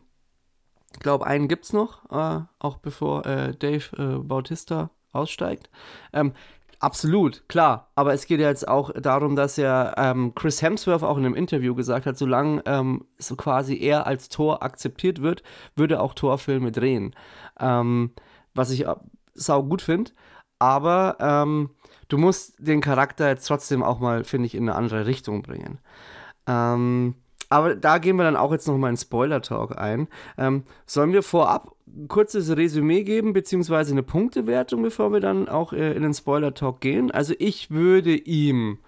ich 0.92 1.00
glaube, 1.00 1.26
einen 1.26 1.48
gibt 1.48 1.64
es 1.64 1.72
noch, 1.72 2.10
äh, 2.10 2.44
auch 2.58 2.78
bevor 2.78 3.26
äh, 3.26 3.54
Dave 3.56 3.96
äh, 3.96 4.18
Bautista 4.18 4.90
aussteigt. 5.12 5.70
Ähm, 6.12 6.32
absolut, 6.80 7.48
klar. 7.48 7.90
Aber 7.94 8.12
es 8.12 8.26
geht 8.26 8.40
ja 8.40 8.48
jetzt 8.48 8.66
auch 8.66 8.90
darum, 8.92 9.36
dass 9.36 9.56
ja 9.56 9.94
ähm, 9.96 10.34
Chris 10.34 10.62
Hemsworth 10.62 11.02
auch 11.02 11.18
in 11.18 11.24
einem 11.24 11.34
Interview 11.34 11.74
gesagt 11.74 12.06
hat, 12.06 12.16
solange 12.18 12.62
ähm, 12.66 13.04
so 13.18 13.36
quasi 13.36 13.78
er 13.78 14.06
als 14.06 14.28
Tor 14.28 14.62
akzeptiert 14.62 15.22
wird, 15.22 15.42
würde 15.76 16.00
auch 16.00 16.14
Torfilme 16.14 16.72
drehen. 16.72 17.14
Ähm, 17.60 18.12
was 18.54 18.70
ich 18.70 18.86
sau 19.34 19.62
gut 19.62 19.82
finde. 19.82 20.12
Aber 20.58 21.16
ähm, 21.20 21.70
du 22.08 22.18
musst 22.18 22.54
den 22.58 22.80
Charakter 22.80 23.28
jetzt 23.28 23.46
trotzdem 23.46 23.82
auch 23.82 24.00
mal, 24.00 24.24
finde 24.24 24.46
ich, 24.46 24.54
in 24.54 24.68
eine 24.68 24.76
andere 24.76 25.06
Richtung 25.06 25.42
bringen. 25.42 25.78
Ähm, 26.46 27.14
aber 27.48 27.74
da 27.74 27.98
gehen 27.98 28.16
wir 28.16 28.24
dann 28.24 28.36
auch 28.36 28.52
jetzt 28.52 28.68
nochmal 28.68 28.90
in 28.90 28.96
Spoiler-Talk 28.96 29.78
ein. 29.78 30.08
Ähm, 30.36 30.64
sollen 30.86 31.12
wir 31.12 31.22
vorab 31.22 31.74
ein 31.86 32.08
kurzes 32.08 32.54
Resümee 32.54 33.04
geben, 33.04 33.32
beziehungsweise 33.32 33.92
eine 33.92 34.02
Punktewertung, 34.02 34.82
bevor 34.82 35.12
wir 35.12 35.20
dann 35.20 35.48
auch 35.48 35.72
äh, 35.72 35.92
in 35.92 36.02
den 36.02 36.14
Spoiler-Talk 36.14 36.80
gehen? 36.80 37.10
Also 37.10 37.34
ich 37.38 37.70
würde 37.70 38.14
ihm 38.14 38.78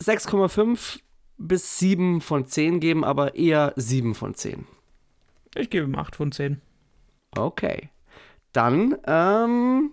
6,5 0.00 1.00
bis 1.38 1.78
7 1.78 2.20
von 2.20 2.46
10 2.46 2.80
geben, 2.80 3.04
aber 3.04 3.34
eher 3.34 3.72
7 3.76 4.14
von 4.14 4.34
10. 4.34 4.66
Ich 5.54 5.70
gebe 5.70 5.86
ihm 5.86 5.94
8 5.96 6.16
von 6.16 6.32
10. 6.32 6.60
Okay. 7.36 7.90
Dann 8.52 8.96
ähm, 9.06 9.92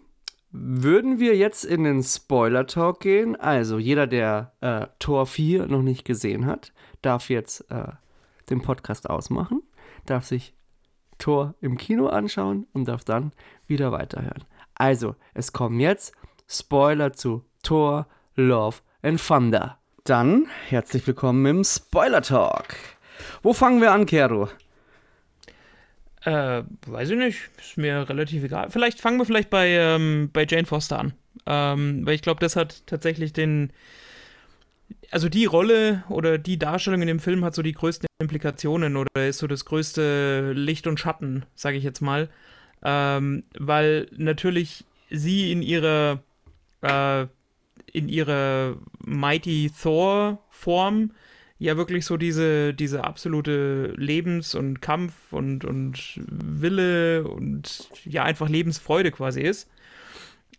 würden 0.52 1.20
wir 1.20 1.36
jetzt 1.36 1.64
in 1.64 1.84
den 1.84 2.04
Spoiler-Talk 2.04 3.00
gehen. 3.00 3.36
Also 3.36 3.78
jeder, 3.78 4.08
der 4.08 4.54
äh, 4.62 4.88
Tor 5.00 5.26
4 5.26 5.68
noch 5.68 5.82
nicht 5.82 6.06
gesehen 6.06 6.45
hat, 6.45 6.74
darf 7.02 7.30
jetzt 7.30 7.70
äh, 7.70 7.91
den 8.50 8.62
Podcast 8.62 9.10
ausmachen, 9.10 9.62
darf 10.06 10.26
sich 10.26 10.54
Tor 11.18 11.56
im 11.62 11.78
Kino 11.78 12.08
anschauen 12.08 12.66
und 12.74 12.88
darf 12.88 13.04
dann 13.04 13.32
wieder 13.68 13.91
weiterhören. 13.91 14.45
Also, 14.76 15.16
es 15.34 15.52
kommen 15.52 15.80
jetzt 15.80 16.14
Spoiler 16.47 17.14
zu 17.14 17.43
Tor, 17.62 18.08
Love 18.36 18.78
and 19.02 19.22
Thunder. 19.22 19.78
Dann 20.06 20.47
herzlich 20.68 21.06
willkommen 21.06 21.45
im 21.45 21.64
Spoiler 21.64 22.22
Talk. 22.22 22.76
Wo 23.43 23.54
fangen 23.54 23.82
wir 23.82 23.91
an, 23.91 24.06
Kero? 24.06 24.47
Äh, 26.26 26.63
weiß 26.86 27.11
ich 27.11 27.17
nicht. 27.17 27.49
Ist 27.57 27.78
mir 27.78 28.09
relativ 28.09 28.43
egal. 28.43 28.70
Vielleicht 28.70 28.99
fangen 28.99 29.17
wir 29.17 29.26
vielleicht 29.26 29.49
bei, 29.49 29.70
ähm, 29.70 30.30
bei 30.34 30.45
Jane 30.47 30.65
Foster 30.65 30.99
an. 30.99 31.13
Ähm, 31.45 32.05
weil 32.05 32.15
ich 32.15 32.22
glaube, 32.22 32.39
das 32.41 32.55
hat 32.55 32.86
tatsächlich 32.88 33.34
den. 33.34 33.72
Also 35.11 35.30
die 35.30 35.45
Rolle 35.45 36.03
oder 36.09 36.38
die 36.38 36.59
Darstellung 36.59 37.01
in 37.01 37.07
dem 37.07 37.20
Film 37.20 37.43
hat 37.43 37.55
so 37.55 37.61
die 37.61 37.74
größten 37.74 38.07
Implikationen 38.20 38.95
oder 38.95 39.28
ist 39.28 39.39
so 39.39 39.47
das 39.47 39.65
größte 39.65 40.53
Licht 40.53 40.88
und 40.88 40.99
Schatten, 40.99 41.45
sage 41.55 41.78
ich 41.78 41.84
jetzt 41.84 42.01
mal. 42.01 42.30
Ähm, 42.84 43.43
weil 43.57 44.07
natürlich 44.15 44.86
sie 45.09 45.51
in 45.51 45.61
ihrer 45.61 46.22
äh, 46.82 47.26
in 47.91 48.07
ihrer 48.07 48.78
Mighty 49.03 49.72
Thor 49.82 50.43
Form 50.49 51.11
ja 51.60 51.78
wirklich 51.78 52.05
so 52.05 52.18
diese, 52.18 52.74
diese 52.74 53.03
absolute 53.03 53.93
Lebens- 53.97 54.55
und 54.55 54.82
Kampf- 54.82 55.32
und, 55.32 55.66
und 55.66 56.20
Wille 56.26 57.26
und 57.28 57.89
ja 58.05 58.24
einfach 58.24 58.49
Lebensfreude 58.49 59.12
quasi 59.12 59.41
ist. 59.41 59.70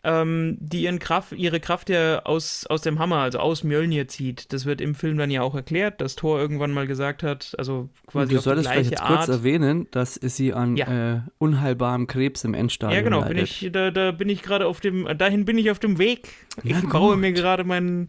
Ähm, 0.03 0.57
die 0.61 0.85
ihren 0.85 0.99
Kraft, 0.99 1.33
ihre 1.33 1.61
Kraft 1.61 1.91
ja 1.91 2.21
aus, 2.25 2.65
aus 2.67 2.81
dem 2.81 2.99
Hammer, 2.99 3.17
also 3.19 3.39
aus 3.39 3.65
Mjölnir 3.65 4.09
zieht. 4.09 4.51
Das 4.51 4.65
wird 4.65 4.81
im 4.81 4.95
Film 4.95 5.19
dann 5.19 5.31
ja 5.31 5.43
auch 5.43 5.55
erklärt, 5.55 6.01
dass 6.01 6.17
Thor 6.17 6.39
irgendwann 6.41 6.73
mal 6.73 6.87
gesagt 6.87 7.23
hat, 7.23 7.55
also 7.59 7.91
quasi 8.07 8.33
du 8.35 8.41
solltest 8.41 8.69
vielleicht 8.71 8.93
jetzt 8.93 9.03
Art. 9.03 9.27
kurz 9.27 9.29
erwähnen, 9.29 9.89
dass 9.91 10.15
sie 10.15 10.55
an 10.55 10.77
Ja. 10.79 11.17
äh, 11.17 11.21
unheilbarem 11.37 12.07
Krebs 12.07 12.45
im 12.45 12.55
Endstadium 12.55 12.97
Ja, 12.97 13.03
genau, 13.03 13.23
bin 13.29 13.37
ich, 13.37 13.69
da, 13.73 13.91
da 13.91 14.11
bin 14.13 14.31
ich 14.31 14.41
gerade 14.43 14.67
auf 14.67 14.81
dem, 14.81 15.07
dahin 15.19 15.45
bin 15.45 15.59
ich 15.59 15.71
auf 15.71 15.79
dem 15.79 15.99
Weg. 15.99 16.31
Ich 16.63 16.73
Na 16.83 16.89
baue 16.89 17.13
gut. 17.13 17.21
mir 17.21 17.33
gerade 17.33 17.65
meinen, 17.65 18.09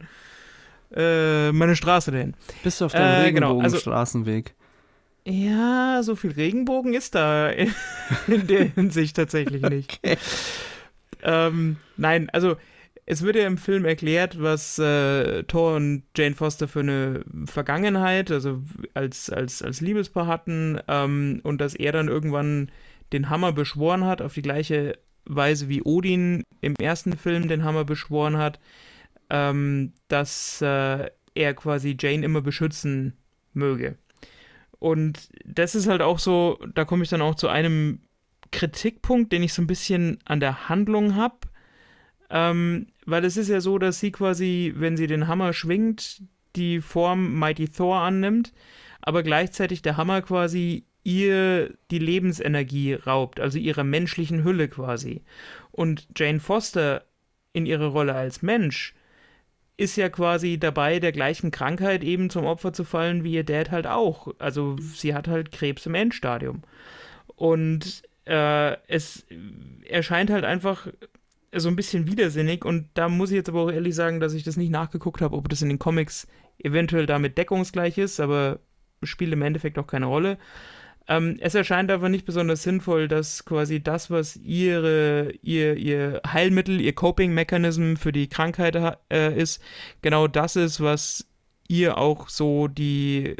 äh, 0.96 1.52
meine 1.52 1.76
Straße 1.76 2.12
dahin. 2.12 2.34
Bist 2.64 2.82
du 2.82 2.86
auf 2.86 2.92
deinem 2.94 3.26
Äh, 3.26 3.32
genau, 3.32 3.48
also- 3.60 3.78
Regenbogenstraßenweg? 3.78 4.54
Ja, 5.26 6.02
so 6.04 6.16
viel 6.16 6.32
Regenbogen 6.32 6.96
ist 6.96 7.14
da 7.14 7.50
in, 7.50 7.72
in 8.28 8.48
der 8.48 8.64
Hinsicht 8.66 9.16
tatsächlich 9.16 9.62
nicht. 9.64 10.00
Okay. 10.04 10.18
Ähm, 11.24 11.78
nein, 11.98 12.30
also 12.32 12.56
es 13.06 13.22
wird 13.22 13.36
ja 13.36 13.46
im 13.46 13.60
Film 13.60 13.86
erklärt, 13.86 14.42
was 14.42 14.80
äh, 14.80 15.44
Thor 15.44 15.76
und 15.76 16.02
Jane 16.18 16.34
Foster 16.34 16.68
für 16.68 16.80
eine 16.80 17.24
Vergangenheit, 17.46 18.32
also 18.32 18.62
als, 18.96 19.30
als, 19.30 19.62
als 19.62 19.82
Liebespaar 19.82 20.26
hatten 20.26 20.80
ähm, 20.88 21.40
und 21.44 21.62
dass 21.62 21.76
er 21.76 21.92
dann 21.92 22.08
irgendwann 22.08 22.72
den 23.14 23.30
Hammer 23.30 23.52
beschworen 23.52 24.06
hat, 24.06 24.22
auf 24.22 24.34
die 24.34 24.42
gleiche 24.42 24.98
Weise 25.26 25.70
wie 25.70 25.84
Odin 25.84 26.44
im 26.62 26.74
ersten 26.82 27.16
Film 27.16 27.48
den 27.48 27.64
Hammer 27.64 27.84
beschworen 27.84 28.38
hat, 28.38 28.60
ähm, 29.32 29.94
dass 30.10 30.62
äh, 30.62 31.10
er 31.34 31.54
quasi 31.54 31.98
Jane 31.98 32.26
immer 32.26 32.42
beschützen 32.42 33.14
möge. 33.54 33.98
Und 34.78 35.30
das 35.46 35.74
ist 35.74 35.88
halt 35.88 36.02
auch 36.02 36.20
so, 36.20 36.60
da 36.76 36.84
komme 36.86 37.04
ich 37.04 37.10
dann 37.10 37.22
auch 37.22 37.36
zu 37.36 37.48
einem 37.48 38.02
Kritikpunkt, 38.52 39.32
den 39.32 39.42
ich 39.42 39.54
so 39.54 39.62
ein 39.62 39.68
bisschen 39.68 40.20
an 40.26 40.42
der 40.42 40.68
Handlung 40.68 41.16
habe. 41.16 41.38
Ähm, 42.30 42.88
weil 43.06 43.24
es 43.24 43.38
ist 43.38 43.48
ja 43.48 43.62
so, 43.62 43.78
dass 43.78 44.00
sie 44.00 44.12
quasi, 44.12 44.74
wenn 44.76 44.98
sie 44.98 45.08
den 45.08 45.28
Hammer 45.28 45.54
schwingt, 45.54 46.24
die 46.58 46.82
Form 46.82 47.40
Mighty 47.40 47.70
Thor 47.70 48.02
annimmt, 48.02 48.52
aber 49.02 49.24
gleichzeitig 49.24 49.82
der 49.82 49.96
Hammer 49.96 50.22
quasi 50.22 50.86
ihr 51.04 51.74
die 51.90 52.00
Lebensenergie 52.00 52.94
raubt, 52.94 53.40
also 53.40 53.58
ihrer 53.58 53.86
menschlichen 53.86 54.44
Hülle 54.44 54.68
quasi. 54.68 55.24
Und 55.72 56.08
Jane 56.16 56.42
Foster 56.42 57.06
in 57.54 57.66
ihrer 57.66 57.88
Rolle 57.88 58.14
als 58.14 58.42
Mensch 58.42 58.94
ist 59.82 59.96
ja 59.96 60.10
quasi 60.10 60.60
dabei, 60.60 61.00
der 61.00 61.12
gleichen 61.12 61.50
Krankheit 61.50 62.04
eben 62.04 62.30
zum 62.30 62.46
Opfer 62.46 62.72
zu 62.72 62.84
fallen, 62.84 63.24
wie 63.24 63.34
ihr 63.34 63.44
Dad 63.44 63.72
halt 63.72 63.88
auch. 63.88 64.28
Also 64.38 64.78
sie 64.78 65.16
hat 65.16 65.28
halt 65.28 65.52
Krebs 65.52 65.88
im 65.88 65.96
Endstadium. 65.96 66.62
Und 67.36 68.04
äh, 68.26 68.78
es 68.88 69.26
erscheint 69.90 70.30
halt 70.30 70.46
einfach 70.46 70.88
so 71.54 71.68
ein 71.68 71.76
bisschen 71.76 72.06
widersinnig 72.06 72.64
und 72.64 72.90
da 72.94 73.10
muss 73.10 73.32
ich 73.32 73.36
jetzt 73.36 73.50
aber 73.50 73.62
auch 73.62 73.72
ehrlich 73.72 73.96
sagen, 73.96 74.20
dass 74.20 74.34
ich 74.34 74.44
das 74.44 74.56
nicht 74.56 74.70
nachgeguckt 74.70 75.20
habe, 75.22 75.36
ob 75.36 75.50
das 75.50 75.64
in 75.64 75.70
den 75.70 75.80
Comics 75.80 76.28
eventuell 76.60 77.08
damit 77.08 77.40
deckungsgleich 77.40 77.98
ist, 77.98 78.20
aber 78.20 78.60
spielt 79.02 79.34
im 79.34 79.42
Endeffekt 79.42 79.80
auch 79.80 79.88
keine 79.88 80.06
Rolle. 80.06 80.38
Ähm, 81.08 81.38
es 81.40 81.56
erscheint 81.56 81.92
aber 81.92 82.10
nicht 82.10 82.26
besonders 82.26 82.64
sinnvoll, 82.64 83.08
dass 83.08 83.44
quasi 83.46 83.82
das, 83.82 84.12
was 84.12 84.36
ihre, 84.38 85.34
ihr, 85.42 85.76
ihr 85.76 86.22
Heilmittel, 86.26 86.80
ihr 86.80 86.94
Coping-Mechanism 86.94 87.96
für 87.96 88.12
die 88.12 88.28
Krankheit 88.28 88.76
äh, 89.12 89.36
ist, 89.38 89.62
genau 90.02 90.28
das 90.28 90.56
ist, 90.56 90.80
was 90.80 91.28
ihr 91.68 91.98
auch 91.98 92.30
so 92.30 92.68
die 92.68 93.28
äh, 93.28 93.36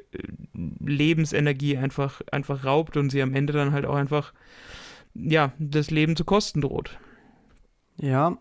Lebensenergie 0.54 1.78
einfach, 1.78 2.22
einfach 2.32 2.66
raubt 2.66 2.98
und 2.98 3.10
sie 3.10 3.22
am 3.22 3.34
Ende 3.34 3.54
dann 3.54 3.74
halt 3.74 3.86
auch 3.86 3.96
einfach, 3.96 4.34
ja, 5.14 5.52
das 5.60 5.92
Leben 5.92 6.16
zu 6.16 6.26
kosten 6.26 6.62
droht. 6.62 6.98
Ja, 7.98 8.38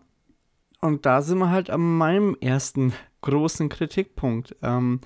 und 0.79 1.05
da 1.05 1.21
sind 1.21 1.37
wir 1.37 1.51
halt 1.51 1.69
an 1.69 1.81
meinem 1.81 2.35
ersten 2.41 2.93
großen 3.21 3.69
Kritikpunkt. 3.69 4.55
Ähm, 4.63 5.01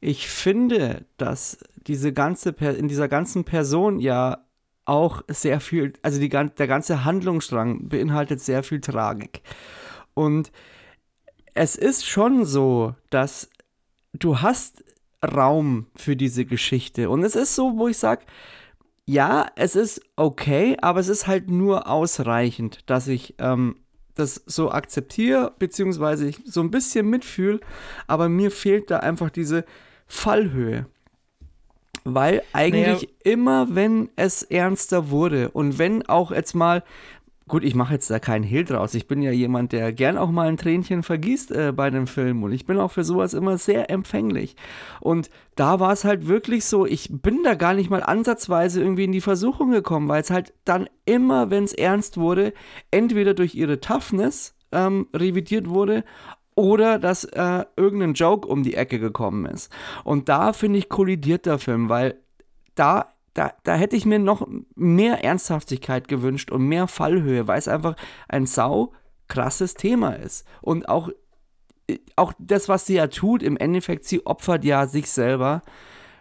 ich 0.00 0.28
finde, 0.28 1.04
dass 1.16 1.58
diese 1.86 2.12
ganze 2.12 2.52
per 2.52 2.76
in 2.76 2.88
dieser 2.88 3.08
ganzen 3.08 3.44
Person 3.44 3.98
ja 3.98 4.44
auch 4.84 5.22
sehr 5.28 5.60
viel, 5.60 5.92
also 6.02 6.18
die, 6.18 6.28
der 6.28 6.66
ganze 6.66 7.04
Handlungsstrang 7.04 7.88
beinhaltet 7.88 8.40
sehr 8.40 8.62
viel 8.62 8.80
Tragik. 8.80 9.42
Und 10.14 10.50
es 11.54 11.76
ist 11.76 12.06
schon 12.06 12.44
so, 12.44 12.94
dass 13.10 13.50
du 14.14 14.40
hast 14.40 14.84
Raum 15.24 15.86
für 15.96 16.16
diese 16.16 16.44
Geschichte. 16.44 17.10
Und 17.10 17.24
es 17.24 17.34
ist 17.34 17.54
so, 17.54 17.76
wo 17.76 17.88
ich 17.88 17.98
sage, 17.98 18.24
ja, 19.04 19.46
es 19.56 19.74
ist 19.74 20.00
okay, 20.16 20.76
aber 20.80 21.00
es 21.00 21.08
ist 21.08 21.26
halt 21.26 21.50
nur 21.50 21.88
ausreichend, 21.88 22.80
dass 22.86 23.08
ich 23.08 23.34
ähm, 23.38 23.76
das 24.14 24.42
so 24.46 24.70
akzeptiere, 24.70 25.52
beziehungsweise 25.58 26.28
ich 26.28 26.40
so 26.44 26.60
ein 26.60 26.70
bisschen 26.70 27.08
mitfühle, 27.08 27.60
aber 28.06 28.28
mir 28.28 28.50
fehlt 28.50 28.90
da 28.90 28.98
einfach 28.98 29.30
diese 29.30 29.64
Fallhöhe. 30.08 30.86
Weil 32.04 32.42
eigentlich 32.52 33.02
naja. 33.02 33.14
immer, 33.24 33.74
wenn 33.74 34.08
es 34.16 34.42
ernster 34.42 35.10
wurde 35.10 35.50
und 35.50 35.78
wenn 35.78 36.08
auch 36.08 36.32
jetzt 36.32 36.54
mal 36.54 36.82
gut, 37.48 37.64
ich 37.64 37.74
mache 37.74 37.94
jetzt 37.94 38.10
da 38.10 38.18
keinen 38.18 38.44
Hehl 38.44 38.64
draus. 38.64 38.94
Ich 38.94 39.08
bin 39.08 39.22
ja 39.22 39.32
jemand, 39.32 39.72
der 39.72 39.92
gern 39.92 40.18
auch 40.18 40.30
mal 40.30 40.48
ein 40.48 40.56
Tränchen 40.58 41.02
vergießt 41.02 41.50
äh, 41.50 41.72
bei 41.72 41.90
dem 41.90 42.06
Film 42.06 42.42
und 42.42 42.52
ich 42.52 42.66
bin 42.66 42.78
auch 42.78 42.92
für 42.92 43.04
sowas 43.04 43.34
immer 43.34 43.58
sehr 43.58 43.90
empfänglich. 43.90 44.54
Und 45.00 45.30
da 45.56 45.80
war 45.80 45.92
es 45.92 46.04
halt 46.04 46.28
wirklich 46.28 46.66
so, 46.66 46.86
ich 46.86 47.08
bin 47.10 47.42
da 47.42 47.54
gar 47.54 47.74
nicht 47.74 47.90
mal 47.90 48.02
ansatzweise 48.02 48.80
irgendwie 48.80 49.04
in 49.04 49.12
die 49.12 49.20
Versuchung 49.20 49.70
gekommen, 49.70 50.08
weil 50.08 50.20
es 50.20 50.30
halt 50.30 50.52
dann 50.64 50.88
immer, 51.06 51.50
wenn 51.50 51.64
es 51.64 51.72
ernst 51.72 52.18
wurde, 52.18 52.52
entweder 52.90 53.34
durch 53.34 53.54
ihre 53.54 53.80
Toughness 53.80 54.54
ähm, 54.70 55.08
revidiert 55.14 55.68
wurde 55.68 56.04
oder 56.58 56.98
dass 56.98 57.22
äh, 57.22 57.64
irgendein 57.76 58.14
Joke 58.14 58.48
um 58.48 58.64
die 58.64 58.74
Ecke 58.74 58.98
gekommen 58.98 59.46
ist. 59.46 59.70
Und 60.02 60.28
da 60.28 60.52
finde 60.52 60.80
ich 60.80 60.88
kollidiert 60.88 61.46
der 61.46 61.60
Film, 61.60 61.88
weil 61.88 62.20
da 62.74 63.06
da, 63.34 63.52
da 63.62 63.76
hätte 63.76 63.94
ich 63.94 64.04
mir 64.04 64.18
noch 64.18 64.48
mehr 64.74 65.22
Ernsthaftigkeit 65.22 66.08
gewünscht 66.08 66.50
und 66.50 66.66
mehr 66.66 66.88
Fallhöhe, 66.88 67.46
weil 67.46 67.60
es 67.60 67.68
einfach 67.68 67.94
ein 68.28 68.46
sau 68.46 68.92
krasses 69.28 69.74
Thema 69.74 70.14
ist. 70.14 70.44
Und 70.60 70.88
auch, 70.88 71.10
auch 72.16 72.32
das, 72.40 72.68
was 72.68 72.86
sie 72.86 72.94
ja 72.94 73.06
tut, 73.06 73.44
im 73.44 73.56
Endeffekt, 73.56 74.06
sie 74.06 74.26
opfert 74.26 74.64
ja 74.64 74.88
sich 74.88 75.08
selber, 75.08 75.62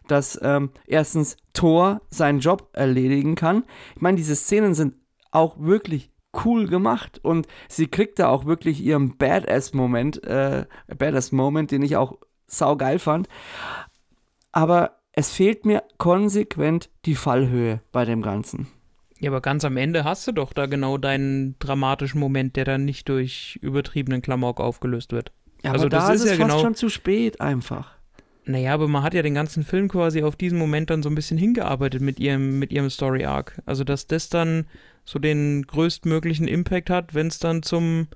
dass 0.07 0.39
ähm, 0.43 0.69
erstens 0.85 1.37
Thor 1.53 2.01
seinen 2.11 2.39
Job 2.39 2.69
erledigen 2.73 3.33
kann. 3.33 3.63
Ich 3.95 4.01
meine, 4.01 4.17
diese 4.17 4.35
Szenen 4.35 4.75
sind 4.75 4.93
auch 5.31 5.57
wirklich 5.59 6.11
cool 6.45 6.67
gemacht 6.67 7.19
und 7.23 7.47
sie 7.67 7.87
kriegt 7.87 8.19
da 8.19 8.29
auch 8.29 8.45
wirklich 8.45 8.81
ihren 8.81 9.17
Badass-Moment, 9.17 10.23
äh, 10.23 10.65
Badass-Moment, 10.87 11.71
den 11.71 11.81
ich 11.81 11.95
auch 11.95 12.17
saugeil 12.47 12.99
fand. 12.99 13.27
Aber 14.51 14.97
es 15.11 15.31
fehlt 15.31 15.65
mir 15.65 15.83
konsequent 15.97 16.89
die 17.05 17.15
Fallhöhe 17.15 17.81
bei 17.91 18.05
dem 18.05 18.21
Ganzen. 18.21 18.67
Ja, 19.19 19.31
aber 19.31 19.41
ganz 19.41 19.65
am 19.65 19.77
Ende 19.77 20.03
hast 20.03 20.27
du 20.27 20.31
doch 20.31 20.53
da 20.53 20.67
genau 20.67 20.97
deinen 20.97 21.57
dramatischen 21.59 22.19
Moment, 22.19 22.55
der 22.55 22.65
dann 22.65 22.85
nicht 22.85 23.09
durch 23.09 23.57
übertriebenen 23.61 24.21
Klamauk 24.21 24.59
aufgelöst 24.59 25.11
wird. 25.11 25.31
Ja, 25.63 25.71
also 25.71 25.85
aber 25.85 25.89
das 25.89 26.07
da 26.07 26.13
ist, 26.13 26.19
ist 26.19 26.25
es 26.25 26.37
ja 26.37 26.37
fast 26.37 26.49
genau, 26.49 26.63
schon 26.63 26.75
zu 26.75 26.89
spät 26.89 27.41
einfach. 27.41 27.97
Naja, 28.45 28.73
aber 28.73 28.87
man 28.87 29.03
hat 29.03 29.13
ja 29.13 29.21
den 29.21 29.33
ganzen 29.33 29.63
Film 29.63 29.89
quasi 29.89 30.23
auf 30.23 30.35
diesen 30.35 30.57
Moment 30.57 30.89
dann 30.89 31.03
so 31.03 31.09
ein 31.09 31.15
bisschen 31.15 31.37
hingearbeitet 31.37 32.01
mit 32.01 32.19
ihrem, 32.19 32.59
mit 32.59 32.71
ihrem 32.71 32.89
Story 32.89 33.25
Arc. 33.25 33.61
Also 33.65 33.83
dass 33.83 34.07
das 34.07 34.29
dann 34.29 34.67
so 35.07 35.19
den 35.19 35.65
größtmöglichen 35.65 36.47
Impact 36.47 36.89
hat, 36.89 37.15
wenn 37.15 37.27
es 37.27 37.39
dann 37.39 37.63
zum 37.63 38.07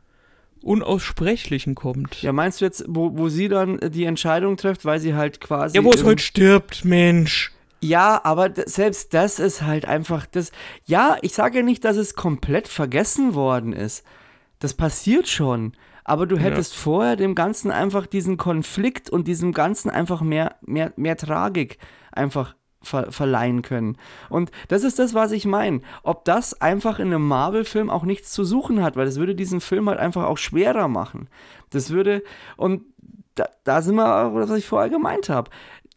Unaussprechlichen 0.62 1.74
kommt. 1.74 2.22
Ja, 2.22 2.34
meinst 2.34 2.60
du 2.60 2.66
jetzt, 2.66 2.84
wo, 2.88 3.18
wo 3.18 3.30
sie 3.30 3.48
dann 3.48 3.80
die 3.80 4.04
Entscheidung 4.04 4.58
trifft, 4.58 4.84
weil 4.84 5.00
sie 5.00 5.16
halt 5.16 5.39
quasi. 5.39 5.78
Ja, 5.78 5.84
wo 5.86 5.94
es 5.94 6.04
halt 6.04 6.20
stirbt, 6.20 6.84
Mensch. 6.84 7.52
Ja, 7.80 8.22
aber 8.26 8.52
selbst 8.66 9.14
das 9.14 9.39
ist 9.39 9.62
halt 9.64 9.86
einfach 9.86 10.26
das. 10.28 10.52
Ja, 10.86 11.18
ich 11.22 11.34
sage 11.34 11.60
ja 11.60 11.64
nicht, 11.64 11.86
dass 11.86 11.96
es 11.96 12.14
komplett 12.14 12.68
vergessen 12.68 13.34
worden 13.34 13.72
ist. 13.72 14.04
Das 14.60 14.74
passiert 14.74 15.30
schon. 15.30 15.72
Aber 16.04 16.28
du 16.28 16.38
hättest 16.38 16.74
ja. 16.74 16.80
vorher 16.80 17.16
dem 17.16 17.36
Ganzen 17.36 17.72
einfach 17.72 18.06
diesen 18.06 18.36
Konflikt 18.36 19.10
und 19.10 19.28
diesem 19.28 19.54
Ganzen 19.54 19.89
einfach 19.89 20.22
mehr, 20.22 20.58
mehr, 20.62 20.92
mehr 20.98 21.16
Tragik 21.16 21.78
einfach 22.12 22.56
ver 22.82 23.11
verleihen 23.11 23.61
können. 23.61 23.97
Und 24.29 24.51
das 24.67 24.84
ist 24.84 24.99
das, 24.99 25.13
was 25.13 25.32
ich 25.32 25.45
meine. 25.45 25.82
Ob 26.03 26.25
das 26.25 26.59
einfach 26.61 26.99
in 26.99 27.07
einem 27.07 27.27
Marvel-Film 27.27 27.89
auch 27.89 28.03
nichts 28.03 28.32
zu 28.32 28.43
suchen 28.43 28.82
hat, 28.82 28.95
weil 28.95 29.05
das 29.05 29.17
würde 29.17 29.36
diesen 29.36 29.61
Film 29.61 29.89
halt 29.89 29.99
einfach 29.99 30.25
auch 30.25 30.38
schwerer 30.38 30.88
machen. 30.88 31.29
Das 31.69 31.91
würde, 31.91 32.23
und 32.57 32.84
da, 33.36 33.47
da 33.63 33.82
sind 33.82 33.95
wir, 33.95 34.34
was 34.34 34.51
ich 34.51 34.67
vorher 34.67 34.89
gemeint 34.89 35.29
habe. 35.29 35.49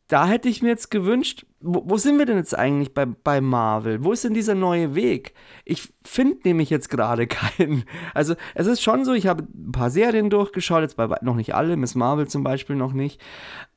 Da 0.09 0.27
hätte 0.27 0.51
ich 0.51 0.63
mir 0.63 0.69
jetzt 0.69 0.91
gewünscht, 0.91 1.47
wo, 1.61 1.83
wo, 1.87 1.97
sind 1.97 2.19
wir 2.19 2.27
denn 2.27 2.37
jetzt 2.37 2.57
eigentlich 2.57 2.93
bei, 2.93 3.07
bei 3.07 3.41
Marvel? 3.41 4.05
Wo 4.05 4.13
ist 4.13 4.23
denn 4.23 4.35
dieser 4.35 4.55
neue 4.55 4.95
Weg? 4.95 5.33
Ich 5.65 5.95
finde 6.05 6.37
nämlich 6.45 6.69
jetzt 6.69 6.91
gerade 6.91 7.27
keinen. 7.27 7.85
Also 8.13 8.35
es 8.55 8.67
ist 8.67 8.83
schon 8.83 9.07
so, 9.07 9.15
ich 9.15 9.27
habe 9.27 9.45
ein 9.45 9.73
paar 9.73 9.91
Serien 9.91 10.29
durchgeschaut, 10.29 10.83
jetzt 10.83 10.99
bei 10.99 11.09
noch 11.23 11.37
nicht 11.37 11.55
alle, 11.55 11.77
Miss 11.79 11.95
Marvel 11.95 12.29
zum 12.29 12.45
Beispiel 12.45 12.77
noch 12.77 12.93
nicht. 12.93 13.21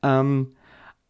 Ähm, 0.02 0.52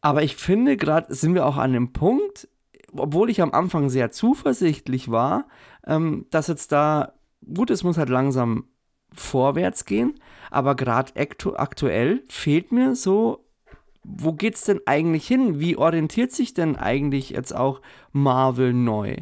aber 0.08 0.22
ich 0.22 0.36
finde, 0.36 0.78
gerade 0.78 1.14
sind 1.14 1.34
wir 1.34 1.44
auch 1.44 1.58
an 1.58 1.74
dem 1.74 1.92
Punkt, 1.92 2.48
obwohl 2.96 3.28
ich 3.28 3.42
am 3.42 3.52
Anfang 3.52 3.90
sehr 3.90 4.10
zuversichtlich 4.10 5.10
war, 5.10 5.48
ähm, 5.86 6.24
dass 6.30 6.46
jetzt 6.46 6.72
da, 6.72 7.12
gut, 7.54 7.68
es 7.68 7.84
muss 7.84 7.98
halt 7.98 8.08
langsam 8.08 8.64
vorwärts 9.12 9.84
gehen, 9.84 10.14
aber 10.50 10.76
gerade 10.76 11.14
aktu 11.14 11.52
aktuell 11.56 12.22
fehlt 12.26 12.72
mir 12.72 12.96
so, 12.96 13.44
wo 14.02 14.32
geht's 14.32 14.64
denn 14.64 14.80
eigentlich 14.86 15.28
hin? 15.28 15.60
Wie 15.60 15.76
orientiert 15.76 16.32
sich 16.32 16.54
denn 16.54 16.76
eigentlich 16.76 17.28
jetzt 17.28 17.54
auch 17.54 17.82
Marvel 18.12 18.72
neu? 18.72 19.16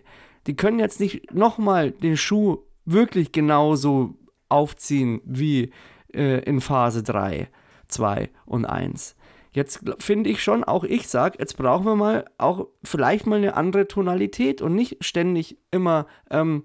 Die 0.47 0.55
können 0.55 0.79
jetzt 0.79 1.01
nicht 1.01 1.35
nochmal 1.35 1.91
den 1.91 2.17
Schuh 2.17 2.59
wirklich 2.85 3.33
genauso 3.33 4.15
aufziehen 4.49 5.21
wie 5.25 5.73
äh, 6.15 6.45
in 6.45 6.61
Phase 6.61 7.03
3, 7.03 7.49
2 7.89 8.31
und 8.45 8.67
1. 8.67 9.17
Jetzt 9.57 9.81
finde 10.01 10.29
ich 10.29 10.43
schon, 10.43 10.65
auch 10.65 10.85
ich 10.85 11.09
sage, 11.09 11.39
jetzt 11.39 11.57
brauchen 11.57 11.87
wir 11.87 11.97
mal 11.97 12.27
auch 12.37 12.67
vielleicht 12.85 13.27
mal 13.27 13.37
eine 13.37 13.57
andere 13.57 13.89
Tonalität 13.89 14.61
und 14.61 14.75
nicht 14.75 15.03
ständig 15.03 15.57
immer 15.71 16.07
ähm, 16.31 16.65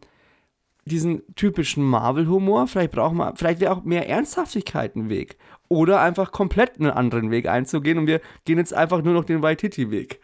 diesen 0.83 1.21
typischen 1.35 1.85
Marvel-Humor. 1.85 2.67
Vielleicht 2.67 2.91
brauchen 2.91 3.15
wir, 3.15 3.31
vielleicht 3.37 3.61
wäre 3.61 3.71
auch 3.71 3.83
mehr 3.83 4.09
Ernsthaftigkeit 4.09 4.97
ein 4.97 5.07
Weg. 5.07 5.37
Oder 5.69 6.01
einfach 6.01 6.33
komplett 6.33 6.81
einen 6.81 6.91
anderen 6.91 7.31
Weg 7.31 7.47
einzugehen 7.47 7.97
und 7.97 8.07
wir 8.07 8.19
gehen 8.43 8.57
jetzt 8.57 8.73
einfach 8.73 9.01
nur 9.01 9.13
noch 9.13 9.23
den 9.23 9.41
Waititi-Weg. 9.41 10.19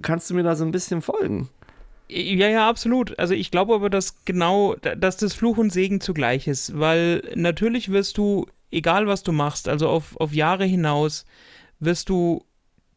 Kannst 0.00 0.30
du 0.30 0.34
mir 0.34 0.44
da 0.44 0.54
so 0.54 0.64
ein 0.64 0.70
bisschen 0.70 1.02
folgen? 1.02 1.48
Ja, 2.08 2.48
ja, 2.50 2.68
absolut. 2.68 3.18
Also 3.18 3.34
ich 3.34 3.50
glaube 3.50 3.74
aber, 3.74 3.90
dass 3.90 4.24
genau, 4.24 4.76
dass 4.76 5.16
das 5.16 5.34
Fluch 5.34 5.58
und 5.58 5.72
Segen 5.72 6.00
zugleich 6.00 6.46
ist, 6.46 6.78
weil 6.78 7.32
natürlich 7.34 7.90
wirst 7.90 8.16
du, 8.16 8.46
egal 8.70 9.08
was 9.08 9.24
du 9.24 9.32
machst, 9.32 9.68
also 9.68 9.88
auf, 9.88 10.16
auf 10.20 10.32
Jahre 10.32 10.66
hinaus, 10.66 11.26
wirst 11.80 12.08
du 12.08 12.44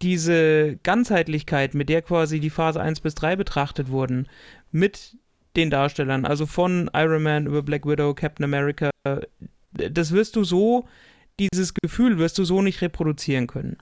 diese 0.02 0.78
Ganzheitlichkeit, 0.84 1.74
mit 1.74 1.90
der 1.90 2.02
quasi 2.02 2.40
die 2.40 2.50
Phase 2.50 2.82
1 2.82 3.00
bis 3.00 3.16
3 3.16 3.36
betrachtet 3.36 3.90
wurden, 3.90 4.28
mit 4.72 5.18
den 5.56 5.70
Darstellern, 5.70 6.26
also 6.26 6.46
von 6.46 6.90
Iron 6.94 7.24
Man 7.24 7.48
über 7.48 7.64
Black 7.64 7.86
Widow, 7.86 8.14
Captain 8.14 8.44
America, 8.44 8.92
das 9.72 10.12
wirst 10.12 10.36
du 10.36 10.44
so, 10.44 10.88
dieses 11.40 11.74
Gefühl 11.74 12.18
wirst 12.18 12.38
du 12.38 12.46
so 12.46 12.62
nicht 12.62 12.82
reproduzieren 12.82 13.48
können. 13.48 13.78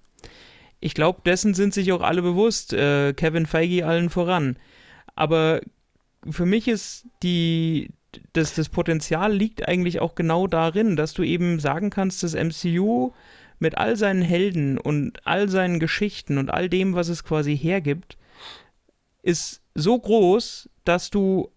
Ich 0.79 0.93
glaube, 0.93 1.21
dessen 1.25 1.53
sind 1.53 1.73
sich 1.73 1.91
auch 1.91 2.01
alle 2.01 2.21
bewusst, 2.21 2.73
äh, 2.73 3.13
Kevin 3.13 3.45
Feige 3.45 3.85
allen 3.85 4.09
voran. 4.09 4.57
Aber 5.15 5.61
für 6.29 6.45
mich 6.45 6.67
ist 6.67 7.07
die, 7.23 7.91
das, 8.33 8.55
das 8.55 8.69
Potenzial 8.69 9.33
liegt 9.33 9.67
eigentlich 9.67 9.99
auch 9.99 10.15
genau 10.15 10.47
darin, 10.47 10.95
dass 10.95 11.13
du 11.13 11.23
eben 11.23 11.59
sagen 11.59 11.89
kannst, 11.89 12.23
das 12.23 12.35
MCU 12.35 13.13
mit 13.59 13.77
all 13.77 13.95
seinen 13.95 14.21
Helden 14.21 14.77
und 14.77 15.25
all 15.25 15.49
seinen 15.49 15.79
Geschichten 15.79 16.37
und 16.37 16.49
all 16.49 16.69
dem, 16.69 16.95
was 16.95 17.09
es 17.09 17.23
quasi 17.23 17.57
hergibt, 17.57 18.17
ist 19.21 19.61
so 19.73 19.97
groß, 19.97 20.69
dass 20.83 21.09
du 21.09 21.51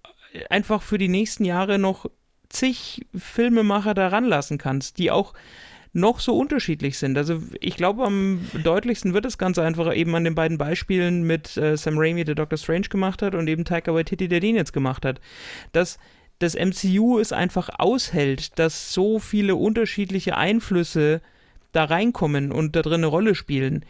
einfach 0.51 0.82
für 0.82 0.99
die 0.99 1.09
nächsten 1.09 1.44
Jahre 1.44 1.78
noch 1.78 2.07
zig 2.49 3.07
Filmemacher 3.14 3.94
daran 3.94 4.24
lassen 4.24 4.59
kannst, 4.59 4.99
die 4.99 5.11
auch 5.11 5.34
noch 5.92 6.20
so 6.20 6.36
unterschiedlich 6.36 6.99
sind. 6.99 7.16
Also 7.16 7.42
ich 7.61 7.76
glaube, 7.76 8.05
am 8.05 8.46
deutlichsten 8.62 9.14
wird 9.14 9.24
das 9.24 9.38
Ganze 9.38 9.62
einfach 9.62 9.94
eben 9.94 10.14
an 10.14 10.24
den 10.24 10.34
beiden 10.34 10.59
Beispielen 10.59 11.22
mit 11.22 11.57
äh, 11.57 11.76
Sam 11.76 11.99
Raimi, 11.99 12.24
der 12.24 12.34
Doctor 12.34 12.59
Strange 12.59 12.88
gemacht 12.88 13.22
hat, 13.22 13.34
und 13.34 13.49
eben 13.49 13.64
Taika 13.64 13.92
Waititi, 13.94 14.28
der 14.28 14.40
den 14.40 14.57
jetzt 14.57 14.72
gemacht 14.72 15.05
hat. 15.05 15.20
Dass 15.72 15.99
das 16.38 16.55
MCU 16.55 17.18
es 17.18 17.32
einfach 17.32 17.68
aushält, 17.78 18.59
dass 18.59 18.92
so 18.92 19.18
viele 19.18 19.57
unterschiedliche 19.57 20.36
Einflüsse 20.36 21.20
da 21.73 21.85
reinkommen 21.85 22.53
und 22.53 22.77
da 22.77 22.83
drin 22.83 22.95
eine 22.95 23.07
Rolle 23.07 23.35
spielen. 23.35 23.85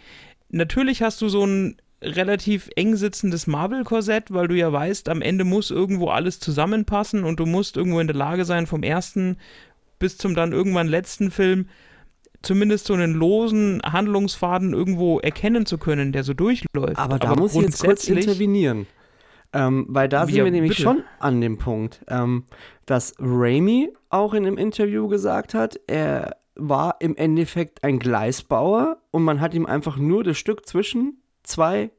Natürlich 0.50 1.02
hast 1.02 1.20
du 1.20 1.28
so 1.28 1.44
ein 1.44 1.76
relativ 2.02 2.70
eng 2.76 2.96
sitzendes 2.96 3.46
Marvel-Korsett, 3.46 4.32
weil 4.32 4.48
du 4.48 4.54
ja 4.56 4.72
weißt, 4.72 5.08
am 5.08 5.20
Ende 5.20 5.44
muss 5.44 5.70
irgendwo 5.70 6.08
alles 6.08 6.38
zusammenpassen 6.38 7.24
und 7.24 7.40
du 7.40 7.46
musst 7.46 7.76
irgendwo 7.76 8.00
in 8.00 8.06
der 8.06 8.16
Lage 8.16 8.44
sein, 8.44 8.66
vom 8.66 8.82
ersten 8.82 9.36
bis 9.98 10.16
zum 10.16 10.34
dann 10.34 10.52
irgendwann 10.52 10.86
letzten 10.86 11.30
Film 11.30 11.68
zumindest 12.42 12.86
so 12.86 12.94
einen 12.94 13.14
losen 13.14 13.80
Handlungsfaden 13.84 14.72
irgendwo 14.72 15.18
erkennen 15.18 15.66
zu 15.66 15.76
können, 15.76 16.12
der 16.12 16.22
so 16.22 16.34
durchläuft. 16.34 16.98
Aber 16.98 17.18
da 17.18 17.30
Aber 17.30 17.40
muss 17.40 17.54
ich 17.54 17.62
jetzt 17.62 17.82
kurz 17.82 18.08
intervenieren. 18.08 18.86
Ähm, 19.52 19.86
weil 19.88 20.08
da 20.08 20.26
sind 20.26 20.36
ja, 20.36 20.44
wir 20.44 20.50
nämlich 20.50 20.72
bitte. 20.72 20.82
schon 20.82 21.02
an 21.20 21.40
dem 21.40 21.56
Punkt, 21.56 22.04
ähm, 22.08 22.44
dass 22.84 23.14
Raimi 23.18 23.88
auch 24.10 24.34
in 24.34 24.46
einem 24.46 24.58
Interview 24.58 25.08
gesagt 25.08 25.54
hat, 25.54 25.80
er 25.86 26.36
war 26.58 26.96
im 27.00 27.16
Endeffekt 27.16 27.84
ein 27.84 27.98
Gleisbauer 27.98 28.98
und 29.10 29.22
man 29.22 29.40
hat 29.40 29.54
ihm 29.54 29.66
einfach 29.66 29.96
nur 29.96 30.24
das 30.24 30.36
Stück 30.36 30.66
zwischen 30.66 31.22
zwei 31.42 31.90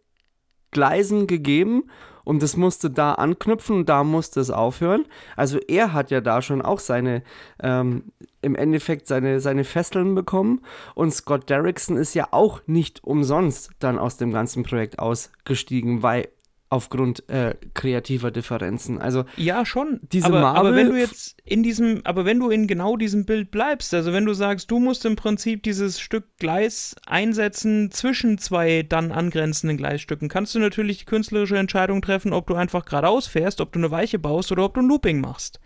Gleisen 0.71 1.25
gegeben 1.25 1.89
und 2.23 2.43
das 2.43 2.57
musste 2.57 2.91
da 2.91 3.13
anknüpfen 3.13 3.77
und 3.77 3.89
da 3.89 4.03
musste 4.03 4.39
es 4.39 4.51
aufhören. 4.51 5.05
Also 5.35 5.57
er 5.67 5.93
hat 5.93 6.11
ja 6.11 6.21
da 6.21 6.43
schon 6.43 6.61
auch 6.61 6.79
seine, 6.79 7.23
ähm, 7.59 8.11
im 8.41 8.55
Endeffekt 8.55 9.07
seine, 9.07 9.39
seine 9.39 9.63
Fesseln 9.63 10.13
bekommen 10.13 10.61
und 10.93 11.11
Scott 11.11 11.49
Derrickson 11.49 11.97
ist 11.97 12.13
ja 12.13 12.27
auch 12.31 12.61
nicht 12.67 13.03
umsonst 13.03 13.71
dann 13.79 13.97
aus 13.97 14.17
dem 14.17 14.31
ganzen 14.31 14.63
Projekt 14.63 14.99
ausgestiegen, 14.99 16.03
weil 16.03 16.27
aufgrund 16.71 17.27
äh, 17.29 17.55
kreativer 17.73 18.29
Differenzen. 18.29 18.99
Also 18.99 19.25
ja 19.37 19.65
schon. 19.65 19.99
Diese 20.11 20.27
aber, 20.27 20.39
Marvel 20.39 20.59
aber 20.59 20.75
wenn 20.75 20.89
du 20.89 20.99
jetzt 20.99 21.35
in 21.43 21.63
diesem, 21.63 22.01
aber 22.03 22.25
wenn 22.25 22.39
du 22.39 22.49
in 22.49 22.67
genau 22.67 22.95
diesem 22.95 23.25
Bild 23.25 23.49
bleibst, 23.49 23.93
also 23.93 24.13
wenn 24.13 24.25
du 24.25 24.33
sagst, 24.33 24.69
du 24.69 24.79
musst 24.79 25.03
im 25.05 25.15
Prinzip 25.15 25.63
dieses 25.63 25.99
Stück 25.99 26.25
Gleis 26.37 26.95
einsetzen 27.07 27.89
zwischen 27.89 28.37
zwei 28.37 28.83
dann 28.83 29.11
angrenzenden 29.11 29.77
Gleisstücken, 29.77 30.29
kannst 30.29 30.53
du 30.53 30.59
natürlich 30.59 30.99
die 30.99 31.05
künstlerische 31.05 31.57
Entscheidung 31.57 32.03
treffen, 32.03 32.33
ob 32.33 32.45
du 32.45 32.53
einfach 32.53 32.85
geradeaus 32.85 33.25
fährst, 33.25 33.61
ob 33.61 33.71
du 33.71 33.79
eine 33.79 33.89
Weiche 33.89 34.19
baust 34.19 34.51
oder 34.51 34.63
ob 34.63 34.75
du 34.75 34.81
ein 34.81 34.87
Looping 34.87 35.21
machst. 35.21 35.59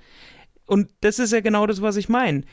Und 0.65 0.89
das 1.01 1.19
ist 1.19 1.33
ja 1.33 1.41
genau 1.41 1.67
das, 1.67 1.81
was 1.81 1.97
ich 1.97 2.07
meine. 2.07 2.43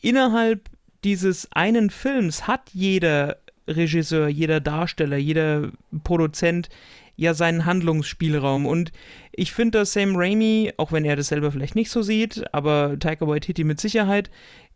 Innerhalb 0.00 0.68
dieses 1.04 1.50
einen 1.52 1.90
Films 1.90 2.48
hat 2.48 2.70
jeder 2.72 3.36
Regisseur, 3.68 4.26
jeder 4.26 4.60
Darsteller, 4.60 5.16
jeder 5.16 5.70
Produzent 6.02 6.68
ja 7.16 7.34
seinen 7.34 7.64
Handlungsspielraum. 7.64 8.66
Und 8.66 8.92
ich 9.32 9.52
finde, 9.52 9.78
dass 9.78 9.92
Sam 9.92 10.14
Raimi, 10.16 10.72
auch 10.76 10.92
wenn 10.92 11.04
er 11.04 11.16
das 11.16 11.28
selber 11.28 11.50
vielleicht 11.50 11.74
nicht 11.74 11.90
so 11.90 12.02
sieht, 12.02 12.44
aber 12.54 12.98
Taika 12.98 13.26
Waititi 13.26 13.64
mit 13.64 13.80
Sicherheit, 13.80 14.30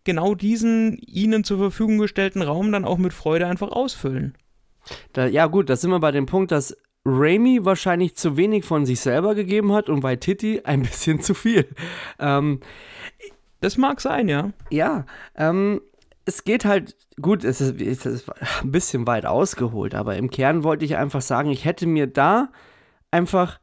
genau 0.04 0.34
diesen 0.34 0.96
ihnen 0.98 1.44
zur 1.44 1.58
Verfügung 1.58 1.98
gestellten 1.98 2.42
Raum 2.42 2.72
dann 2.72 2.84
auch 2.84 2.98
mit 2.98 3.12
Freude 3.12 3.46
einfach 3.46 3.70
ausfüllen. 3.70 4.34
Da, 5.12 5.26
ja, 5.26 5.46
gut, 5.46 5.68
da 5.68 5.76
sind 5.76 5.90
wir 5.90 6.00
bei 6.00 6.10
dem 6.10 6.26
Punkt, 6.26 6.50
dass 6.50 6.76
Raimi 7.04 7.64
wahrscheinlich 7.64 8.16
zu 8.16 8.36
wenig 8.36 8.64
von 8.64 8.86
sich 8.86 9.00
selber 9.00 9.34
gegeben 9.34 9.72
hat 9.72 9.88
und 9.88 10.02
Waititi 10.02 10.60
ein 10.64 10.82
bisschen 10.82 11.20
zu 11.20 11.34
viel. 11.34 11.66
Ähm, 12.18 12.60
das 13.60 13.76
mag 13.76 14.00
sein, 14.00 14.28
ja. 14.28 14.52
Ja, 14.70 15.04
ähm, 15.36 15.82
es 16.24 16.44
geht 16.44 16.64
halt, 16.64 16.96
gut, 17.20 17.44
es 17.44 17.60
ist, 17.60 17.80
es 17.80 18.06
ist 18.06 18.30
ein 18.62 18.70
bisschen 18.70 19.06
weit 19.06 19.26
ausgeholt, 19.26 19.94
aber 19.94 20.16
im 20.16 20.30
Kern 20.30 20.64
wollte 20.64 20.84
ich 20.84 20.96
einfach 20.96 21.22
sagen, 21.22 21.50
ich 21.50 21.64
hätte 21.64 21.86
mir 21.86 22.06
da 22.06 22.50
einfach, 23.10 23.60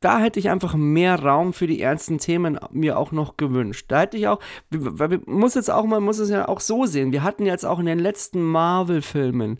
da 0.00 0.18
hätte 0.18 0.38
ich 0.38 0.50
einfach 0.50 0.74
mehr 0.74 1.22
Raum 1.22 1.52
für 1.52 1.66
die 1.66 1.80
ernsten 1.80 2.18
Themen 2.18 2.58
mir 2.70 2.98
auch 2.98 3.12
noch 3.12 3.36
gewünscht. 3.36 3.86
Da 3.88 4.00
hätte 4.00 4.16
ich 4.16 4.28
auch, 4.28 4.40
man 4.70 5.22
muss 5.26 5.54
jetzt 5.54 5.70
auch, 5.70 5.84
man 5.84 6.02
muss 6.02 6.18
es 6.18 6.30
ja 6.30 6.48
auch 6.48 6.60
so 6.60 6.84
sehen, 6.86 7.12
wir 7.12 7.22
hatten 7.22 7.46
jetzt 7.46 7.64
auch 7.64 7.78
in 7.78 7.86
den 7.86 7.98
letzten 7.98 8.42
Marvel-Filmen 8.42 9.58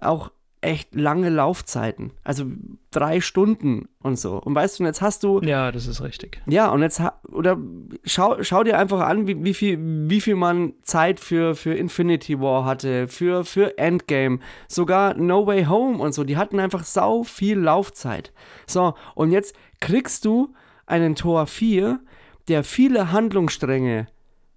auch 0.00 0.30
echt 0.62 0.94
lange 0.94 1.28
Laufzeiten. 1.28 2.12
Also 2.22 2.46
drei 2.92 3.20
Stunden 3.20 3.88
und 4.00 4.18
so. 4.18 4.40
Und 4.40 4.54
weißt 4.54 4.78
du, 4.78 4.84
und 4.84 4.86
jetzt 4.86 5.02
hast 5.02 5.24
du. 5.24 5.40
Ja, 5.42 5.72
das 5.72 5.86
ist 5.86 6.00
richtig. 6.00 6.40
Ja, 6.46 6.70
und 6.70 6.82
jetzt 6.82 7.02
oder 7.28 7.58
schau, 8.04 8.42
schau 8.42 8.62
dir 8.62 8.78
einfach 8.78 9.00
an, 9.00 9.26
wie, 9.26 9.44
wie, 9.44 9.54
viel, 9.54 9.78
wie 9.80 10.20
viel 10.20 10.36
man 10.36 10.74
Zeit 10.82 11.20
für, 11.20 11.54
für 11.54 11.74
Infinity 11.74 12.40
War 12.40 12.64
hatte, 12.64 13.08
für, 13.08 13.44
für 13.44 13.76
Endgame, 13.76 14.38
sogar 14.68 15.14
No 15.14 15.46
Way 15.46 15.64
Home 15.64 15.98
und 15.98 16.12
so. 16.14 16.22
Die 16.24 16.36
hatten 16.36 16.60
einfach 16.60 16.84
sau 16.84 17.24
viel 17.24 17.58
Laufzeit. 17.58 18.32
So, 18.66 18.94
und 19.14 19.32
jetzt 19.32 19.56
kriegst 19.80 20.24
du 20.24 20.54
einen 20.86 21.16
Tor 21.16 21.46
4, 21.46 22.00
der 22.48 22.62
viele 22.62 23.10
Handlungsstränge 23.10 24.06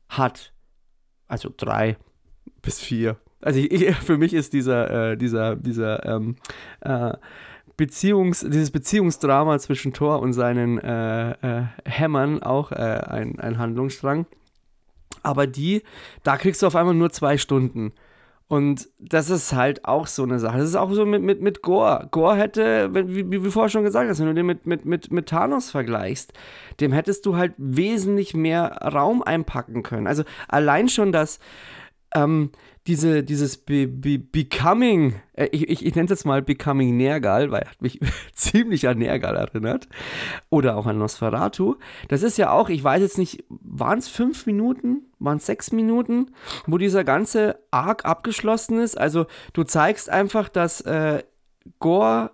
hat. 0.09 0.53
Also 1.27 1.49
drei 1.55 1.97
bis 2.61 2.79
vier 2.79 3.17
also 3.45 3.59
ich, 3.59 3.71
ich, 3.71 3.95
für 3.95 4.17
mich 4.17 4.33
ist 4.33 4.53
dieser, 4.53 5.11
äh, 5.11 5.17
dieser, 5.17 5.55
dieser 5.55 6.05
ähm, 6.05 6.35
äh, 6.81 7.13
Beziehungs, 7.77 8.39
dieses 8.39 8.71
Beziehungsdrama 8.71 9.59
zwischen 9.59 9.93
Thor 9.93 10.19
und 10.19 10.33
seinen 10.33 10.79
äh, 10.79 11.31
äh, 11.31 11.63
Hämmern 11.85 12.41
auch 12.41 12.71
äh, 12.71 12.75
ein, 12.75 13.39
ein 13.39 13.57
Handlungsstrang. 13.57 14.25
Aber 15.23 15.45
die, 15.47 15.83
da 16.23 16.37
kriegst 16.37 16.61
du 16.61 16.67
auf 16.67 16.75
einmal 16.75 16.95
nur 16.95 17.11
zwei 17.11 17.37
Stunden. 17.37 17.93
Und 18.47 18.89
das 18.99 19.29
ist 19.29 19.53
halt 19.53 19.85
auch 19.85 20.05
so 20.07 20.23
eine 20.23 20.39
Sache. 20.39 20.59
Das 20.59 20.69
ist 20.69 20.75
auch 20.75 20.91
so 20.91 21.05
mit, 21.05 21.21
mit, 21.23 21.41
mit 21.41 21.61
Gore. 21.63 22.07
Gore 22.11 22.35
hätte, 22.37 22.93
wie, 22.93 23.31
wie, 23.31 23.43
wie 23.43 23.51
vorher 23.51 23.69
schon 23.69 23.83
gesagt 23.83 24.09
hast, 24.09 24.19
wenn 24.19 24.27
du 24.27 24.33
den 24.35 24.45
mit, 24.45 24.65
mit, 24.65 24.85
mit, 24.85 25.11
mit 25.11 25.27
Thanos 25.27 25.71
vergleichst, 25.71 26.33
dem 26.79 26.93
hättest 26.93 27.25
du 27.25 27.35
halt 27.35 27.53
wesentlich 27.57 28.35
mehr 28.35 28.77
Raum 28.81 29.23
einpacken 29.23 29.81
können. 29.81 30.07
Also 30.07 30.23
allein 30.47 30.89
schon 30.89 31.11
das, 31.11 31.39
ähm, 32.13 32.51
diese, 32.87 33.23
dieses 33.23 33.57
Be 33.57 33.87
Be 33.87 34.19
Becoming, 34.19 35.15
äh, 35.33 35.47
ich, 35.51 35.69
ich, 35.69 35.85
ich 35.85 35.95
nenne 35.95 36.05
es 36.05 36.11
jetzt 36.11 36.25
mal 36.25 36.41
Becoming 36.41 36.95
Nergal, 36.95 37.49
weil 37.51 37.63
er 37.63 37.71
hat 37.71 37.81
mich 37.81 37.99
ziemlich 38.33 38.87
an 38.87 38.99
Nergal 38.99 39.35
erinnert. 39.35 39.87
Oder 40.49 40.77
auch 40.77 40.85
an 40.85 40.99
Nosferatu. 40.99 41.75
Das 42.09 42.21
ist 42.21 42.37
ja 42.37 42.51
auch, 42.51 42.69
ich 42.69 42.83
weiß 42.83 43.01
jetzt 43.01 43.17
nicht, 43.17 43.43
waren 43.49 43.97
es 43.97 44.07
fünf 44.07 44.45
Minuten? 44.45 45.07
Waren 45.17 45.37
es 45.37 45.45
sechs 45.45 45.71
Minuten, 45.71 46.31
wo 46.67 46.77
dieser 46.77 47.03
ganze 47.03 47.59
Arc 47.71 48.05
abgeschlossen 48.05 48.79
ist? 48.79 48.97
Also 48.97 49.25
du 49.53 49.63
zeigst 49.63 50.09
einfach, 50.09 50.49
dass 50.49 50.81
äh, 50.81 51.23
Gore 51.79 52.31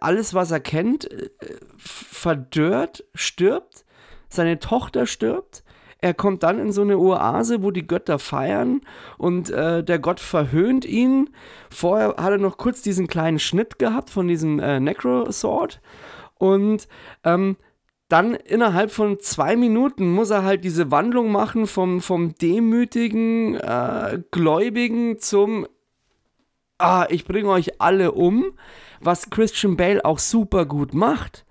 alles, 0.00 0.34
was 0.34 0.50
er 0.50 0.60
kennt, 0.60 1.10
äh, 1.10 1.30
verdörrt, 1.78 3.04
stirbt. 3.14 3.84
Seine 4.28 4.58
Tochter 4.58 5.06
stirbt 5.06 5.62
er 6.00 6.14
kommt 6.14 6.42
dann 6.42 6.58
in 6.58 6.72
so 6.72 6.82
eine 6.82 6.98
Oase, 6.98 7.62
wo 7.62 7.70
die 7.70 7.86
Götter 7.86 8.18
feiern 8.18 8.82
und 9.18 9.50
äh, 9.50 9.82
der 9.82 9.98
Gott 9.98 10.20
verhöhnt 10.20 10.84
ihn. 10.84 11.30
Vorher 11.70 12.08
hat 12.18 12.32
er 12.32 12.38
noch 12.38 12.58
kurz 12.58 12.82
diesen 12.82 13.06
kleinen 13.06 13.38
Schnitt 13.38 13.78
gehabt 13.78 14.10
von 14.10 14.28
diesem 14.28 14.58
äh, 14.58 14.78
Necro-Sword 14.78 15.80
und 16.38 16.86
ähm, 17.24 17.56
dann 18.08 18.34
innerhalb 18.34 18.92
von 18.92 19.18
zwei 19.18 19.56
Minuten 19.56 20.12
muss 20.12 20.30
er 20.30 20.44
halt 20.44 20.62
diese 20.62 20.90
Wandlung 20.90 21.32
machen 21.32 21.66
vom, 21.66 22.00
vom 22.00 22.34
demütigen 22.36 23.56
äh, 23.56 24.20
Gläubigen 24.30 25.18
zum 25.18 25.66
Ah, 26.78 27.06
ich 27.08 27.24
bringe 27.24 27.48
euch 27.48 27.80
alle 27.80 28.12
um, 28.12 28.52
was 29.00 29.30
Christian 29.30 29.78
Bale 29.78 30.04
auch 30.04 30.18
super 30.18 30.66
gut 30.66 30.92
macht. 30.92 31.45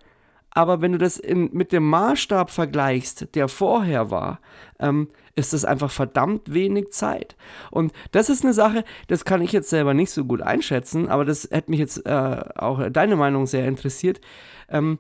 Aber 0.56 0.82
wenn 0.82 0.94
du 0.94 0.98
das 0.98 1.18
in, 1.18 1.50
mit 1.52 1.74
dem 1.74 1.88
Maßstab 1.90 2.50
vergleichst, 2.50 3.36
der 3.36 3.50
vorher 3.50 4.10
war, 4.10 4.40
ähm, 4.80 5.10
ist 5.36 5.52
das 5.52 5.66
einfach 5.66 5.92
verdammt 5.92 6.54
wenig 6.54 6.92
Zeit. 6.92 7.36
Und 7.72 7.92
das 8.14 8.30
ist 8.30 8.44
eine 8.44 8.54
Sache, 8.54 8.86
das 9.08 9.26
kann 9.26 9.42
ich 9.42 9.52
jetzt 9.52 9.70
selber 9.70 9.94
nicht 9.94 10.12
so 10.12 10.24
gut 10.24 10.42
einschätzen, 10.42 11.10
aber 11.10 11.26
das 11.26 11.50
hätte 11.52 11.70
mich 11.70 11.82
jetzt 11.82 12.06
äh, 12.06 12.44
auch 12.56 12.90
deine 12.90 13.18
Meinung 13.18 13.48
sehr 13.48 13.68
interessiert. 13.68 14.22
Ähm, 14.70 14.98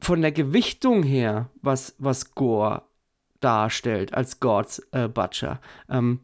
von 0.00 0.22
der 0.22 0.32
Gewichtung 0.32 1.02
her, 1.02 1.50
was, 1.60 1.94
was 1.98 2.34
Gore 2.34 2.84
darstellt 3.40 4.14
als 4.14 4.40
Gods 4.40 4.78
äh, 4.92 5.08
Butcher, 5.08 5.60
ähm, 5.90 6.20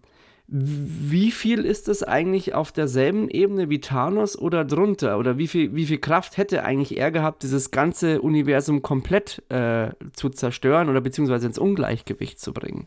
wie 0.46 1.30
viel 1.30 1.64
ist 1.64 1.88
es 1.88 2.02
eigentlich 2.02 2.54
auf 2.54 2.70
derselben 2.70 3.30
Ebene 3.30 3.70
wie 3.70 3.80
Thanos 3.80 4.38
oder 4.38 4.64
drunter? 4.64 5.18
Oder 5.18 5.38
wie 5.38 5.48
viel, 5.48 5.74
wie 5.74 5.86
viel 5.86 5.98
Kraft 5.98 6.36
hätte 6.36 6.64
eigentlich 6.64 6.98
er 6.98 7.10
gehabt, 7.10 7.42
dieses 7.42 7.70
ganze 7.70 8.20
Universum 8.20 8.82
komplett 8.82 9.42
äh, 9.50 9.90
zu 10.12 10.28
zerstören 10.28 10.90
oder 10.90 11.00
beziehungsweise 11.00 11.46
ins 11.46 11.58
Ungleichgewicht 11.58 12.38
zu 12.38 12.52
bringen? 12.52 12.86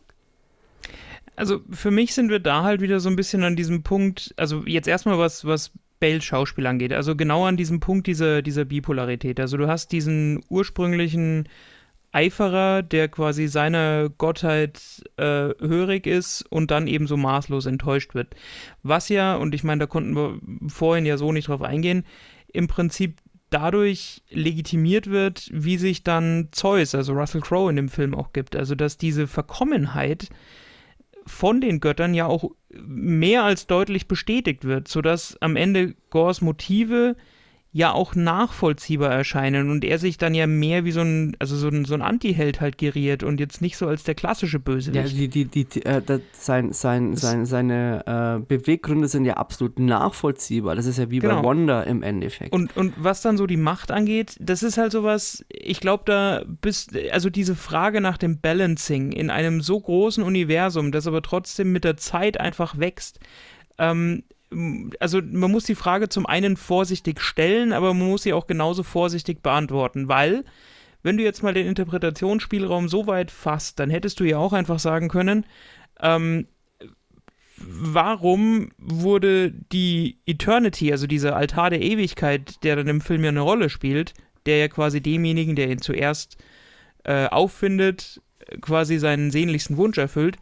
Also 1.34 1.60
für 1.70 1.90
mich 1.90 2.14
sind 2.14 2.30
wir 2.30 2.40
da 2.40 2.62
halt 2.62 2.80
wieder 2.80 3.00
so 3.00 3.08
ein 3.08 3.16
bisschen 3.16 3.42
an 3.42 3.56
diesem 3.56 3.82
Punkt, 3.82 4.34
also 4.36 4.62
jetzt 4.66 4.88
erstmal 4.88 5.18
was, 5.18 5.44
was 5.44 5.72
Bales 6.00 6.24
Schauspiel 6.24 6.66
angeht, 6.66 6.92
also 6.92 7.16
genau 7.16 7.44
an 7.44 7.56
diesem 7.56 7.80
Punkt 7.80 8.06
dieser, 8.06 8.40
dieser 8.40 8.64
Bipolarität. 8.64 9.40
Also 9.40 9.56
du 9.56 9.66
hast 9.66 9.90
diesen 9.90 10.44
ursprünglichen 10.48 11.48
Eiferer, 12.12 12.82
der 12.82 13.08
quasi 13.08 13.48
seiner 13.48 14.08
Gottheit 14.08 14.80
äh, 15.16 15.50
hörig 15.60 16.06
ist 16.06 16.42
und 16.50 16.70
dann 16.70 16.86
eben 16.86 17.06
so 17.06 17.16
maßlos 17.16 17.66
enttäuscht 17.66 18.14
wird. 18.14 18.34
Was 18.82 19.08
ja, 19.08 19.36
und 19.36 19.54
ich 19.54 19.62
meine, 19.64 19.80
da 19.80 19.86
konnten 19.86 20.16
wir 20.16 20.38
vorhin 20.68 21.04
ja 21.04 21.18
so 21.18 21.32
nicht 21.32 21.48
drauf 21.48 21.62
eingehen, 21.62 22.04
im 22.52 22.66
Prinzip 22.66 23.20
dadurch 23.50 24.22
legitimiert 24.30 25.08
wird, 25.08 25.48
wie 25.52 25.78
sich 25.78 26.02
dann 26.02 26.48
Zeus, 26.52 26.94
also 26.94 27.12
Russell 27.12 27.40
Crowe 27.40 27.70
in 27.70 27.76
dem 27.76 27.88
Film 27.88 28.14
auch 28.14 28.32
gibt. 28.32 28.56
Also 28.56 28.74
dass 28.74 28.98
diese 28.98 29.26
Verkommenheit 29.26 30.28
von 31.26 31.60
den 31.60 31.80
Göttern 31.80 32.14
ja 32.14 32.26
auch 32.26 32.50
mehr 32.70 33.44
als 33.44 33.66
deutlich 33.66 34.08
bestätigt 34.08 34.64
wird, 34.64 34.88
sodass 34.88 35.36
am 35.40 35.56
Ende 35.56 35.94
Gors 36.10 36.40
Motive 36.40 37.16
ja 37.70 37.92
auch 37.92 38.14
nachvollziehbar 38.14 39.10
erscheinen 39.10 39.70
und 39.70 39.84
er 39.84 39.98
sich 39.98 40.16
dann 40.16 40.34
ja 40.34 40.46
mehr 40.46 40.86
wie 40.86 40.90
so 40.90 41.00
ein, 41.00 41.36
also 41.38 41.54
so 41.54 41.68
ein, 41.68 41.84
so 41.84 41.94
ein 41.94 42.00
Anti-Held 42.00 42.62
halt 42.62 42.78
geriert 42.78 43.22
und 43.22 43.38
jetzt 43.40 43.60
nicht 43.60 43.76
so 43.76 43.86
als 43.86 44.04
der 44.04 44.14
klassische 44.14 44.58
Bösewicht. 44.58 45.12
Ja, 45.12 45.18
die, 45.18 45.28
die, 45.28 45.44
die, 45.44 45.64
die 45.66 45.84
äh, 45.84 46.00
sein, 46.32 46.72
sein, 46.72 47.14
sein, 47.16 47.44
seine 47.44 48.40
äh, 48.40 48.44
Beweggründe 48.46 49.06
sind 49.06 49.26
ja 49.26 49.34
absolut 49.34 49.78
nachvollziehbar. 49.78 50.76
Das 50.76 50.86
ist 50.86 50.98
ja 50.98 51.10
wie 51.10 51.18
genau. 51.18 51.42
bei 51.42 51.48
Wanda 51.48 51.82
im 51.82 52.02
Endeffekt. 52.02 52.54
Und, 52.54 52.74
und 52.74 52.94
was 52.96 53.20
dann 53.20 53.36
so 53.36 53.46
die 53.46 53.58
Macht 53.58 53.90
angeht, 53.90 54.36
das 54.40 54.62
ist 54.62 54.78
halt 54.78 54.92
sowas, 54.92 55.44
ich 55.50 55.80
glaube, 55.80 56.04
da 56.06 56.44
bist, 56.46 56.96
also 57.12 57.28
diese 57.28 57.54
Frage 57.54 58.00
nach 58.00 58.16
dem 58.16 58.40
Balancing 58.40 59.12
in 59.12 59.28
einem 59.28 59.60
so 59.60 59.78
großen 59.78 60.24
Universum, 60.24 60.90
das 60.90 61.06
aber 61.06 61.20
trotzdem 61.20 61.72
mit 61.72 61.84
der 61.84 61.98
Zeit 61.98 62.40
einfach 62.40 62.78
wächst, 62.78 63.20
ähm, 63.78 64.22
also 64.98 65.20
man 65.22 65.50
muss 65.50 65.64
die 65.64 65.74
Frage 65.74 66.08
zum 66.08 66.26
einen 66.26 66.56
vorsichtig 66.56 67.20
stellen, 67.20 67.72
aber 67.72 67.92
man 67.92 68.08
muss 68.08 68.22
sie 68.22 68.32
auch 68.32 68.46
genauso 68.46 68.82
vorsichtig 68.82 69.42
beantworten, 69.42 70.08
weil 70.08 70.44
wenn 71.02 71.16
du 71.16 71.22
jetzt 71.22 71.42
mal 71.42 71.54
den 71.54 71.66
Interpretationsspielraum 71.66 72.88
so 72.88 73.06
weit 73.06 73.30
fasst, 73.30 73.78
dann 73.78 73.90
hättest 73.90 74.20
du 74.20 74.24
ja 74.24 74.38
auch 74.38 74.52
einfach 74.52 74.78
sagen 74.78 75.08
können, 75.08 75.46
ähm, 76.00 76.46
warum 77.58 78.70
wurde 78.78 79.50
die 79.50 80.18
Eternity, 80.26 80.92
also 80.92 81.06
dieser 81.06 81.36
Altar 81.36 81.70
der 81.70 81.82
Ewigkeit, 81.82 82.62
der 82.64 82.76
dann 82.76 82.88
im 82.88 83.00
Film 83.00 83.22
ja 83.22 83.30
eine 83.30 83.40
Rolle 83.40 83.68
spielt, 83.68 84.14
der 84.46 84.58
ja 84.58 84.68
quasi 84.68 85.00
demjenigen, 85.00 85.56
der 85.56 85.70
ihn 85.70 85.80
zuerst 85.82 86.36
äh, 87.04 87.26
auffindet, 87.26 88.20
quasi 88.60 88.98
seinen 88.98 89.30
sehnlichsten 89.30 89.76
Wunsch 89.76 89.98
erfüllt, 89.98 90.36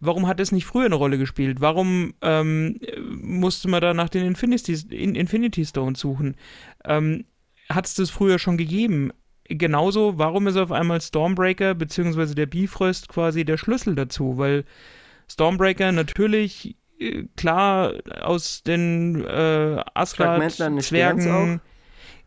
warum 0.00 0.26
hat 0.26 0.40
es 0.40 0.52
nicht 0.52 0.66
früher 0.66 0.86
eine 0.86 0.94
Rolle 0.94 1.18
gespielt? 1.18 1.60
Warum 1.60 2.14
ähm, 2.22 2.78
musste 3.20 3.68
man 3.68 3.80
da 3.80 3.94
nach 3.94 4.08
den 4.08 4.24
Infinity, 4.24 4.72
Infinity 4.94 5.64
Stones 5.64 6.00
suchen? 6.00 6.36
Ähm, 6.84 7.24
hat 7.68 7.86
es 7.86 7.94
das 7.94 8.10
früher 8.10 8.38
schon 8.38 8.56
gegeben? 8.56 9.12
Genauso, 9.44 10.18
warum 10.18 10.46
ist 10.46 10.56
auf 10.56 10.72
einmal 10.72 11.00
Stormbreaker 11.00 11.74
bzw. 11.74 12.34
der 12.34 12.46
Bifrost 12.46 13.08
quasi 13.08 13.44
der 13.44 13.56
Schlüssel 13.56 13.94
dazu? 13.94 14.36
Weil 14.36 14.64
Stormbreaker 15.30 15.92
natürlich 15.92 16.76
äh, 16.98 17.24
klar 17.36 17.94
aus 18.22 18.62
den 18.62 19.24
äh, 19.24 19.82
Asgard-Zwergen 19.94 21.60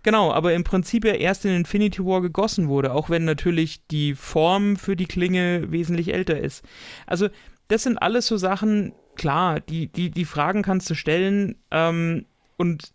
Genau, 0.04 0.32
aber 0.32 0.54
im 0.54 0.64
Prinzip 0.64 1.06
ja 1.06 1.14
erst 1.14 1.46
in 1.46 1.56
Infinity 1.56 2.04
War 2.04 2.22
gegossen 2.22 2.68
wurde, 2.68 2.94
auch 2.94 3.12
wenn 3.12 3.24
natürlich 3.24 3.86
die 3.88 4.16
Form 4.16 4.76
für 4.76 4.96
die 4.96 5.06
Klinge 5.06 5.72
wesentlich 5.72 6.12
älter 6.12 6.40
ist. 6.40 6.66
Also 7.06 7.30
das 7.72 7.84
sind 7.84 8.02
alles 8.02 8.28
so 8.28 8.38
Sachen, 8.38 8.94
klar, 9.16 9.60
die, 9.60 9.88
die, 9.88 10.10
die 10.10 10.26
Fragen 10.26 10.62
kannst 10.62 10.90
du 10.90 10.96
stellen 10.96 11.56
ähm, 11.72 12.26
und 12.58 12.94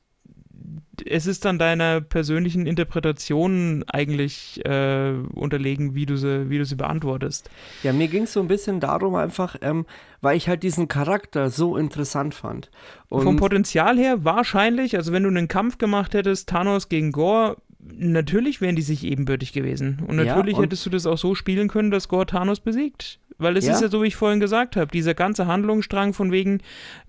es 1.04 1.26
ist 1.26 1.44
dann 1.44 1.58
deiner 1.58 2.00
persönlichen 2.00 2.66
Interpretation 2.66 3.84
eigentlich 3.86 4.64
äh, 4.64 5.12
unterlegen, 5.34 5.94
wie 5.94 6.06
du, 6.06 6.16
sie, 6.16 6.48
wie 6.50 6.58
du 6.58 6.64
sie 6.64 6.74
beantwortest. 6.74 7.50
Ja, 7.82 7.92
mir 7.92 8.08
ging 8.08 8.24
es 8.24 8.32
so 8.32 8.40
ein 8.40 8.48
bisschen 8.48 8.80
darum 8.80 9.14
einfach, 9.14 9.56
ähm, 9.60 9.86
weil 10.20 10.36
ich 10.36 10.48
halt 10.48 10.62
diesen 10.62 10.88
Charakter 10.88 11.50
so 11.50 11.76
interessant 11.76 12.34
fand. 12.34 12.70
Und 13.08 13.22
Vom 13.22 13.36
Potenzial 13.36 13.98
her 13.98 14.24
wahrscheinlich, 14.24 14.96
also 14.96 15.12
wenn 15.12 15.22
du 15.22 15.28
einen 15.28 15.48
Kampf 15.48 15.78
gemacht 15.78 16.14
hättest, 16.14 16.48
Thanos 16.48 16.88
gegen 16.88 17.12
Gore, 17.12 17.56
natürlich 17.78 18.60
wären 18.60 18.76
die 18.76 18.82
sich 18.82 19.04
ebenbürtig 19.04 19.52
gewesen. 19.52 20.02
Und 20.06 20.16
natürlich 20.16 20.52
ja, 20.52 20.58
und 20.58 20.64
hättest 20.64 20.84
du 20.86 20.90
das 20.90 21.06
auch 21.06 21.18
so 21.18 21.34
spielen 21.34 21.68
können, 21.68 21.90
dass 21.90 22.08
Gore 22.08 22.26
Thanos 22.26 22.60
besiegt. 22.60 23.20
Weil 23.38 23.56
es 23.56 23.66
ja. 23.66 23.74
ist 23.74 23.82
ja 23.82 23.88
so, 23.88 24.02
wie 24.02 24.08
ich 24.08 24.16
vorhin 24.16 24.40
gesagt 24.40 24.76
habe, 24.76 24.90
dieser 24.90 25.14
ganze 25.14 25.46
Handlungsstrang 25.46 26.14
von 26.14 26.32
wegen, 26.32 26.60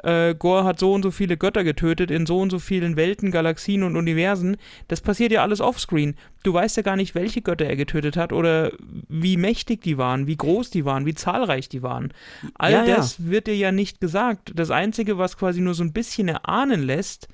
äh, 0.03 0.35
Gore 0.35 0.65
hat 0.65 0.79
so 0.79 0.93
und 0.93 1.03
so 1.03 1.11
viele 1.11 1.37
Götter 1.37 1.63
getötet 1.63 2.11
in 2.11 2.25
so 2.25 2.39
und 2.39 2.49
so 2.49 2.59
vielen 2.59 2.97
Welten, 2.97 3.31
Galaxien 3.31 3.83
und 3.83 3.95
Universen, 3.95 4.57
das 4.87 5.01
passiert 5.01 5.31
ja 5.31 5.41
alles 5.41 5.61
offscreen. 5.61 6.15
Du 6.43 6.53
weißt 6.53 6.77
ja 6.77 6.83
gar 6.83 6.95
nicht, 6.95 7.15
welche 7.15 7.41
Götter 7.41 7.65
er 7.65 7.75
getötet 7.75 8.17
hat 8.17 8.33
oder 8.33 8.71
wie 9.09 9.37
mächtig 9.37 9.81
die 9.81 9.97
waren, 9.97 10.27
wie 10.27 10.37
groß 10.37 10.69
die 10.69 10.85
waren, 10.85 11.05
wie 11.05 11.15
zahlreich 11.15 11.69
die 11.69 11.83
waren. 11.83 12.13
All 12.55 12.71
ja, 12.71 12.85
das 12.85 13.17
ja. 13.17 13.25
wird 13.25 13.47
dir 13.47 13.55
ja 13.55 13.71
nicht 13.71 13.99
gesagt. 14.01 14.51
Das 14.55 14.71
Einzige, 14.71 15.17
was 15.17 15.37
quasi 15.37 15.61
nur 15.61 15.73
so 15.73 15.83
ein 15.83 15.93
bisschen 15.93 16.27
erahnen 16.27 16.83
lässt, 16.83 17.27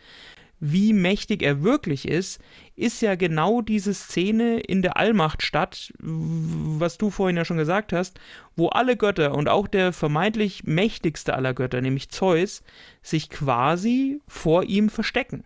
wie 0.66 0.94
mächtig 0.94 1.44
er 1.44 1.62
wirklich 1.62 2.08
ist, 2.08 2.40
ist 2.78 3.02
ja 3.02 3.16
genau 3.16 3.62
diese 3.62 3.94
Szene 3.94 4.62
in 4.62 4.82
der 4.82 4.96
Allmachtstadt, 4.96 5.94
was 6.00 6.98
du 6.98 7.10
vorhin 7.10 7.36
ja 7.36 7.44
schon 7.44 7.58
gesagt 7.58 7.92
hast, 7.92 8.18
wo 8.56 8.70
alle 8.70 8.96
Götter 8.96 9.36
und 9.36 9.50
auch 9.50 9.68
der 9.68 9.92
vermeintlich 9.92 10.64
mächtigste 10.64 11.34
aller 11.34 11.54
Götter, 11.54 11.82
nämlich 11.82 12.12
Zeus, 12.12 12.64
sich 13.02 13.30
quasi 13.30 14.22
vor 14.26 14.64
ihm 14.64 14.88
verstecken. 14.88 15.44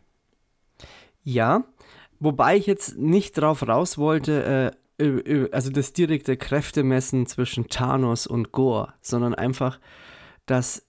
Ja, 1.23 1.63
wobei 2.19 2.55
ich 2.55 2.67
jetzt 2.67 2.99
nicht 2.99 3.39
drauf 3.39 3.67
raus 3.67 3.97
wollte, 3.97 4.71
äh, 4.99 5.47
also 5.51 5.71
das 5.71 5.93
direkte 5.93 6.37
Kräftemessen 6.37 7.25
zwischen 7.25 7.69
Thanos 7.69 8.27
und 8.27 8.51
Gore, 8.51 8.93
sondern 9.01 9.33
einfach, 9.33 9.79
dass 10.45 10.86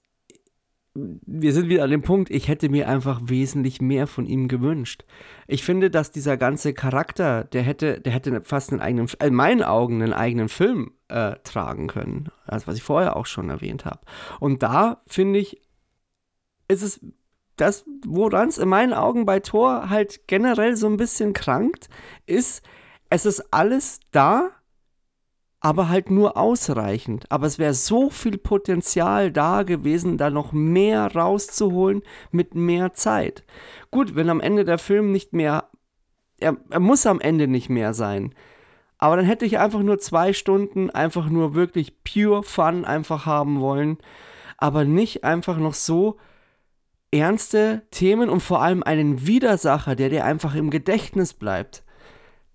wir 1.27 1.53
sind 1.53 1.69
wieder 1.69 1.85
an 1.85 1.91
dem 1.91 2.03
Punkt, 2.03 2.31
ich 2.31 2.49
hätte 2.49 2.69
mir 2.69 2.89
einfach 2.89 3.21
wesentlich 3.25 3.81
mehr 3.81 4.07
von 4.07 4.27
ihm 4.27 4.49
gewünscht. 4.49 5.05
Ich 5.47 5.65
finde, 5.65 5.91
dass 5.91 6.11
dieser 6.11 6.37
ganze 6.37 6.75
Charakter, 6.75 7.45
der 7.45 7.63
hätte, 7.63 8.01
der 8.01 8.13
hätte 8.13 8.43
fast 8.45 8.73
einen 8.73 8.81
eigenen, 8.81 9.09
in 9.23 9.35
meinen 9.35 9.63
Augen 9.63 10.03
einen 10.03 10.13
eigenen 10.13 10.49
Film 10.49 10.93
äh, 11.09 11.37
tragen 11.45 11.87
können. 11.87 12.29
Also 12.47 12.67
was 12.67 12.77
ich 12.77 12.83
vorher 12.83 13.17
auch 13.17 13.27
schon 13.27 13.51
erwähnt 13.51 13.85
habe. 13.85 14.01
Und 14.41 14.63
da 14.63 15.03
finde 15.07 15.39
ich, 15.39 15.61
ist 16.69 16.83
es 16.83 17.01
das, 17.57 17.85
woran 18.07 18.49
es 18.49 18.59
in 18.59 18.69
meinen 18.69 18.93
Augen 18.93 19.27
bei 19.27 19.41
Thor 19.41 19.91
halt 19.91 20.27
generell 20.29 20.77
so 20.77 20.87
ein 20.87 20.97
bisschen 20.97 21.33
krankt, 21.33 21.89
ist, 22.27 22.63
es 23.11 23.27
ist 23.27 23.53
alles 23.53 24.01
da, 24.13 24.51
aber 25.61 25.89
halt 25.89 26.11
nur 26.11 26.37
ausreichend. 26.37 27.31
Aber 27.31 27.47
es 27.47 27.59
wäre 27.59 27.75
so 27.75 28.11
viel 28.11 28.39
Potenzial 28.39 29.33
da 29.33 29.63
gewesen, 29.65 30.17
da 30.17 30.31
noch 30.31 30.53
mehr 30.53 31.15
rauszuholen 31.15 32.03
mit 32.31 32.55
mehr 32.55 32.93
Zeit. 32.95 33.45
Gut, 33.91 34.15
wenn 34.15 34.31
am 34.31 34.41
Ende 34.41 34.65
der 34.65 34.79
Film 34.79 35.11
nicht 35.11 35.33
mehr, 35.33 35.69
er, 36.41 36.57
er 36.71 36.81
muss 36.81 37.07
am 37.07 37.21
Ende 37.21 37.49
nicht 37.49 37.69
mehr 37.69 37.93
sein. 37.93 38.35
Aber 38.99 39.17
dann 39.17 39.27
hätte 39.27 39.47
ich 39.47 39.59
einfach 39.59 39.81
nur 39.81 39.99
zwei 39.99 40.33
Stunden, 40.33 40.91
einfach 40.91 41.29
nur 41.29 41.55
wirklich 41.55 42.03
pure 42.03 42.43
Fun 42.43 42.85
einfach 42.85 43.27
haben 43.27 43.61
wollen. 43.61 43.99
Aber 44.59 44.85
nicht 44.85 45.25
einfach 45.25 45.57
noch 45.57 45.75
so 45.75 46.19
ernste 47.11 47.83
Themen 47.91 48.29
und 48.29 48.41
vor 48.41 48.61
allem 48.63 48.83
einen 48.83 49.27
Widersacher, 49.27 49.97
der 49.97 50.11
dir 50.11 50.25
einfach 50.25 50.55
im 50.55 50.71
Gedächtnis 50.71 51.33
bleibt. 51.33 51.85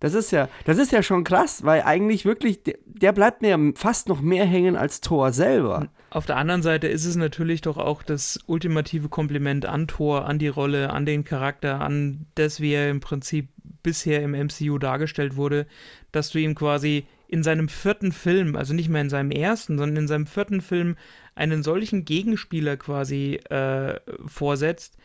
Das 0.04 0.16
ist 0.16 0.32
ja, 0.32 0.49
das 0.66 0.80
ist 0.80 0.91
ja 0.91 1.01
schon 1.01 1.24
krass, 1.24 1.64
weil 1.64 1.84
eigentlich 1.84 2.26
wirklich, 2.26 2.60
der, 2.86 3.14
bleibt 3.14 3.41
mir 3.41 3.58
fast 3.76 4.10
noch 4.10 4.20
mehr 4.20 4.43
hängen 4.43 4.76
als 4.76 4.99
Thor 4.99 5.32
selber. 5.32 5.88
Auf 6.10 6.26
der 6.26 6.36
anderen 6.36 6.62
Seite 6.62 6.89
ist 6.89 7.06
es 7.06 7.16
natürlich 7.16 7.62
doch 7.62 7.78
auch 7.78 8.04
das 8.04 8.38
ultimative 8.45 9.08
Kompliment 9.08 9.66
an 9.66 9.88
Thor, 9.88 10.26
an 10.26 10.39
die 10.39 10.49
Rolle, 10.49 10.89
an 10.89 11.06
den 11.06 11.24
Charakter, 11.24 11.80
an 11.80 12.26
das, 12.36 12.60
wie 12.60 12.74
er 12.74 12.89
im 12.89 12.99
Prinzip 12.99 13.47
bisher 13.82 14.22
im 14.24 14.32
MCU 14.32 14.78
dargestellt 14.78 15.38
wurde, 15.38 15.68
dass 16.12 16.32
du 16.32 16.39
ihm 16.39 16.54
quasi 16.54 17.06
in 17.30 17.41
seinem 17.41 17.70
vierten 17.70 18.12
Film, 18.12 18.58
also 18.58 18.74
nicht 18.74 18.89
mehr 18.89 19.04
in 19.04 19.10
seinem 19.10 19.32
ersten, 19.32 19.78
sondern 19.78 20.04
in 20.04 20.10
seinem 20.10 20.28
vierten 20.28 20.60
Film 20.60 20.97
einen 21.34 21.64
solchen 21.64 22.04
Gegenspieler 22.04 22.76
quasi 22.76 23.36
äh, 23.49 24.01
vorsetzt, 24.26 24.97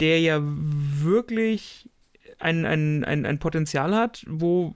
der 0.00 0.20
ja 0.20 0.38
wirklich 0.42 1.88
ein, 2.44 2.66
ein, 2.66 3.04
ein, 3.04 3.26
ein 3.26 3.38
Potenzial 3.38 3.94
hat, 3.94 4.24
wo 4.28 4.74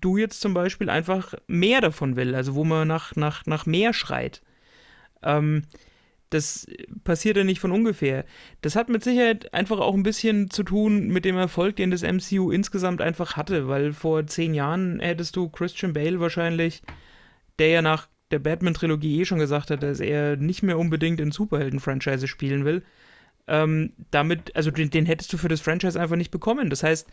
du 0.00 0.16
jetzt 0.16 0.40
zum 0.40 0.54
Beispiel 0.54 0.90
einfach 0.90 1.34
mehr 1.46 1.80
davon 1.80 2.16
will, 2.16 2.34
also 2.34 2.54
wo 2.54 2.64
man 2.64 2.86
nach, 2.86 3.16
nach, 3.16 3.46
nach 3.46 3.66
mehr 3.66 3.92
schreit. 3.92 4.42
Ähm, 5.22 5.62
das 6.28 6.66
passiert 7.02 7.36
ja 7.36 7.44
nicht 7.44 7.58
von 7.58 7.72
ungefähr. 7.72 8.24
Das 8.60 8.76
hat 8.76 8.88
mit 8.88 9.02
Sicherheit 9.02 9.52
einfach 9.52 9.80
auch 9.80 9.94
ein 9.94 10.04
bisschen 10.04 10.48
zu 10.50 10.62
tun 10.62 11.08
mit 11.08 11.24
dem 11.24 11.36
Erfolg, 11.36 11.76
den 11.76 11.90
das 11.90 12.02
MCU 12.02 12.52
insgesamt 12.52 13.00
einfach 13.00 13.36
hatte, 13.36 13.66
weil 13.66 13.92
vor 13.92 14.26
zehn 14.26 14.54
Jahren 14.54 15.00
hättest 15.00 15.34
du 15.34 15.48
Christian 15.48 15.92
Bale 15.92 16.20
wahrscheinlich, 16.20 16.82
der 17.58 17.68
ja 17.68 17.82
nach 17.82 18.08
der 18.30 18.38
Batman-Trilogie 18.38 19.20
eh 19.20 19.24
schon 19.24 19.40
gesagt 19.40 19.70
hat, 19.70 19.82
dass 19.82 19.98
er 19.98 20.36
nicht 20.36 20.62
mehr 20.62 20.78
unbedingt 20.78 21.18
in 21.18 21.32
Superhelden-Franchise 21.32 22.28
spielen 22.28 22.64
will, 22.64 22.84
ähm, 23.46 23.92
damit, 24.10 24.54
also 24.56 24.70
den, 24.70 24.90
den 24.90 25.06
hättest 25.06 25.32
du 25.32 25.38
für 25.38 25.48
das 25.48 25.60
Franchise 25.60 26.00
einfach 26.00 26.16
nicht 26.16 26.30
bekommen. 26.30 26.70
Das 26.70 26.82
heißt, 26.82 27.08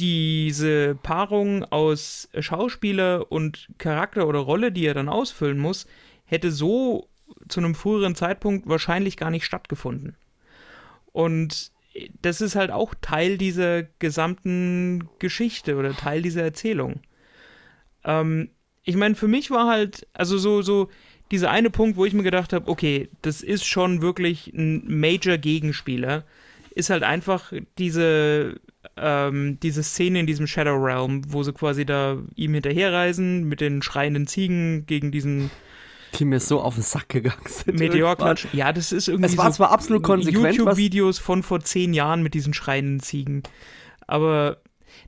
diese 0.00 0.94
Paarung 0.94 1.64
aus 1.64 2.28
Schauspieler 2.38 3.30
und 3.32 3.68
Charakter 3.78 4.28
oder 4.28 4.38
Rolle, 4.38 4.70
die 4.70 4.86
er 4.86 4.94
dann 4.94 5.08
ausfüllen 5.08 5.58
muss, 5.58 5.86
hätte 6.24 6.52
so 6.52 7.08
zu 7.48 7.60
einem 7.60 7.74
früheren 7.74 8.14
Zeitpunkt 8.14 8.68
wahrscheinlich 8.68 9.16
gar 9.16 9.30
nicht 9.30 9.44
stattgefunden. 9.44 10.16
Und 11.12 11.72
das 12.22 12.40
ist 12.40 12.54
halt 12.54 12.70
auch 12.70 12.94
Teil 13.00 13.38
dieser 13.38 13.82
gesamten 13.82 15.08
Geschichte 15.18 15.76
oder 15.76 15.94
Teil 15.94 16.22
dieser 16.22 16.42
Erzählung. 16.42 17.00
Ähm, 18.04 18.50
ich 18.84 18.96
meine, 18.96 19.16
für 19.16 19.28
mich 19.28 19.50
war 19.50 19.68
halt, 19.68 20.06
also 20.12 20.38
so, 20.38 20.62
so 20.62 20.88
dieser 21.30 21.50
eine 21.50 21.70
Punkt, 21.70 21.96
wo 21.96 22.04
ich 22.04 22.14
mir 22.14 22.22
gedacht 22.22 22.52
habe, 22.52 22.68
okay, 22.68 23.08
das 23.22 23.42
ist 23.42 23.64
schon 23.64 24.02
wirklich 24.02 24.52
ein 24.54 24.82
Major-Gegenspieler, 24.86 26.24
ist 26.74 26.90
halt 26.90 27.02
einfach 27.02 27.52
diese, 27.76 28.60
ähm, 28.96 29.58
diese 29.62 29.82
Szene 29.82 30.20
in 30.20 30.26
diesem 30.26 30.46
Shadow 30.46 30.76
Realm, 30.76 31.22
wo 31.28 31.42
sie 31.42 31.52
quasi 31.52 31.84
da 31.84 32.18
ihm 32.36 32.54
hinterherreisen 32.54 33.44
mit 33.44 33.60
den 33.60 33.82
schreienden 33.82 34.26
Ziegen 34.26 34.86
gegen 34.86 35.10
diesen 35.10 35.50
die 36.18 36.24
mir 36.24 36.40
so 36.40 36.60
auf 36.62 36.74
den 36.74 36.82
Sack 36.82 37.10
gegangen 37.10 37.46
sind. 37.46 37.78
Meteorklatsch. 37.78 38.46
Ja, 38.52 38.72
das 38.72 38.92
ist 38.92 39.08
irgendwie. 39.08 39.30
Es 39.30 39.36
war 39.36 39.50
so 39.52 39.58
zwar 39.58 39.70
absolut 39.70 40.02
konsequent. 40.02 40.56
YouTube-Videos 40.56 41.18
von 41.18 41.42
vor 41.42 41.60
zehn 41.60 41.92
Jahren 41.92 42.22
mit 42.22 42.32
diesen 42.32 42.54
schreienden 42.54 43.00
Ziegen. 43.00 43.42
Aber 44.06 44.58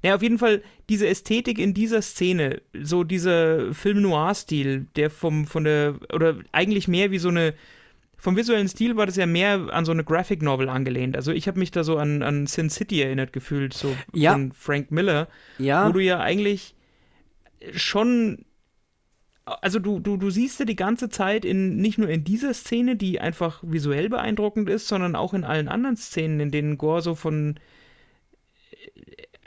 naja, 0.03 0.15
auf 0.15 0.23
jeden 0.23 0.39
Fall 0.39 0.63
diese 0.89 1.07
Ästhetik 1.07 1.59
in 1.59 1.75
dieser 1.75 2.03
Szene, 2.03 2.63
so 2.83 3.05
dieser 3.05 3.75
Film-Noir-Stil, 3.75 4.87
der 4.97 5.11
vom, 5.11 5.47
von 5.47 5.65
der, 5.65 5.97
oder 6.13 6.37
eigentlich 6.53 6.89
mehr 6.89 7.11
wie 7.11 7.19
so 7.19 7.29
eine 7.29 7.55
vom 8.17 8.37
visuellen 8.37 8.69
Stil 8.69 8.97
war 8.97 9.07
das 9.07 9.17
ja 9.17 9.25
mehr 9.25 9.69
an 9.71 9.87
so 9.87 9.93
eine 9.93 10.05
Graphic 10.05 10.43
Novel 10.43 10.69
angelehnt. 10.69 11.17
Also 11.17 11.33
ich 11.33 11.49
habe 11.49 11.59
mich 11.59 11.71
da 11.71 11.85
so 11.85 11.97
an, 11.97 12.23
an 12.23 12.47
Sin 12.47 12.69
City 12.69 13.01
erinnert 13.01 13.33
gefühlt, 13.33 13.73
so 13.73 13.97
Ja. 14.13 14.33
von 14.33 14.53
Frank 14.53 14.91
Miller, 14.91 15.27
Ja, 15.59 15.89
wo 15.89 15.93
du 15.93 16.01
ja 16.01 16.21
eigentlich 16.21 16.75
schon 17.73 18.45
also 19.47 19.79
du, 19.79 19.99
du, 19.99 20.17
du 20.17 20.31
siehst 20.31 20.61
ja 20.61 20.67
die 20.67 20.77
ganze 20.77 21.09
Zeit 21.09 21.45
in 21.45 21.77
nicht 21.79 21.99
nur 21.99 22.09
in 22.09 22.23
dieser 22.23 22.55
Szene, 22.55 22.95
die 22.95 23.21
einfach 23.21 23.63
visuell 23.67 24.09
beeindruckend 24.09 24.69
ist, 24.69 24.87
sondern 24.87 25.17
auch 25.17 25.35
in 25.35 25.43
allen 25.45 25.69
anderen 25.69 25.97
Szenen, 25.97 26.41
in 26.41 26.51
denen 26.51 26.79
Gore 26.79 27.03
so 27.03 27.15
von 27.15 27.59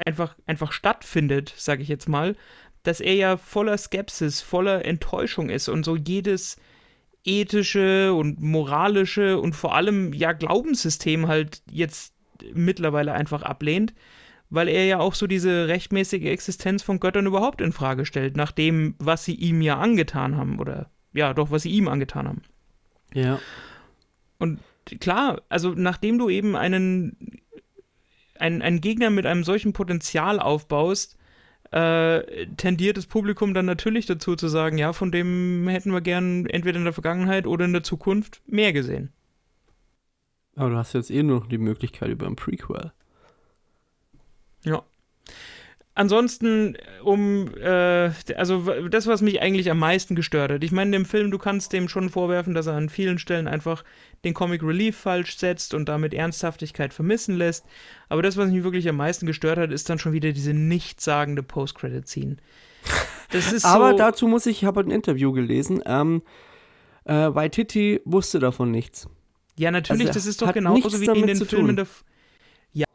einfach, 0.06 0.36
einfach 0.46 0.72
stattfindet, 0.72 1.54
sage 1.56 1.82
ich 1.82 1.88
jetzt 1.88 2.10
mal, 2.10 2.36
dass 2.84 3.00
er 3.00 3.16
ja 3.16 3.38
voller 3.38 3.78
Skepsis, 3.78 4.42
voller 4.42 4.86
Enttäuschung 4.86 5.50
ist 5.50 5.70
und 5.70 5.84
so 5.86 5.96
jedes 5.96 6.58
ethische 7.24 8.14
und 8.14 8.42
moralische 8.42 9.40
und 9.40 9.56
vor 9.56 9.76
allem 9.76 10.14
ja 10.14 10.34
Glaubenssystem 10.34 11.28
halt 11.28 11.62
jetzt 11.72 12.14
mittlerweile 12.54 13.14
einfach 13.14 13.44
ablehnt, 13.44 13.94
weil 14.50 14.68
er 14.68 14.86
ja 14.86 15.00
auch 15.00 15.16
so 15.16 15.26
diese 15.28 15.68
rechtmäßige 15.68 16.26
Existenz 16.26 16.84
von 16.84 17.00
Göttern 17.00 17.26
überhaupt 17.26 17.62
in 17.62 17.72
Frage 17.72 18.06
stellt, 18.06 18.36
nach 18.36 18.52
dem, 18.52 18.96
was 19.00 19.24
sie 19.24 19.36
ihm 19.36 19.62
ja 19.62 19.80
angetan 19.80 20.36
haben 20.36 20.60
oder 20.60 20.92
ja, 21.14 21.34
doch, 21.34 21.52
was 21.52 21.64
sie 21.64 21.72
ihm 21.72 21.88
angetan 21.88 22.28
haben. 22.28 22.42
ja. 23.14 23.40
Und 24.40 24.60
klar, 25.00 25.42
also 25.48 25.70
nachdem 25.70 26.18
du 26.18 26.30
eben 26.30 26.58
einen, 26.58 27.43
einen, 28.44 28.62
einen 28.62 28.82
Gegner 28.82 29.10
mit 29.10 29.26
einem 29.26 29.44
solchen 29.44 29.72
Potenzial 29.72 30.40
aufbaust, 30.40 31.18
äh, 31.72 32.46
tendiert 32.58 32.98
das 32.98 33.08
Publikum 33.08 33.54
dann 33.54 33.66
natürlich 33.66 34.06
dazu 34.06 34.36
zu 34.36 34.50
sagen, 34.50 34.78
ja, 34.78 34.92
von 34.92 35.12
dem 35.12 35.68
hätten 35.68 35.92
wir 35.92 36.02
gern 36.02 36.46
entweder 36.46 36.78
in 36.78 36.84
der 36.84 36.94
Vergangenheit 36.94 37.48
oder 37.48 37.66
in 37.66 37.74
der 37.74 37.84
Zukunft 37.84 38.42
mehr 38.46 38.74
gesehen. 38.74 39.14
Aber 40.56 40.70
du 40.70 40.76
hast 40.76 40.94
jetzt 40.94 41.10
eh 41.10 41.24
nur 41.24 41.40
noch 41.40 41.48
die 41.48 41.58
Möglichkeit 41.58 42.10
über 42.10 42.28
ein 42.28 42.36
Prequel. 42.36 42.92
Ja. 44.66 44.84
Ansonsten, 45.96 46.76
um, 47.04 47.56
äh, 47.56 48.10
also 48.36 48.88
das, 48.90 49.06
was 49.06 49.22
mich 49.22 49.44
eigentlich 49.44 49.70
am 49.70 49.78
meisten 49.78 50.16
gestört 50.16 50.52
hat. 50.52 50.64
Ich 50.64 50.72
meine, 50.72 50.90
dem 50.90 51.06
Film, 51.06 51.30
du 51.30 51.38
kannst 51.38 51.72
dem 51.72 51.88
schon 51.88 52.10
vorwerfen, 52.10 52.56
dass 52.56 52.66
er 52.66 52.74
an 52.74 52.90
vielen 52.90 53.20
Stellen 53.20 53.48
einfach 53.48 53.84
den 54.24 54.34
Comic 54.34 54.64
Relief 54.64 54.98
falsch 54.98 55.38
setzt 55.38 55.76
und 55.76 55.88
damit 55.90 56.16
Ernsthaftigkeit 56.16 56.96
vermissen 56.96 57.38
lässt. 57.38 57.66
Aber 58.10 58.24
das, 58.24 58.38
was 58.38 58.50
mich 58.50 58.64
wirklich 58.64 58.90
am 58.90 58.98
meisten 58.98 59.28
gestört 59.28 59.60
hat, 59.60 59.72
ist 59.72 59.88
dann 59.88 60.00
schon 60.00 60.14
wieder 60.14 60.32
diese 60.32 60.54
nichtssagende 60.54 61.44
Post-Credit-Scene. 61.44 62.38
Das 63.30 63.54
ist 63.54 63.64
Aber 63.66 63.92
so, 63.92 63.98
dazu 63.98 64.28
muss 64.28 64.48
ich, 64.48 64.64
ich 64.64 64.66
habe 64.66 64.80
ein 64.80 64.90
Interview 64.90 65.32
gelesen, 65.32 65.84
ähm, 65.86 66.24
äh, 67.06 67.14
Waititi 67.14 68.02
wusste 68.06 68.40
davon 68.40 68.72
nichts. 68.72 69.08
Ja, 69.58 69.70
natürlich, 69.70 70.08
Also, 70.08 70.14
das 70.14 70.26
ist 70.26 70.42
doch 70.42 70.54
genauso 70.54 71.00
wie 71.00 71.06
in 71.06 71.28
den 71.28 71.46
Filmen 71.46 71.76
tun. 71.76 71.86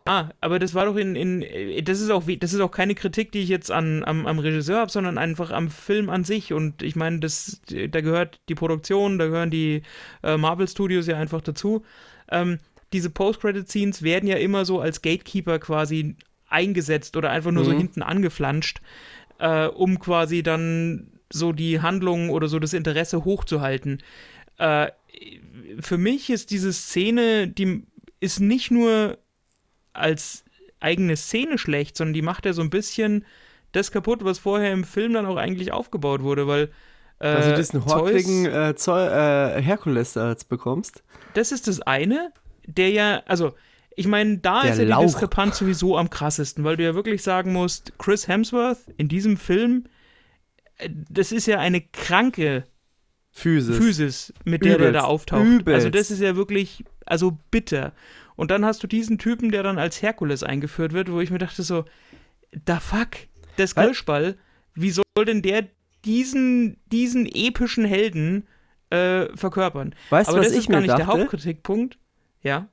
Ja, 0.08 0.30
aber 0.40 0.58
das 0.58 0.74
war 0.74 0.86
doch 0.86 0.96
in, 0.96 1.16
in 1.16 1.42
äh, 1.42 1.82
das 1.82 2.00
ist 2.00 2.10
auch 2.10 2.24
das 2.40 2.54
ist 2.54 2.60
auch 2.60 2.70
keine 2.70 2.94
Kritik, 2.94 3.30
die 3.32 3.40
ich 3.40 3.48
jetzt 3.50 3.70
an, 3.70 4.04
am, 4.04 4.26
am 4.26 4.38
Regisseur 4.38 4.78
habe, 4.80 4.90
sondern 4.90 5.18
einfach 5.18 5.50
am 5.50 5.68
Film 5.70 6.08
an 6.08 6.24
sich. 6.24 6.52
Und 6.54 6.82
ich 6.82 6.96
meine, 6.96 7.20
das, 7.20 7.60
da 7.66 8.00
gehört 8.00 8.40
die 8.48 8.54
Produktion, 8.54 9.18
da 9.18 9.26
gehören 9.26 9.50
die 9.50 9.82
äh, 10.22 10.36
Marvel 10.38 10.66
Studios 10.66 11.06
ja 11.06 11.18
einfach 11.18 11.42
dazu. 11.42 11.84
Ähm, 12.30 12.58
diese 12.94 13.10
Post-Credit-Scenes 13.10 14.02
werden 14.02 14.26
ja 14.26 14.36
immer 14.36 14.64
so 14.64 14.80
als 14.80 15.02
Gatekeeper 15.02 15.58
quasi 15.58 16.16
eingesetzt 16.48 17.16
oder 17.18 17.30
einfach 17.30 17.50
nur 17.50 17.64
so 17.64 17.72
Mhm. 17.72 17.76
hinten 17.78 18.02
angeflanscht, 18.02 18.80
äh, 19.38 19.66
um 19.66 19.98
quasi 19.98 20.42
dann 20.42 21.08
so 21.30 21.52
die 21.52 21.82
Handlung 21.82 22.30
oder 22.30 22.48
so 22.48 22.58
das 22.58 22.72
Interesse 22.72 23.26
hochzuhalten. 23.26 24.02
Äh, 24.56 24.86
für 25.80 25.98
mich 25.98 26.30
ist 26.30 26.50
diese 26.50 26.72
Szene, 26.72 27.48
die 27.48 27.82
ist 28.20 28.40
nicht 28.40 28.70
nur 28.70 29.18
als 29.98 30.44
eigene 30.80 31.16
Szene 31.16 31.58
schlecht, 31.58 31.96
sondern 31.96 32.14
die 32.14 32.22
macht 32.22 32.46
ja 32.46 32.52
so 32.52 32.62
ein 32.62 32.70
bisschen 32.70 33.24
das 33.72 33.90
kaputt, 33.90 34.24
was 34.24 34.38
vorher 34.38 34.72
im 34.72 34.84
Film 34.84 35.12
dann 35.12 35.26
auch 35.26 35.36
eigentlich 35.36 35.72
aufgebaut 35.72 36.22
wurde, 36.22 36.46
weil 36.46 36.70
Also 37.18 37.54
diesen 37.56 37.84
horkrigen 37.84 38.46
äh, 38.46 38.70
äh, 38.70 39.60
Herkules 39.62 40.14
jetzt 40.14 40.48
bekommst. 40.48 41.02
das 41.34 41.52
ist 41.52 41.66
das 41.68 41.80
eine, 41.82 42.32
der 42.66 42.90
ja, 42.90 43.22
also 43.26 43.54
ich 43.96 44.06
meine, 44.06 44.38
da 44.38 44.62
Der 44.62 44.72
ist 44.72 44.78
ja 44.78 44.84
Lauch. 44.84 45.00
die 45.00 45.06
Diskrepanz 45.06 45.58
sowieso 45.58 45.98
am 45.98 46.08
krassesten, 46.08 46.62
weil 46.64 46.76
du 46.76 46.84
ja 46.84 46.94
wirklich 46.94 47.22
sagen 47.22 47.52
musst, 47.52 47.92
Chris 47.98 48.28
Hemsworth 48.28 48.78
in 48.96 49.08
diesem 49.08 49.36
Film, 49.36 49.84
äh, 50.78 50.88
das 51.10 51.32
ist 51.32 51.46
ja 51.46 51.58
eine 51.58 51.80
kranke 51.80 52.64
Physis. 53.32 53.76
Physis, 53.76 54.32
mit 54.44 54.64
der 54.64 54.78
der 54.78 54.92
da 54.92 55.00
Übelst. 55.00 55.06
auftaucht. 55.06 55.44
Übelst. 55.44 55.74
Also 55.74 55.90
das 55.90 56.10
ist 56.12 56.20
ja 56.20 56.36
wirklich, 56.36 56.84
also 57.10 57.38
bitter. 57.50 57.92
Und 58.36 58.50
dann 58.50 58.64
hast 58.64 58.82
du 58.82 58.86
diesen 58.86 59.18
Typen, 59.18 59.50
der 59.50 59.62
dann 59.62 59.78
als 59.78 60.00
Herkules 60.02 60.42
eingeführt 60.42 60.92
wird, 60.92 61.10
wo 61.10 61.20
ich 61.20 61.30
mir 61.30 61.38
dachte 61.38 61.62
so, 61.62 61.84
da 62.64 62.78
fuck, 62.80 63.08
das 63.56 63.76
Was? 63.76 63.84
Golschball, 63.84 64.36
wie 64.74 64.90
soll 64.90 65.04
denn 65.26 65.42
der 65.42 65.66
diesen, 66.04 66.76
diesen 66.92 67.26
epischen 67.26 67.84
Helden 67.84 68.46
äh, 68.90 69.26
verkörpern? 69.36 69.94
Weißt 70.10 70.28
du, 70.28 70.32
Aber 70.32 70.40
was 70.40 70.48
das 70.48 70.56
ich 70.56 70.64
ist 70.64 70.70
gar 70.70 70.80
nicht 70.80 70.90
der 70.90 70.98
dachte? 70.98 71.20
Hauptkritikpunkt. 71.20 71.98
Ja, 72.42 72.68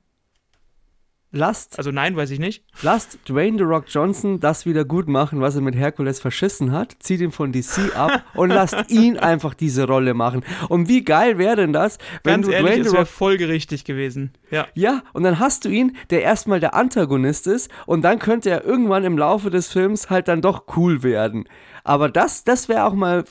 Lasst, 1.36 1.76
also 1.76 1.90
nein, 1.90 2.16
weiß 2.16 2.30
ich 2.30 2.38
nicht. 2.38 2.64
lasst 2.80 3.18
Dwayne 3.28 3.58
The 3.58 3.64
Rock 3.64 3.84
Johnson 3.88 4.40
das 4.40 4.64
wieder 4.64 4.86
gut 4.86 5.06
machen, 5.06 5.42
was 5.42 5.54
er 5.54 5.60
mit 5.60 5.76
Herkules 5.76 6.18
verschissen 6.18 6.72
hat. 6.72 6.96
Zieht 7.00 7.20
ihn 7.20 7.30
von 7.30 7.52
DC 7.52 7.94
ab 7.94 8.22
und 8.34 8.48
lasst 8.48 8.90
ihn 8.90 9.18
einfach 9.18 9.52
diese 9.52 9.86
Rolle 9.86 10.14
machen. 10.14 10.42
Und 10.70 10.88
wie 10.88 11.04
geil 11.04 11.36
wäre 11.36 11.56
denn 11.56 11.74
das, 11.74 11.98
wenn 12.24 12.40
Ganz 12.40 12.46
du 12.46 12.52
ehrlich, 12.52 12.70
Dwayne 12.70 12.84
The 12.84 12.92
wäre 12.92 13.02
Rock 13.02 13.08
folgerichtig 13.08 13.84
gewesen. 13.84 14.32
Ja. 14.50 14.66
Ja, 14.74 15.02
und 15.12 15.24
dann 15.24 15.38
hast 15.38 15.66
du 15.66 15.68
ihn, 15.68 15.96
der 16.08 16.22
erstmal 16.22 16.58
der 16.58 16.74
Antagonist 16.74 17.46
ist, 17.46 17.70
und 17.84 18.00
dann 18.02 18.18
könnte 18.18 18.48
er 18.48 18.64
irgendwann 18.64 19.04
im 19.04 19.18
Laufe 19.18 19.50
des 19.50 19.68
Films 19.68 20.08
halt 20.08 20.28
dann 20.28 20.40
doch 20.40 20.64
cool 20.76 21.02
werden. 21.02 21.46
Aber 21.84 22.08
das, 22.08 22.44
das 22.44 22.70
wäre 22.70 22.84
auch 22.84 22.94
mal, 22.94 23.24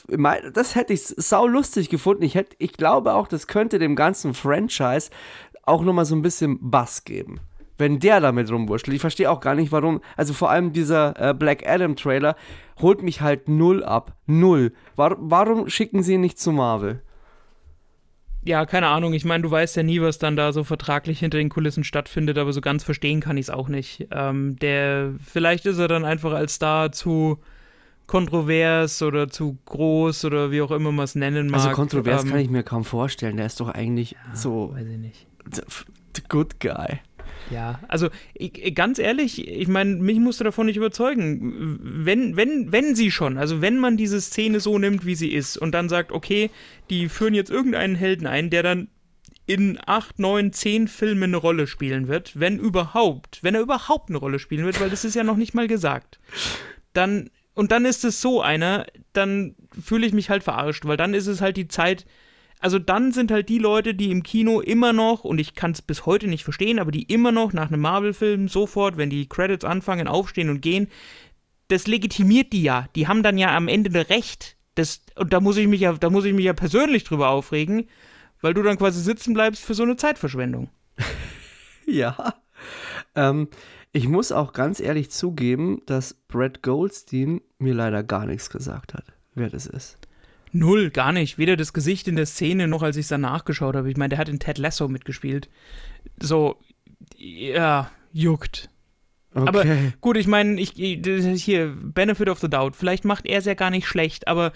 das 0.54 0.76
hätte 0.76 0.92
ich 0.92 1.02
sau 1.02 1.46
lustig 1.46 1.90
gefunden. 1.90 2.22
Ich, 2.22 2.36
hätte, 2.36 2.54
ich 2.58 2.72
glaube 2.72 3.14
auch, 3.14 3.26
das 3.26 3.48
könnte 3.48 3.80
dem 3.80 3.96
ganzen 3.96 4.32
Franchise 4.32 5.10
auch 5.64 5.82
nochmal 5.82 6.04
so 6.04 6.14
ein 6.14 6.22
bisschen 6.22 6.70
Bass 6.70 7.04
geben. 7.04 7.40
Wenn 7.78 7.98
der 7.98 8.20
damit 8.20 8.50
rumwurschtelt. 8.50 8.94
Ich 8.94 9.00
verstehe 9.00 9.30
auch 9.30 9.40
gar 9.40 9.54
nicht, 9.54 9.70
warum. 9.72 10.00
Also 10.16 10.32
vor 10.32 10.50
allem 10.50 10.72
dieser 10.72 11.14
äh, 11.30 11.34
Black 11.34 11.66
Adam 11.66 11.94
Trailer 11.96 12.36
holt 12.80 13.02
mich 13.02 13.20
halt 13.20 13.48
null 13.48 13.84
ab. 13.84 14.14
Null. 14.26 14.72
War, 14.96 15.16
warum 15.18 15.68
schicken 15.68 16.02
sie 16.02 16.14
ihn 16.14 16.22
nicht 16.22 16.38
zu 16.38 16.52
Marvel? 16.52 17.02
Ja, 18.44 18.64
keine 18.64 18.86
Ahnung. 18.86 19.12
Ich 19.12 19.24
meine, 19.24 19.42
du 19.42 19.50
weißt 19.50 19.76
ja 19.76 19.82
nie, 19.82 20.00
was 20.00 20.18
dann 20.18 20.36
da 20.36 20.52
so 20.52 20.62
vertraglich 20.62 21.18
hinter 21.18 21.36
den 21.36 21.48
Kulissen 21.48 21.82
stattfindet, 21.82 22.38
aber 22.38 22.52
so 22.52 22.60
ganz 22.60 22.84
verstehen 22.84 23.20
kann 23.20 23.36
ich 23.36 23.46
es 23.46 23.50
auch 23.50 23.68
nicht. 23.68 24.06
Ähm, 24.12 24.56
der, 24.60 25.14
vielleicht 25.24 25.66
ist 25.66 25.78
er 25.78 25.88
dann 25.88 26.04
einfach 26.04 26.32
als 26.32 26.54
Star 26.54 26.92
zu 26.92 27.40
kontrovers 28.06 29.02
oder 29.02 29.28
zu 29.28 29.58
groß 29.66 30.26
oder 30.26 30.52
wie 30.52 30.62
auch 30.62 30.70
immer 30.70 30.92
man 30.92 31.04
es 31.04 31.16
nennen 31.16 31.48
mag. 31.48 31.60
Also 31.60 31.70
kontrovers 31.72 32.22
ähm, 32.22 32.30
kann 32.30 32.38
ich 32.38 32.48
mir 32.48 32.62
kaum 32.62 32.84
vorstellen. 32.84 33.36
Der 33.36 33.46
ist 33.46 33.58
doch 33.58 33.68
eigentlich 33.68 34.16
so 34.32 34.72
Weiß 34.72 34.86
ich 34.86 34.98
nicht. 34.98 35.26
the 36.14 36.22
good 36.28 36.60
guy. 36.60 37.00
Ja, 37.50 37.80
also 37.88 38.08
ich, 38.34 38.74
ganz 38.74 38.98
ehrlich, 38.98 39.46
ich 39.46 39.68
meine, 39.68 39.96
mich 39.96 40.18
musst 40.18 40.40
du 40.40 40.44
davon 40.44 40.66
nicht 40.66 40.76
überzeugen. 40.76 41.78
Wenn, 41.80 42.36
wenn, 42.36 42.72
wenn 42.72 42.94
sie 42.94 43.10
schon, 43.10 43.38
also 43.38 43.60
wenn 43.60 43.78
man 43.78 43.96
diese 43.96 44.20
Szene 44.20 44.60
so 44.60 44.78
nimmt, 44.78 45.06
wie 45.06 45.14
sie 45.14 45.32
ist 45.32 45.56
und 45.56 45.72
dann 45.72 45.88
sagt, 45.88 46.12
okay, 46.12 46.50
die 46.90 47.08
führen 47.08 47.34
jetzt 47.34 47.50
irgendeinen 47.50 47.94
Helden 47.94 48.26
ein, 48.26 48.50
der 48.50 48.62
dann 48.62 48.88
in 49.46 49.78
acht, 49.86 50.18
neun, 50.18 50.52
zehn 50.52 50.88
Filmen 50.88 51.22
eine 51.24 51.36
Rolle 51.36 51.68
spielen 51.68 52.08
wird, 52.08 52.38
wenn 52.38 52.58
überhaupt, 52.58 53.38
wenn 53.42 53.54
er 53.54 53.60
überhaupt 53.60 54.10
eine 54.10 54.18
Rolle 54.18 54.40
spielen 54.40 54.64
wird, 54.64 54.80
weil 54.80 54.90
das 54.90 55.04
ist 55.04 55.14
ja 55.14 55.22
noch 55.22 55.36
nicht 55.36 55.54
mal 55.54 55.68
gesagt, 55.68 56.18
dann, 56.92 57.30
und 57.54 57.70
dann 57.70 57.84
ist 57.84 58.04
es 58.04 58.20
so 58.20 58.42
einer, 58.42 58.86
dann 59.12 59.54
fühle 59.80 60.06
ich 60.06 60.12
mich 60.12 60.30
halt 60.30 60.42
verarscht, 60.42 60.84
weil 60.84 60.96
dann 60.96 61.14
ist 61.14 61.28
es 61.28 61.40
halt 61.40 61.56
die 61.56 61.68
Zeit, 61.68 62.06
also 62.60 62.78
dann 62.78 63.12
sind 63.12 63.30
halt 63.30 63.48
die 63.48 63.58
Leute, 63.58 63.94
die 63.94 64.10
im 64.10 64.22
Kino 64.22 64.60
immer 64.60 64.92
noch, 64.92 65.24
und 65.24 65.38
ich 65.38 65.54
kann 65.54 65.72
es 65.72 65.82
bis 65.82 66.06
heute 66.06 66.26
nicht 66.26 66.44
verstehen, 66.44 66.78
aber 66.78 66.90
die 66.90 67.02
immer 67.02 67.32
noch 67.32 67.52
nach 67.52 67.68
einem 67.68 67.80
Marvel-Film 67.80 68.48
sofort, 68.48 68.96
wenn 68.96 69.10
die 69.10 69.28
Credits 69.28 69.64
anfangen, 69.64 70.08
aufstehen 70.08 70.48
und 70.48 70.62
gehen, 70.62 70.88
das 71.68 71.86
legitimiert 71.86 72.52
die 72.52 72.62
ja. 72.62 72.88
Die 72.94 73.08
haben 73.08 73.22
dann 73.22 73.38
ja 73.38 73.56
am 73.56 73.68
Ende 73.68 74.08
Recht. 74.08 74.56
Das, 74.74 75.00
und 75.16 75.32
da 75.32 75.40
muss 75.40 75.56
ich 75.56 75.66
mich 75.66 75.80
ja, 75.80 75.92
da 75.92 76.10
muss 76.10 76.24
ich 76.24 76.34
mich 76.34 76.44
ja 76.44 76.52
persönlich 76.52 77.04
drüber 77.04 77.28
aufregen, 77.30 77.88
weil 78.40 78.54
du 78.54 78.62
dann 78.62 78.78
quasi 78.78 79.00
sitzen 79.00 79.34
bleibst 79.34 79.64
für 79.64 79.74
so 79.74 79.82
eine 79.82 79.96
Zeitverschwendung. 79.96 80.70
Ja. 81.88 82.34
Ähm, 83.14 83.48
ich 83.92 84.08
muss 84.08 84.32
auch 84.32 84.52
ganz 84.52 84.80
ehrlich 84.80 85.12
zugeben, 85.12 85.82
dass 85.86 86.14
Brad 86.14 86.62
Goldstein 86.62 87.40
mir 87.58 87.74
leider 87.74 88.02
gar 88.02 88.26
nichts 88.26 88.50
gesagt 88.50 88.92
hat, 88.92 89.04
wer 89.34 89.48
das 89.48 89.66
ist. 89.66 89.96
Null, 90.58 90.90
gar 90.90 91.12
nicht. 91.12 91.38
Weder 91.38 91.56
das 91.56 91.72
Gesicht 91.72 92.08
in 92.08 92.16
der 92.16 92.26
Szene 92.26 92.68
noch 92.68 92.82
als 92.82 92.96
ich 92.96 93.02
es 93.02 93.08
dann 93.08 93.20
nachgeschaut 93.22 93.76
habe. 93.76 93.90
Ich 93.90 93.96
meine, 93.96 94.10
der 94.10 94.18
hat 94.18 94.28
in 94.28 94.38
Ted 94.38 94.58
Lasso 94.58 94.88
mitgespielt. 94.88 95.48
So, 96.20 96.56
ja, 97.16 97.90
juckt. 98.12 98.70
Okay. 99.34 99.48
Aber 99.48 99.64
gut, 100.00 100.16
ich 100.16 100.26
meine, 100.26 100.58
ich, 100.58 100.72
hier, 100.72 101.74
Benefit 101.76 102.28
of 102.28 102.40
the 102.40 102.48
Doubt. 102.48 102.74
Vielleicht 102.74 103.04
macht 103.04 103.26
er 103.26 103.38
es 103.38 103.44
ja 103.44 103.54
gar 103.54 103.70
nicht 103.70 103.86
schlecht, 103.86 104.28
aber 104.28 104.52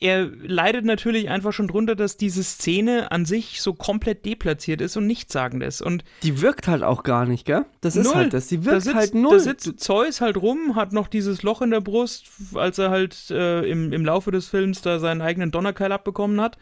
er 0.00 0.26
leidet 0.26 0.84
natürlich 0.84 1.28
einfach 1.28 1.52
schon 1.52 1.66
drunter, 1.66 1.96
dass 1.96 2.16
diese 2.16 2.44
Szene 2.44 3.10
an 3.10 3.24
sich 3.24 3.60
so 3.60 3.74
komplett 3.74 4.24
deplatziert 4.24 4.80
ist 4.80 4.96
und 4.96 5.06
nichtssagend 5.06 5.62
ist. 5.62 5.82
Und 5.82 6.04
Die 6.22 6.40
wirkt 6.40 6.68
halt 6.68 6.84
auch 6.84 7.02
gar 7.02 7.26
nicht, 7.26 7.44
gell? 7.44 7.64
Das 7.80 7.96
ist 7.96 8.06
Null. 8.06 8.14
halt 8.14 8.32
das. 8.32 8.46
Die 8.46 8.58
da 8.58 8.66
wirkt 8.66 8.82
sitzt, 8.82 8.94
halt 8.96 9.14
null. 9.14 9.32
Da 9.32 9.38
sitzt 9.40 9.80
Zeus 9.80 10.20
halt 10.20 10.36
rum, 10.36 10.76
hat 10.76 10.92
noch 10.92 11.08
dieses 11.08 11.42
Loch 11.42 11.62
in 11.62 11.70
der 11.70 11.80
Brust, 11.80 12.26
als 12.54 12.78
er 12.78 12.90
halt 12.90 13.30
äh, 13.30 13.68
im, 13.68 13.92
im 13.92 14.04
Laufe 14.04 14.30
des 14.30 14.46
Films 14.48 14.82
da 14.82 15.00
seinen 15.00 15.20
eigenen 15.20 15.50
Donnerkeil 15.50 15.90
abbekommen 15.90 16.40
hat. 16.40 16.58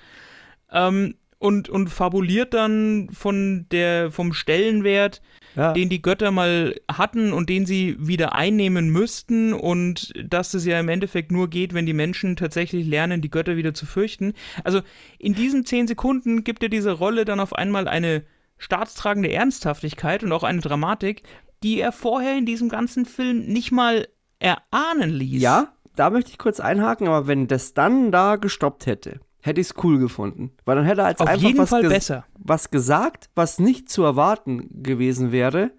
Ähm, 0.73 1.17
und, 1.39 1.69
und 1.69 1.89
fabuliert 1.89 2.55
dann 2.55 3.09
von 3.13 3.67
der, 3.71 4.11
vom 4.11 4.33
Stellenwert, 4.33 5.21
ja. 5.55 5.73
den 5.73 5.89
die 5.89 6.03
Götter 6.03 6.31
mal 6.31 6.75
hatten 6.91 7.33
und 7.33 7.49
den 7.49 7.67
sie 7.67 7.97
wieder 7.99 8.35
einnehmen 8.35 8.91
müssten 8.91 9.53
und 9.53 10.13
dass 10.23 10.55
es 10.55 10.65
ja 10.65 10.81
im 10.81 10.89
Endeffekt 10.89 11.31
nur 11.31 11.49
geht, 11.49 11.75
wenn 11.75 11.87
die 11.87 11.93
Menschen 11.93 12.37
tatsächlich 12.37 12.87
lernen, 12.87 13.21
die 13.21 13.31
Götter 13.31 13.57
wieder 13.57 13.75
zu 13.75 13.87
fürchten. 13.87 14.33
Also 14.65 14.81
in 15.19 15.35
diesen 15.35 15.67
zehn 15.67 15.87
Sekunden 15.87 16.45
gibt 16.45 16.63
er 16.63 16.69
dieser 16.69 16.93
Rolle 16.93 17.25
dann 17.25 17.41
auf 17.41 17.55
einmal 17.55 17.89
eine 17.89 18.25
staatstragende 18.59 19.31
Ernsthaftigkeit 19.31 20.23
und 20.23 20.33
auch 20.33 20.43
eine 20.43 20.61
Dramatik, 20.61 21.23
die 21.63 21.81
er 21.81 21.93
vorher 21.93 22.39
in 22.39 22.47
diesem 22.47 22.69
ganzen 22.69 23.05
Film 23.05 23.47
nicht 23.47 23.73
mal 23.73 24.09
erahnen 24.39 25.11
ließ. 25.11 25.43
ja, 25.43 25.73
da 25.97 26.11
möchte 26.11 26.31
ich 26.31 26.39
kurz 26.39 26.61
einhaken, 26.61 27.09
aber 27.09 27.27
wenn 27.27 27.47
das 27.49 27.75
dann 27.75 28.13
da 28.13 28.37
gestoppt 28.37 28.87
hätte, 28.87 29.21
hätte 29.47 29.61
ich 29.61 29.69
es 29.69 29.75
cool 29.85 29.99
gefunden. 29.99 30.51
Weil 30.65 30.77
dann 30.77 30.85
hätte 30.85 31.03
er 31.03 31.07
als 31.07 31.21
auf 31.21 31.29
einfach 31.29 31.43
jeden 31.43 31.59
was, 31.59 31.71
Fall 31.71 31.83
ges 31.83 31.91
besser. 31.91 32.27
was 32.39 32.71
gesagt, 32.71 33.31
was 33.35 33.59
nicht 33.59 33.89
zu 33.89 34.03
erwarten 34.03 34.83
gewesen 34.83 35.33
wäre. 35.33 35.71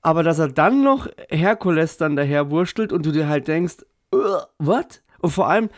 Aber 0.00 0.22
dass 0.22 0.38
er 0.38 0.48
dann 0.48 0.82
noch 0.82 1.06
Herkules 1.28 1.96
dann 1.96 2.16
daher 2.16 2.50
wurstelt 2.50 2.92
und 2.92 3.06
du 3.06 3.12
dir 3.12 3.28
halt 3.28 3.46
denkst, 3.46 3.76
was? 4.58 5.02
Und 5.20 5.30
vor 5.30 5.48
allem, 5.48 5.68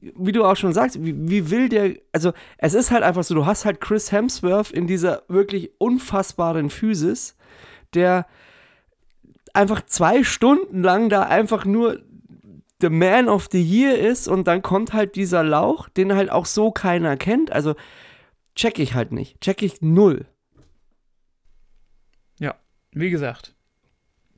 wie 0.00 0.32
du 0.32 0.44
auch 0.44 0.56
schon 0.56 0.72
sagst, 0.72 1.04
wie, 1.04 1.14
wie 1.16 1.50
will 1.50 1.68
der, 1.68 1.96
also 2.12 2.32
es 2.56 2.74
ist 2.74 2.90
halt 2.90 3.02
einfach 3.02 3.24
so, 3.24 3.34
du 3.34 3.44
hast 3.44 3.64
halt 3.64 3.80
Chris 3.80 4.10
Hemsworth 4.10 4.70
in 4.70 4.86
dieser 4.86 5.22
wirklich 5.28 5.72
unfassbaren 5.78 6.70
Physis, 6.70 7.36
der 7.92 8.26
einfach 9.52 9.82
zwei 9.86 10.24
Stunden 10.24 10.82
lang 10.82 11.08
da 11.08 11.22
einfach 11.22 11.64
nur 11.64 12.00
the 12.84 12.90
man 12.90 13.28
of 13.28 13.48
the 13.50 13.62
year 13.62 13.98
ist 13.98 14.28
und 14.28 14.46
dann 14.46 14.60
kommt 14.60 14.92
halt 14.92 15.16
dieser 15.16 15.42
Lauch, 15.42 15.88
den 15.88 16.14
halt 16.14 16.30
auch 16.30 16.44
so 16.44 16.70
keiner 16.70 17.16
kennt. 17.16 17.50
Also 17.50 17.74
check 18.54 18.78
ich 18.78 18.94
halt 18.94 19.10
nicht. 19.12 19.40
Check 19.40 19.62
ich 19.62 19.80
null. 19.80 20.26
Ja, 22.38 22.54
wie 22.92 23.08
gesagt. 23.10 23.54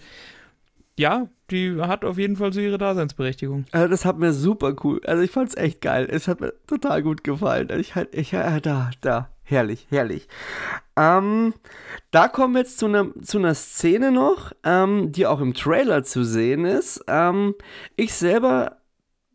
ja, 0.99 1.29
die 1.51 1.81
hat 1.81 2.05
auf 2.05 2.19
jeden 2.19 2.37
Fall 2.37 2.53
so 2.53 2.61
ihre 2.61 2.79
Daseinsberechtigung. 2.79 3.65
Also 3.73 3.89
das 3.89 4.05
hat 4.05 4.19
mir 4.19 4.33
super 4.33 4.75
cool. 4.85 5.01
Also 5.07 5.23
ich 5.23 5.31
fand's 5.31 5.57
echt 5.57 5.81
geil. 5.81 6.07
Es 6.11 6.29
hat 6.29 6.41
mir 6.41 6.53
total 6.67 7.03
gut 7.03 7.25
gefallen. 7.25 7.71
Also 7.71 7.81
ich 7.81 7.95
halt, 7.95 8.15
ich, 8.15 8.33
äh, 8.33 8.61
da, 8.61 8.91
da, 9.01 9.31
herrlich, 9.43 9.87
herrlich. 9.89 10.29
Ähm, 10.97 11.55
da 12.11 12.29
kommen 12.29 12.55
wir 12.55 12.61
jetzt 12.61 12.79
zu 12.79 12.87
einer 12.87 13.09
zu 13.23 13.39
einer 13.39 13.55
Szene 13.55 14.13
noch, 14.13 14.53
ähm, 14.65 15.13
die 15.13 15.27
auch 15.27 15.41
im 15.41 15.55
Trailer 15.55 16.05
zu 16.05 16.25
sehen 16.25 16.65
ist. 16.65 17.05
Ähm, 17.09 17.55
ich 17.97 18.13
selber 18.13 18.79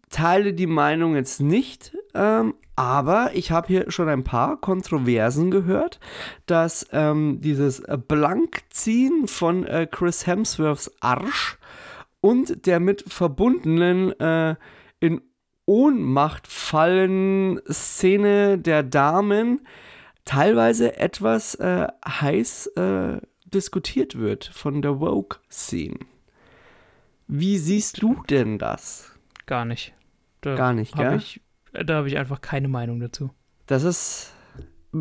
teile 0.09 0.53
die 0.53 0.67
Meinung 0.67 1.15
jetzt 1.15 1.41
nicht, 1.41 1.97
ähm, 2.13 2.53
aber 2.75 3.31
ich 3.33 3.51
habe 3.51 3.67
hier 3.67 3.91
schon 3.91 4.09
ein 4.09 4.23
paar 4.23 4.57
Kontroversen 4.57 5.51
gehört, 5.51 5.99
dass 6.45 6.87
ähm, 6.91 7.39
dieses 7.41 7.83
Blankziehen 8.07 9.27
von 9.27 9.65
äh, 9.65 9.87
Chris 9.89 10.25
Hemsworths 10.25 10.91
Arsch 10.99 11.57
und 12.21 12.65
der 12.65 12.79
mit 12.79 13.03
verbundenen 13.07 14.17
äh, 14.19 14.55
in 14.99 15.21
Ohnmacht 15.65 16.47
fallen 16.47 17.61
Szene 17.69 18.57
der 18.57 18.83
Damen 18.83 19.65
teilweise 20.25 20.97
etwas 20.97 21.55
äh, 21.55 21.87
heiß 22.05 22.67
äh, 22.75 23.21
diskutiert 23.45 24.17
wird 24.17 24.45
von 24.45 24.81
der 24.81 24.99
Woke-Scene. 24.99 25.99
Wie 27.27 27.57
siehst 27.57 28.01
du 28.01 28.23
denn 28.29 28.57
das? 28.57 29.11
Gar 29.45 29.65
nicht. 29.65 29.93
Da 30.41 30.55
Gar 30.55 30.73
nicht, 30.73 30.95
gell? 30.95 31.17
ich, 31.17 31.41
Da 31.73 31.95
habe 31.95 32.07
ich 32.07 32.17
einfach 32.17 32.41
keine 32.41 32.67
Meinung 32.67 32.99
dazu. 32.99 33.31
Das 33.65 33.83
ist. 33.83 34.31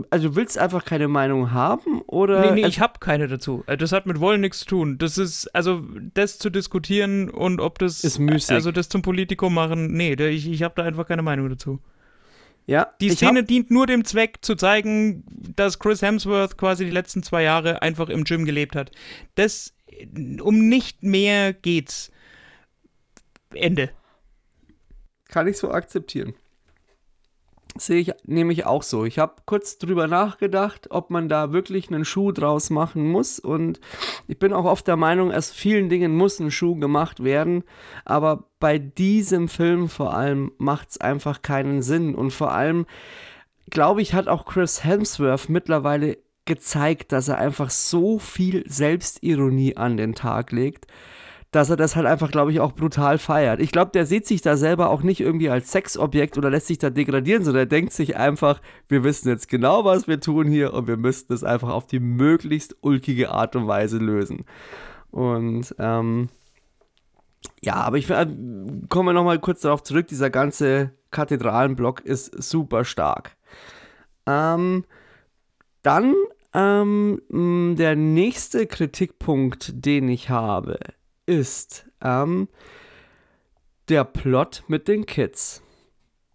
Also 0.09 0.31
du 0.31 0.37
willst 0.37 0.57
einfach 0.57 0.87
keine 0.87 1.07
Meinung 1.07 1.53
haben 1.53 2.01
oder. 2.07 2.41
Nee, 2.41 2.47
nee, 2.53 2.65
also, 2.65 2.69
ich 2.69 2.81
habe 2.81 2.99
keine 2.99 3.29
dazu. 3.29 3.63
Äh, 3.67 3.77
Das 3.77 3.93
hat 3.93 4.07
mit 4.07 4.21
Wollen 4.21 4.41
nichts 4.41 4.61
zu 4.61 4.67
tun. 4.67 4.97
Das 4.97 5.19
ist, 5.19 5.55
also, 5.55 5.83
das 6.15 6.39
zu 6.39 6.49
diskutieren 6.49 7.29
und 7.29 7.61
ob 7.61 7.79
das. 7.79 8.03
Ist 8.03 8.19
müßig. 8.19 8.53
Also, 8.53 8.73
das 8.73 8.89
zum 8.89 9.03
Politikum 9.03 9.53
machen, 9.53 9.93
nee, 9.93 10.15
ich, 10.15 10.51
ich 10.51 10.63
habe 10.63 10.75
da 10.77 10.85
einfach 10.85 11.07
keine 11.07 11.21
Meinung 11.21 11.51
dazu. 11.51 11.79
ja, 12.67 12.87
Die 13.03 13.11
Szene 13.11 13.45
dient 13.45 13.71
nur 13.71 13.87
dem 13.87 14.07
Zweck, 14.07 14.39
zu 14.41 14.55
zeigen, 14.55 15.25
dass 15.57 15.79
Chris 15.79 16.01
Hemsworth 16.01 16.57
quasi 16.57 16.87
die 16.87 16.91
letzten 16.91 17.23
zwei 17.23 17.43
Jahre 17.43 17.83
einfach 17.83 18.09
im 18.09 18.25
Gym 18.25 18.47
gelebt 18.47 18.75
hat. 18.75 18.93
Das, 19.35 19.75
um 20.41 20.71
nicht 20.71 21.03
mehr 21.03 21.53
geht's. 21.53 22.11
Ende. 23.53 23.91
Kann 25.29 25.47
ich 25.49 25.59
so 25.59 25.71
akzeptieren. 25.71 26.33
Sehe 27.79 28.01
ich 28.01 28.13
nämlich 28.25 28.67
auch 28.67 28.83
so. 28.83 29.05
Ich 29.05 29.19
habe 29.19 29.37
kurz 29.47 29.79
drüber 29.79 30.07
nachgedacht, 30.07 30.89
ob 30.91 31.11
man 31.11 31.29
da 31.29 31.53
wirklich 31.53 31.89
einen 31.89 32.05
Schuh 32.05 32.31
draus 32.31 32.69
machen 32.69 33.09
muss. 33.11 33.39
Und 33.39 33.81
ich 34.29 34.39
bin 34.39 34.53
auch 34.53 34.67
oft 34.67 34.87
der 34.87 34.97
Meinung, 34.97 35.33
aus 35.33 35.51
vielen 35.51 35.89
Dingen 35.89 36.15
muss 36.15 36.39
ein 36.39 36.51
Schuh 36.51 36.77
gemacht 36.77 37.25
werden. 37.25 37.65
Aber 38.05 38.45
bei 38.61 38.79
diesem 38.79 39.49
Film 39.49 39.89
vor 39.89 40.15
allem 40.15 40.53
macht 40.59 40.91
es 40.91 41.01
einfach 41.01 41.41
keinen 41.41 41.81
Sinn. 41.81 42.15
Und 42.15 42.33
vor 42.33 42.53
allem, 42.53 42.85
glaube 43.71 44.03
ich, 44.03 44.13
hat 44.13 44.29
auch 44.29 44.45
Chris 44.45 44.85
Hemsworth 44.85 45.49
mittlerweile 45.49 46.19
gezeigt, 46.45 47.13
dass 47.13 47.29
er 47.29 47.39
einfach 47.39 47.71
so 47.71 48.19
viel 48.19 48.65
Selbstironie 48.69 49.77
an 49.77 49.97
den 49.97 50.15
Tag 50.15 50.53
legt, 50.53 50.87
dass 51.53 51.69
er 51.69 51.77
das 51.77 51.97
halt 51.97 52.07
einfach, 52.07 52.31
glaube 52.31 52.51
ich, 52.51 52.61
auch 52.61 52.73
brutal 52.73 53.19
feiert. 53.19 53.61
Ich 53.61 53.73
glaube, 53.73 53.91
der 53.93 54.07
sieht 54.07 54.27
sich 54.27 54.41
da 54.41 54.57
selber 54.57 54.89
auch 54.89 55.03
nicht 55.03 55.21
irgendwie 55.21 55.51
als 55.51 55.71
Sexobjekt 55.71 56.39
oder 56.39 56.51
lässt 56.51 56.67
sich 56.67 56.79
da 56.79 56.89
degradieren, 56.89 57.45
sondern 57.45 57.65
er 57.65 57.67
denkt 57.67 57.93
sich 57.93 58.17
einfach, 58.17 58.61
wir 58.89 59.05
wissen 59.05 59.29
jetzt 59.29 59.49
genau, 59.49 59.85
was 59.85 60.09
wir 60.09 60.19
tun 60.19 60.49
hier 60.49 60.73
und 60.73 60.87
wir 60.87 60.97
müssten 60.97 61.33
es 61.35 61.45
einfach 61.45 61.69
auf 61.69 61.87
die 61.87 62.01
möglichst 62.01 62.77
ulkige 62.81 63.31
Art 63.31 63.55
und 63.55 63.67
Weise 63.67 63.99
lösen. 63.99 64.47
Und 65.11 65.75
ähm, 65.79 66.31
ja, 67.61 67.75
aber 67.75 67.99
ich 67.99 68.09
äh, 68.09 68.27
komme 68.89 69.13
nochmal 69.13 69.39
kurz 69.39 69.61
darauf 69.61 69.83
zurück, 69.83 70.07
dieser 70.09 70.31
ganze 70.31 70.93
Kathedralenblock 71.11 72.01
ist 72.01 72.43
super 72.43 72.87
stark. 72.87 73.37
Ähm, 74.27 74.85
dann 75.83 76.15
ähm, 76.55 77.75
der 77.79 77.95
nächste 77.95 78.67
Kritikpunkt, 78.67 79.73
den 79.85 80.09
ich 80.09 80.31
habe, 80.31 80.79
ist 81.27 81.87
ähm, 82.03 82.49
der 83.89 84.05
Plot 84.05 84.65
mit 84.69 84.89
den 84.89 85.07
Kids. 85.07 85.63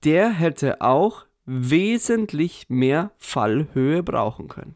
Der 0.03 0.29
hätte 0.29 0.81
auch 0.81 1.25
wesentlich 1.45 2.65
mehr 2.69 3.11
Fallhöhe 3.17 4.03
brauchen 4.03 4.47
können. 4.47 4.75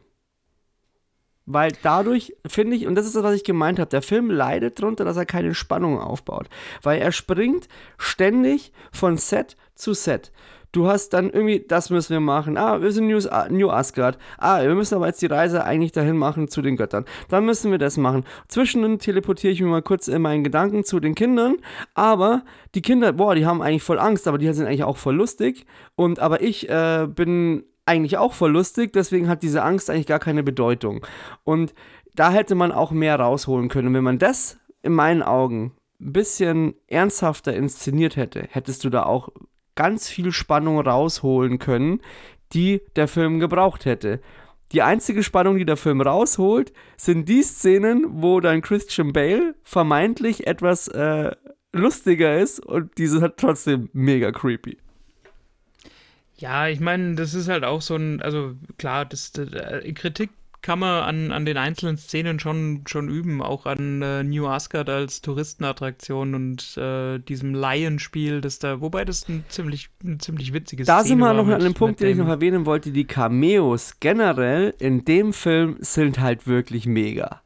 Weil 1.44 1.72
dadurch 1.82 2.34
finde 2.46 2.76
ich, 2.76 2.86
und 2.86 2.94
das 2.94 3.06
ist 3.06 3.16
das, 3.16 3.24
was 3.24 3.34
ich 3.34 3.44
gemeint 3.44 3.78
habe, 3.78 3.90
der 3.90 4.02
Film 4.02 4.30
leidet 4.30 4.78
darunter, 4.78 5.04
dass 5.04 5.16
er 5.16 5.26
keine 5.26 5.54
Spannung 5.54 5.98
aufbaut. 5.98 6.48
Weil 6.82 7.00
er 7.00 7.12
springt 7.12 7.68
ständig 7.98 8.72
von 8.92 9.18
Set 9.18 9.56
zu 9.74 9.92
Set. 9.92 10.32
Du 10.72 10.88
hast 10.88 11.10
dann 11.10 11.28
irgendwie, 11.28 11.64
das 11.66 11.90
müssen 11.90 12.14
wir 12.14 12.20
machen. 12.20 12.56
Ah, 12.56 12.80
wir 12.80 12.90
sind 12.92 13.06
News, 13.06 13.28
New 13.50 13.68
Asgard. 13.68 14.16
Ah, 14.38 14.62
wir 14.62 14.74
müssen 14.74 14.94
aber 14.94 15.06
jetzt 15.06 15.20
die 15.20 15.26
Reise 15.26 15.64
eigentlich 15.64 15.92
dahin 15.92 16.16
machen 16.16 16.48
zu 16.48 16.62
den 16.62 16.76
Göttern. 16.76 17.04
Dann 17.28 17.44
müssen 17.44 17.70
wir 17.70 17.78
das 17.78 17.98
machen. 17.98 18.24
Zwischendrin 18.48 18.98
teleportiere 18.98 19.52
ich 19.52 19.60
mich 19.60 19.70
mal 19.70 19.82
kurz 19.82 20.08
in 20.08 20.22
meinen 20.22 20.44
Gedanken 20.44 20.82
zu 20.82 20.98
den 20.98 21.14
Kindern. 21.14 21.56
Aber 21.92 22.42
die 22.74 22.80
Kinder, 22.80 23.12
boah, 23.12 23.34
die 23.34 23.44
haben 23.44 23.60
eigentlich 23.60 23.82
voll 23.82 23.98
Angst, 23.98 24.26
aber 24.26 24.38
die 24.38 24.50
sind 24.54 24.66
eigentlich 24.66 24.84
auch 24.84 24.96
voll 24.96 25.14
lustig. 25.14 25.66
Und 25.94 26.20
aber 26.20 26.40
ich 26.40 26.70
äh, 26.70 27.06
bin 27.06 27.64
eigentlich 27.84 28.16
auch 28.16 28.32
voll 28.32 28.52
lustig, 28.52 28.92
deswegen 28.92 29.28
hat 29.28 29.42
diese 29.42 29.62
Angst 29.62 29.90
eigentlich 29.90 30.06
gar 30.06 30.20
keine 30.20 30.42
Bedeutung. 30.42 31.04
Und 31.44 31.74
da 32.14 32.30
hätte 32.30 32.54
man 32.54 32.72
auch 32.72 32.92
mehr 32.92 33.18
rausholen 33.18 33.68
können. 33.68 33.92
Wenn 33.92 34.04
man 34.04 34.18
das 34.18 34.58
in 34.82 34.92
meinen 34.92 35.22
Augen 35.22 35.72
ein 36.00 36.12
bisschen 36.12 36.74
ernsthafter 36.86 37.54
inszeniert 37.54 38.16
hätte, 38.16 38.46
hättest 38.50 38.84
du 38.84 38.90
da 38.90 39.04
auch 39.04 39.28
ganz 39.74 40.08
viel 40.08 40.32
Spannung 40.32 40.80
rausholen 40.80 41.58
können, 41.58 42.00
die 42.52 42.82
der 42.96 43.08
Film 43.08 43.40
gebraucht 43.40 43.84
hätte. 43.84 44.20
Die 44.72 44.82
einzige 44.82 45.22
Spannung, 45.22 45.58
die 45.58 45.66
der 45.66 45.76
Film 45.76 46.00
rausholt, 46.00 46.72
sind 46.96 47.28
die 47.28 47.42
Szenen, 47.42 48.22
wo 48.22 48.40
dann 48.40 48.62
Christian 48.62 49.12
Bale 49.12 49.54
vermeintlich 49.62 50.46
etwas 50.46 50.88
äh, 50.88 51.32
lustiger 51.72 52.38
ist 52.38 52.60
und 52.60 52.96
diese 52.98 53.20
hat 53.20 53.36
trotzdem 53.36 53.90
mega 53.92 54.32
creepy. 54.32 54.78
Ja, 56.36 56.68
ich 56.68 56.80
meine, 56.80 57.14
das 57.14 57.34
ist 57.34 57.48
halt 57.48 57.64
auch 57.64 57.82
so 57.82 57.96
ein, 57.96 58.20
also 58.22 58.54
klar, 58.78 59.04
das, 59.04 59.32
das 59.32 59.52
äh, 59.52 59.92
Kritik 59.92 60.30
kann 60.62 60.78
man 60.78 61.02
an, 61.02 61.32
an 61.32 61.44
den 61.44 61.56
einzelnen 61.56 61.98
Szenen 61.98 62.38
schon, 62.38 62.84
schon 62.86 63.08
üben, 63.08 63.42
auch 63.42 63.66
an 63.66 64.00
äh, 64.00 64.22
New 64.22 64.46
Asgard 64.46 64.88
als 64.88 65.20
Touristenattraktion 65.20 66.34
und 66.34 66.76
äh, 66.76 67.18
diesem 67.18 67.54
Lion-Spiel, 67.54 68.40
das 68.40 68.60
da, 68.60 68.80
wobei 68.80 69.04
das 69.04 69.28
ein 69.28 69.44
ziemlich, 69.48 69.90
ein 70.04 70.20
ziemlich 70.20 70.52
witziges 70.52 70.86
Da 70.86 71.02
sind 71.02 71.18
wir 71.18 71.34
noch 71.34 71.46
mit, 71.46 71.56
an 71.56 71.62
dem 71.62 71.74
Punkt, 71.74 72.00
den 72.00 72.10
ich 72.10 72.16
noch 72.16 72.28
erwähnen 72.28 72.64
wollte, 72.64 72.92
die 72.92 73.04
Cameos 73.04 73.98
generell 74.00 74.72
in 74.78 75.04
dem 75.04 75.32
Film 75.32 75.76
sind 75.80 76.20
halt 76.20 76.46
wirklich 76.46 76.86
mega. 76.86 77.42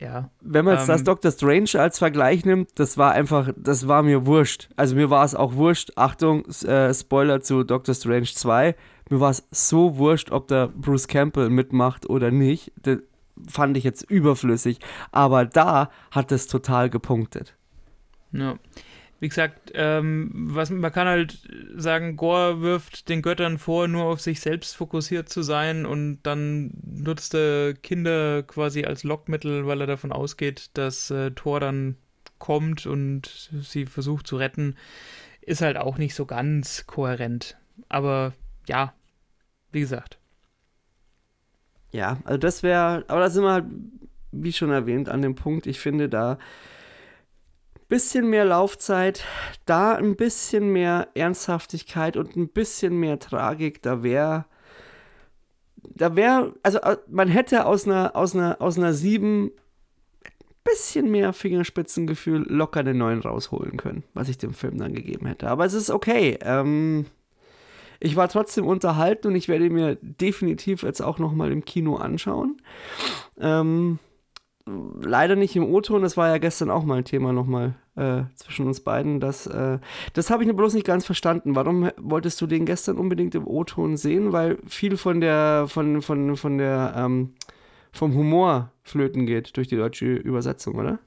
Ja. 0.00 0.30
Wenn 0.40 0.64
man 0.64 0.74
jetzt 0.74 0.88
ähm, 0.88 0.94
das 0.94 1.02
Doctor 1.02 1.32
Strange 1.32 1.70
als 1.74 1.98
Vergleich 1.98 2.44
nimmt, 2.44 2.70
das 2.76 2.98
war 2.98 3.12
einfach, 3.12 3.50
das 3.56 3.88
war 3.88 4.04
mir 4.04 4.26
wurscht. 4.26 4.68
Also 4.76 4.94
mir 4.94 5.10
war 5.10 5.24
es 5.24 5.34
auch 5.34 5.54
wurscht. 5.54 5.90
Achtung, 5.96 6.44
äh, 6.46 6.94
Spoiler 6.94 7.40
zu 7.40 7.64
Doctor 7.64 7.94
Strange 7.96 8.28
2 8.32 8.76
mir 9.10 9.20
war 9.20 9.30
es 9.30 9.46
so 9.50 9.96
wurscht, 9.96 10.30
ob 10.30 10.48
der 10.48 10.68
Bruce 10.68 11.08
Campbell 11.08 11.50
mitmacht 11.50 12.08
oder 12.08 12.30
nicht. 12.30 12.72
Das 12.82 12.98
fand 13.46 13.76
ich 13.76 13.84
jetzt 13.84 14.02
überflüssig. 14.02 14.78
Aber 15.12 15.44
da 15.44 15.90
hat 16.10 16.32
es 16.32 16.46
total 16.46 16.90
gepunktet. 16.90 17.56
Ja. 18.32 18.58
Wie 19.20 19.28
gesagt, 19.28 19.72
ähm, 19.74 20.30
was, 20.32 20.70
man 20.70 20.92
kann 20.92 21.08
halt 21.08 21.48
sagen, 21.74 22.16
Gore 22.16 22.60
wirft 22.60 23.08
den 23.08 23.20
Göttern 23.20 23.58
vor, 23.58 23.88
nur 23.88 24.04
auf 24.04 24.20
sich 24.20 24.38
selbst 24.40 24.76
fokussiert 24.76 25.28
zu 25.28 25.42
sein 25.42 25.86
und 25.86 26.20
dann 26.22 26.70
nutzt 26.84 27.34
er 27.34 27.74
Kinder 27.74 28.44
quasi 28.44 28.84
als 28.84 29.02
Lockmittel, 29.02 29.66
weil 29.66 29.80
er 29.80 29.88
davon 29.88 30.12
ausgeht, 30.12 30.70
dass 30.74 31.10
äh, 31.10 31.32
Thor 31.32 31.58
dann 31.58 31.96
kommt 32.38 32.86
und 32.86 33.50
sie 33.60 33.86
versucht 33.86 34.28
zu 34.28 34.36
retten. 34.36 34.76
Ist 35.40 35.62
halt 35.62 35.78
auch 35.78 35.98
nicht 35.98 36.14
so 36.14 36.24
ganz 36.24 36.86
kohärent. 36.86 37.56
Aber 37.88 38.34
ja, 38.68 38.94
wie 39.72 39.80
gesagt. 39.80 40.18
Ja, 41.90 42.18
also 42.24 42.38
das 42.38 42.62
wäre, 42.62 43.04
aber 43.08 43.20
da 43.20 43.30
sind 43.30 43.44
wir 43.44 43.52
halt, 43.52 43.64
wie 44.30 44.52
schon 44.52 44.70
erwähnt, 44.70 45.08
an 45.08 45.22
dem 45.22 45.34
Punkt, 45.34 45.66
ich 45.66 45.80
finde 45.80 46.08
da 46.08 46.32
ein 46.32 46.38
bisschen 47.88 48.28
mehr 48.28 48.44
Laufzeit, 48.44 49.24
da 49.64 49.94
ein 49.94 50.16
bisschen 50.16 50.70
mehr 50.72 51.08
Ernsthaftigkeit 51.14 52.16
und 52.16 52.36
ein 52.36 52.48
bisschen 52.48 52.98
mehr 52.98 53.18
Tragik, 53.18 53.82
da 53.82 54.02
wäre, 54.02 54.44
da 55.76 56.14
wäre, 56.14 56.54
also 56.62 56.78
äh, 56.80 56.98
man 57.08 57.28
hätte 57.28 57.64
aus 57.64 57.86
einer, 57.86 58.14
aus 58.14 58.34
einer, 58.34 58.60
aus 58.60 58.76
einer 58.76 58.92
7 58.92 59.50
bisschen 60.68 61.10
mehr 61.10 61.32
Fingerspitzengefühl 61.32 62.44
locker 62.48 62.82
den 62.82 62.98
neuen 62.98 63.20
rausholen 63.20 63.76
können, 63.76 64.04
was 64.14 64.28
ich 64.28 64.38
dem 64.38 64.52
Film 64.52 64.78
dann 64.78 64.92
gegeben 64.92 65.26
hätte. 65.26 65.48
Aber 65.48 65.64
es 65.64 65.72
ist 65.72 65.90
okay. 65.90 66.38
Ähm, 66.42 67.06
ich 68.00 68.16
war 68.16 68.28
trotzdem 68.28 68.66
unterhalten 68.66 69.28
und 69.28 69.36
ich 69.36 69.48
werde 69.48 69.70
mir 69.70 69.96
definitiv 70.00 70.82
jetzt 70.82 71.00
auch 71.00 71.18
nochmal 71.18 71.50
im 71.52 71.64
Kino 71.64 71.96
anschauen. 71.96 72.56
Ähm, 73.40 73.98
leider 75.00 75.36
nicht 75.36 75.56
im 75.56 75.64
O-Ton, 75.64 76.02
das 76.02 76.16
war 76.16 76.28
ja 76.28 76.38
gestern 76.38 76.70
auch 76.70 76.84
mal 76.84 76.98
ein 76.98 77.04
Thema 77.04 77.32
nochmal 77.32 77.74
äh, 77.96 78.22
zwischen 78.36 78.66
uns 78.66 78.80
beiden. 78.80 79.20
Das, 79.20 79.46
äh, 79.46 79.78
das 80.12 80.30
habe 80.30 80.44
ich 80.44 80.52
bloß 80.54 80.74
nicht 80.74 80.86
ganz 80.86 81.04
verstanden. 81.04 81.56
Warum 81.56 81.90
wolltest 81.96 82.40
du 82.40 82.46
den 82.46 82.66
gestern 82.66 82.98
unbedingt 82.98 83.34
im 83.34 83.46
O-Ton 83.46 83.96
sehen? 83.96 84.32
Weil 84.32 84.58
viel 84.66 84.96
von 84.96 85.20
der, 85.20 85.66
von, 85.68 86.02
von, 86.02 86.36
von 86.36 86.58
der, 86.58 86.94
ähm, 86.96 87.34
vom 87.92 88.14
Humor 88.14 88.70
flöten 88.82 89.26
geht 89.26 89.56
durch 89.56 89.68
die 89.68 89.76
deutsche 89.76 90.06
Übersetzung, 90.06 90.76
oder? 90.76 90.98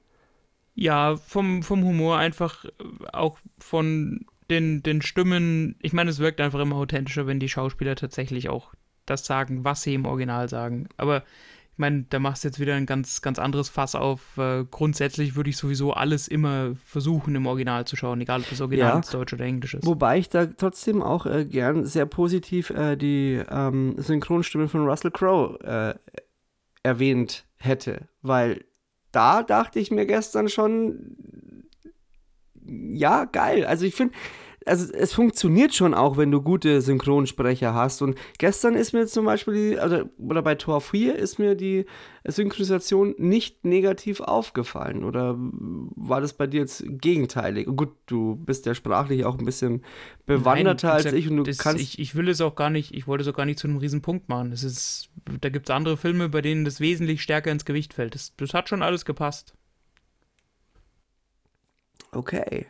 Ja, 0.74 1.18
vom, 1.18 1.64
vom 1.64 1.84
Humor 1.84 2.18
einfach 2.18 2.66
auch 3.12 3.38
von 3.60 4.26
den, 4.52 4.84
den 4.84 5.02
Stimmen, 5.02 5.76
ich 5.82 5.94
meine, 5.94 6.10
es 6.12 6.20
wirkt 6.20 6.42
einfach 6.42 6.60
immer 6.60 6.76
authentischer, 6.76 7.26
wenn 7.26 7.40
die 7.40 7.50
Schauspieler 7.50 7.96
tatsächlich 7.96 8.50
auch 8.50 8.74
das 9.06 9.26
sagen, 9.26 9.64
was 9.64 9.82
sie 9.82 9.96
im 9.96 10.06
Original 10.06 10.50
sagen. 10.50 10.88
Aber 10.98 11.24
ich 11.74 11.78
meine, 11.78 12.06
da 12.10 12.20
machst 12.20 12.44
du 12.44 12.50
jetzt 12.50 12.60
wieder 12.60 12.76
ein 12.76 12.86
ganz, 12.86 13.22
ganz 13.22 13.40
anderes 13.40 13.70
Fass 13.70 13.96
auf. 13.96 14.38
Äh, 14.38 14.66
grundsätzlich 14.70 15.36
würde 15.36 15.50
ich 15.50 15.58
sowieso 15.58 15.94
alles 15.94 16.28
immer 16.28 16.76
versuchen, 16.86 17.34
im 17.34 17.48
Original 17.48 17.86
zu 17.86 17.96
schauen, 17.96 18.22
egal 18.22 18.42
ob 18.42 18.50
das 18.50 18.62
Original 18.62 19.02
ja. 19.04 19.12
Deutsch 19.12 19.34
oder 19.34 19.46
Englisch 19.46 19.74
ist. 19.74 19.86
Wobei 19.88 20.20
ich 20.20 20.30
da 20.30 20.46
trotzdem 20.46 21.02
auch 21.02 21.26
äh, 21.26 21.46
gern 21.46 21.86
sehr 21.86 22.06
positiv 22.06 22.70
äh, 22.72 22.98
die 22.98 23.42
ähm, 23.50 23.96
Synchronstimme 23.98 24.68
von 24.68 24.86
Russell 24.86 25.12
Crowe 25.12 25.60
äh, 25.64 26.14
erwähnt 26.84 27.46
hätte, 27.58 28.08
weil 28.22 28.66
da 29.12 29.44
dachte 29.44 29.80
ich 29.80 29.92
mir 29.92 30.06
gestern 30.06 30.50
schon, 30.50 31.16
ja, 32.64 33.26
geil. 33.26 33.66
Also 33.66 33.86
ich 33.86 33.96
finde, 33.96 34.14
also 34.66 34.94
es 34.94 35.14
funktioniert 35.14 35.74
schon 35.74 35.94
auch, 35.94 36.18
wenn 36.18 36.32
du 36.32 36.42
gute 36.42 36.82
Synchronsprecher 36.82 37.74
hast. 37.74 38.02
Und 38.02 38.18
gestern 38.38 38.76
ist 38.76 38.94
mir 38.94 39.08
zum 39.08 39.26
Beispiel, 39.26 39.54
die, 39.54 39.78
oder, 39.78 40.10
oder 40.18 40.42
bei 40.42 40.56
Tor 40.56 40.82
4 40.82 41.16
ist 41.16 41.40
mir 41.40 41.56
die 41.56 41.86
Synchronisation 42.26 43.16
nicht 43.18 43.66
negativ 43.66 44.20
aufgefallen. 44.22 45.04
Oder 45.04 45.36
war 45.38 46.22
das 46.22 46.34
bei 46.34 46.48
dir 46.48 46.62
jetzt 46.62 46.84
gegenteilig? 46.88 47.68
Gut, 47.76 47.90
du 48.06 48.36
bist 48.36 48.66
ja 48.66 48.76
sprachlich 48.76 49.26
auch 49.26 49.38
ein 49.38 49.46
bisschen 49.46 49.84
bewanderter 50.26 50.90
Nein, 50.90 51.06
als 51.06 51.14
ich 51.14 51.30
und 51.30 51.38
du 51.38 51.44
das, 51.44 51.58
kannst. 51.58 51.82
Ich, 51.82 51.98
ich 51.98 52.16
will 52.16 52.30
es 52.30 52.42
auch 52.42 52.56
gar 52.56 52.70
nicht, 52.70 52.94
ich 52.94 53.08
wollte 53.08 53.24
es 53.24 53.28
auch 53.28 53.38
gar 53.38 53.46
nicht 53.46 53.60
zu 53.60 53.68
einem 53.68 53.78
Riesenpunkt 53.78 54.30
machen. 54.30 54.52
Es 54.52 54.64
ist, 54.64 55.10
da 55.42 55.50
gibt 55.50 55.70
es 55.70 55.76
andere 55.76 55.98
Filme, 55.98 56.30
bei 56.30 56.42
denen 56.42 56.66
das 56.66 56.80
wesentlich 56.80 57.22
stärker 57.22 57.52
ins 57.52 57.66
Gewicht 57.66 57.94
fällt. 57.94 58.14
Das, 58.14 58.36
das 58.38 58.54
hat 58.54 58.70
schon 58.70 58.84
alles 58.84 59.06
gepasst. 59.06 59.56
Okay. 62.12 62.68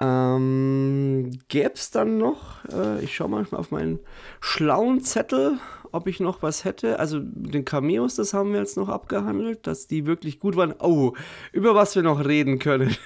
Ähm, 0.00 1.30
Gäbe 1.48 1.72
es 1.74 1.90
dann 1.90 2.18
noch, 2.18 2.64
äh, 2.72 3.02
ich 3.02 3.16
schaue 3.16 3.28
mal 3.28 3.46
auf 3.50 3.70
meinen 3.72 3.98
schlauen 4.40 5.00
Zettel, 5.00 5.58
ob 5.90 6.06
ich 6.06 6.20
noch 6.20 6.42
was 6.42 6.64
hätte. 6.64 7.00
Also 7.00 7.18
den 7.20 7.64
Cameos, 7.64 8.14
das 8.14 8.32
haben 8.32 8.52
wir 8.52 8.60
jetzt 8.60 8.76
noch 8.76 8.88
abgehandelt, 8.88 9.66
dass 9.66 9.88
die 9.88 10.06
wirklich 10.06 10.38
gut 10.38 10.56
waren. 10.56 10.74
Oh, 10.78 11.14
über 11.52 11.74
was 11.74 11.96
wir 11.96 12.02
noch 12.02 12.24
reden 12.24 12.58
können, 12.58 12.96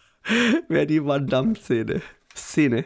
wäre 0.68 0.86
die 0.86 1.04
Van 1.04 1.26
Damme-Szene. 1.26 2.02
Szene. 2.34 2.84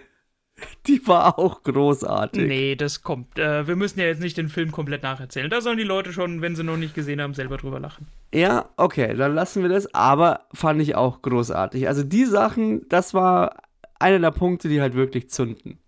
Die 0.86 1.06
war 1.06 1.38
auch 1.38 1.62
großartig. 1.62 2.46
Nee, 2.46 2.76
das 2.76 3.02
kommt. 3.02 3.38
Äh, 3.38 3.66
wir 3.66 3.76
müssen 3.76 4.00
ja 4.00 4.06
jetzt 4.06 4.20
nicht 4.20 4.36
den 4.36 4.48
Film 4.48 4.72
komplett 4.72 5.02
nacherzählen. 5.02 5.50
Da 5.50 5.60
sollen 5.60 5.78
die 5.78 5.84
Leute 5.84 6.12
schon, 6.12 6.40
wenn 6.42 6.56
sie 6.56 6.64
noch 6.64 6.76
nicht 6.76 6.94
gesehen 6.94 7.20
haben, 7.20 7.34
selber 7.34 7.56
drüber 7.56 7.80
lachen. 7.80 8.06
Ja, 8.32 8.70
okay, 8.76 9.14
dann 9.14 9.34
lassen 9.34 9.62
wir 9.62 9.68
das. 9.68 9.92
Aber 9.94 10.46
fand 10.52 10.80
ich 10.80 10.94
auch 10.94 11.22
großartig. 11.22 11.88
Also 11.88 12.02
die 12.02 12.24
Sachen, 12.24 12.88
das 12.88 13.14
war 13.14 13.62
einer 13.98 14.18
der 14.18 14.30
Punkte, 14.30 14.68
die 14.68 14.80
halt 14.80 14.94
wirklich 14.94 15.30
zünden. 15.30 15.78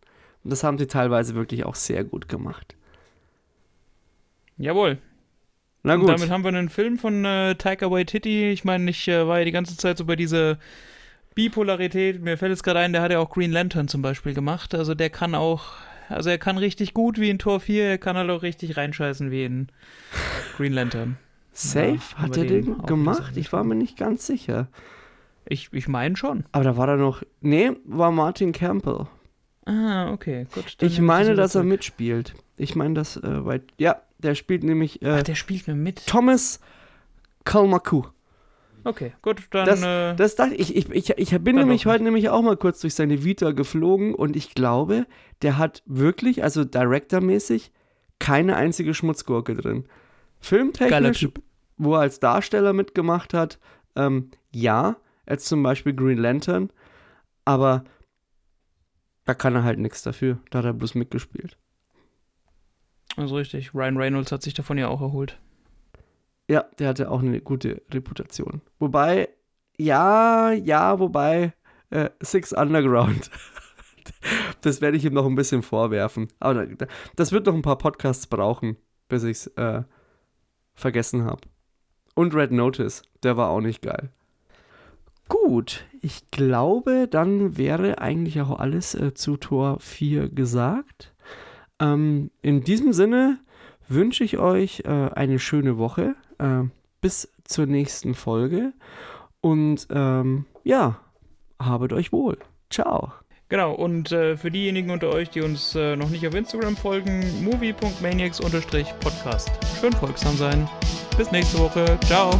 Und 0.44 0.50
das 0.50 0.64
haben 0.64 0.78
sie 0.78 0.86
teilweise 0.86 1.34
wirklich 1.34 1.64
auch 1.64 1.74
sehr 1.74 2.04
gut 2.04 2.28
gemacht. 2.28 2.76
Jawohl. 4.56 4.98
Na 5.82 5.96
gut. 5.96 6.08
Und 6.08 6.18
damit 6.18 6.30
haben 6.30 6.44
wir 6.44 6.48
einen 6.48 6.68
Film 6.68 6.98
von 6.98 7.24
äh, 7.24 7.54
Taika 7.54 7.90
Waititi. 7.90 8.50
Ich 8.50 8.64
meine, 8.64 8.90
ich 8.90 9.06
äh, 9.08 9.26
war 9.26 9.38
ja 9.38 9.44
die 9.44 9.52
ganze 9.52 9.76
Zeit 9.76 9.98
so 9.98 10.04
bei 10.04 10.16
dieser 10.16 10.58
Bipolarität, 11.38 12.20
mir 12.20 12.36
fällt 12.36 12.52
es 12.52 12.64
gerade 12.64 12.80
ein, 12.80 12.92
der 12.92 13.00
hat 13.00 13.12
ja 13.12 13.20
auch 13.20 13.30
Green 13.30 13.52
Lantern 13.52 13.86
zum 13.86 14.02
Beispiel 14.02 14.34
gemacht. 14.34 14.74
Also 14.74 14.96
der 14.96 15.08
kann 15.08 15.36
auch, 15.36 15.66
also 16.08 16.30
er 16.30 16.38
kann 16.38 16.58
richtig 16.58 16.94
gut 16.94 17.20
wie 17.20 17.30
in 17.30 17.38
Tor 17.38 17.60
4, 17.60 17.84
er 17.84 17.98
kann 17.98 18.16
halt 18.16 18.28
auch 18.28 18.42
richtig 18.42 18.76
reinscheißen 18.76 19.30
wie 19.30 19.44
in 19.44 19.68
Green 20.56 20.72
Lantern. 20.72 21.16
Safe? 21.52 22.00
Ja, 22.16 22.22
hat 22.22 22.36
er 22.36 22.44
den 22.44 22.82
gemacht? 22.82 23.36
Ich 23.36 23.52
war 23.52 23.62
mir 23.62 23.76
nicht 23.76 23.96
ganz 23.96 24.26
sicher. 24.26 24.66
Ich, 25.44 25.68
ich 25.72 25.86
meine 25.86 26.16
schon. 26.16 26.42
Aber 26.50 26.64
da 26.64 26.76
war 26.76 26.88
da 26.88 26.96
noch, 26.96 27.22
nee, 27.40 27.70
war 27.84 28.10
Martin 28.10 28.50
Campbell. 28.50 29.06
Ah, 29.64 30.10
okay, 30.10 30.48
gut. 30.52 30.76
Ich 30.80 31.00
meine, 31.00 31.36
dass 31.36 31.54
er 31.54 31.62
mitspielt. 31.62 32.34
Ich 32.56 32.74
meine, 32.74 32.94
dass, 32.94 33.16
äh, 33.16 33.44
weil, 33.44 33.62
ja, 33.78 34.02
der 34.18 34.34
spielt 34.34 34.64
nämlich 34.64 35.02
äh, 35.02 35.18
Ach, 35.18 35.22
der 35.22 35.36
spielt 35.36 35.68
mir 35.68 35.76
mit. 35.76 36.04
Thomas 36.04 36.58
Kalmaku. 37.44 38.02
Okay, 38.88 39.12
gut, 39.22 39.42
dann. 39.50 39.66
Das- 39.66 39.82
äh, 39.82 40.14
Das 40.16 40.34
dachte 40.36 40.54
ich, 40.54 40.74
ich, 40.74 40.88
ich, 40.90 41.10
ich 41.10 41.38
bin 41.42 41.56
nämlich 41.56 41.84
heute 41.86 42.04
nämlich 42.04 42.30
auch 42.30 42.40
mal 42.42 42.56
kurz 42.56 42.80
durch 42.80 42.94
seine 42.94 43.22
Vita 43.22 43.50
geflogen 43.52 44.14
und 44.14 44.34
ich 44.34 44.54
glaube, 44.54 45.06
der 45.42 45.58
hat 45.58 45.82
wirklich, 45.84 46.42
also 46.42 46.64
Director-mäßig, 46.64 47.70
keine 48.18 48.56
einzige 48.56 48.94
Schmutzgurke 48.94 49.54
drin. 49.54 49.84
Filmtechnisch, 50.40 50.88
wo 51.76 51.94
er 51.94 52.00
als 52.00 52.18
Darsteller 52.20 52.72
mitgemacht 52.72 53.34
hat, 53.34 53.58
ähm, 53.94 54.30
ja, 54.52 54.96
als 55.26 55.44
zum 55.44 55.62
Beispiel 55.62 55.92
Green 55.94 56.18
Lantern, 56.18 56.70
aber 57.44 57.84
da 59.26 59.34
kann 59.34 59.54
er 59.54 59.64
halt 59.64 59.78
nichts 59.78 60.02
dafür. 60.02 60.38
Da 60.50 60.58
hat 60.60 60.64
er 60.64 60.72
bloß 60.72 60.94
mitgespielt. 60.94 61.58
Also 63.16 63.36
richtig. 63.36 63.74
Ryan 63.74 63.96
Reynolds 63.98 64.32
hat 64.32 64.42
sich 64.42 64.54
davon 64.54 64.78
ja 64.78 64.88
auch 64.88 65.02
erholt. 65.02 65.38
Ja, 66.48 66.64
der 66.78 66.88
hatte 66.88 67.10
auch 67.10 67.20
eine 67.20 67.40
gute 67.40 67.82
Reputation. 67.92 68.62
Wobei, 68.78 69.28
ja, 69.76 70.52
ja, 70.52 70.98
wobei, 70.98 71.52
äh, 71.90 72.10
Six 72.20 72.52
Underground. 72.52 73.30
das 74.62 74.80
werde 74.80 74.96
ich 74.96 75.04
ihm 75.04 75.12
noch 75.14 75.26
ein 75.26 75.34
bisschen 75.34 75.62
vorwerfen. 75.62 76.28
Aber 76.40 76.66
da- 76.66 76.86
das 77.16 77.32
wird 77.32 77.46
noch 77.46 77.54
ein 77.54 77.62
paar 77.62 77.78
Podcasts 77.78 78.26
brauchen, 78.26 78.76
bis 79.08 79.24
ich 79.24 79.36
es 79.38 79.46
äh, 79.58 79.82
vergessen 80.74 81.24
habe. 81.24 81.42
Und 82.14 82.34
Red 82.34 82.50
Notice, 82.50 83.02
der 83.22 83.36
war 83.36 83.50
auch 83.50 83.60
nicht 83.60 83.82
geil. 83.82 84.10
Gut, 85.28 85.84
ich 86.00 86.30
glaube, 86.30 87.06
dann 87.08 87.58
wäre 87.58 87.98
eigentlich 88.00 88.40
auch 88.40 88.58
alles 88.58 88.94
äh, 88.94 89.12
zu 89.12 89.36
Tor 89.36 89.78
4 89.80 90.28
gesagt. 90.30 91.14
Ähm, 91.78 92.30
in 92.40 92.62
diesem 92.64 92.92
Sinne 92.94 93.38
wünsche 93.88 94.24
ich 94.24 94.38
euch 94.38 94.80
äh, 94.86 94.88
eine 95.14 95.38
schöne 95.38 95.76
Woche. 95.76 96.14
Äh, 96.38 96.64
bis 97.00 97.32
zur 97.44 97.66
nächsten 97.66 98.14
Folge. 98.14 98.72
Und 99.40 99.86
ähm, 99.90 100.46
ja, 100.64 101.00
habet 101.60 101.92
euch 101.92 102.12
wohl. 102.12 102.38
Ciao. 102.70 103.12
Genau, 103.48 103.72
und 103.72 104.12
äh, 104.12 104.36
für 104.36 104.50
diejenigen 104.50 104.90
unter 104.90 105.08
euch, 105.08 105.30
die 105.30 105.40
uns 105.40 105.74
äh, 105.74 105.96
noch 105.96 106.10
nicht 106.10 106.26
auf 106.26 106.34
Instagram 106.34 106.76
folgen, 106.76 107.24
movie.maniacs-podcast. 107.42 109.50
Schön 109.80 109.94
folgsam 109.94 110.36
sein. 110.36 110.68
Bis 111.16 111.32
nächste 111.32 111.58
Woche. 111.58 111.98
Ciao. 112.04 112.30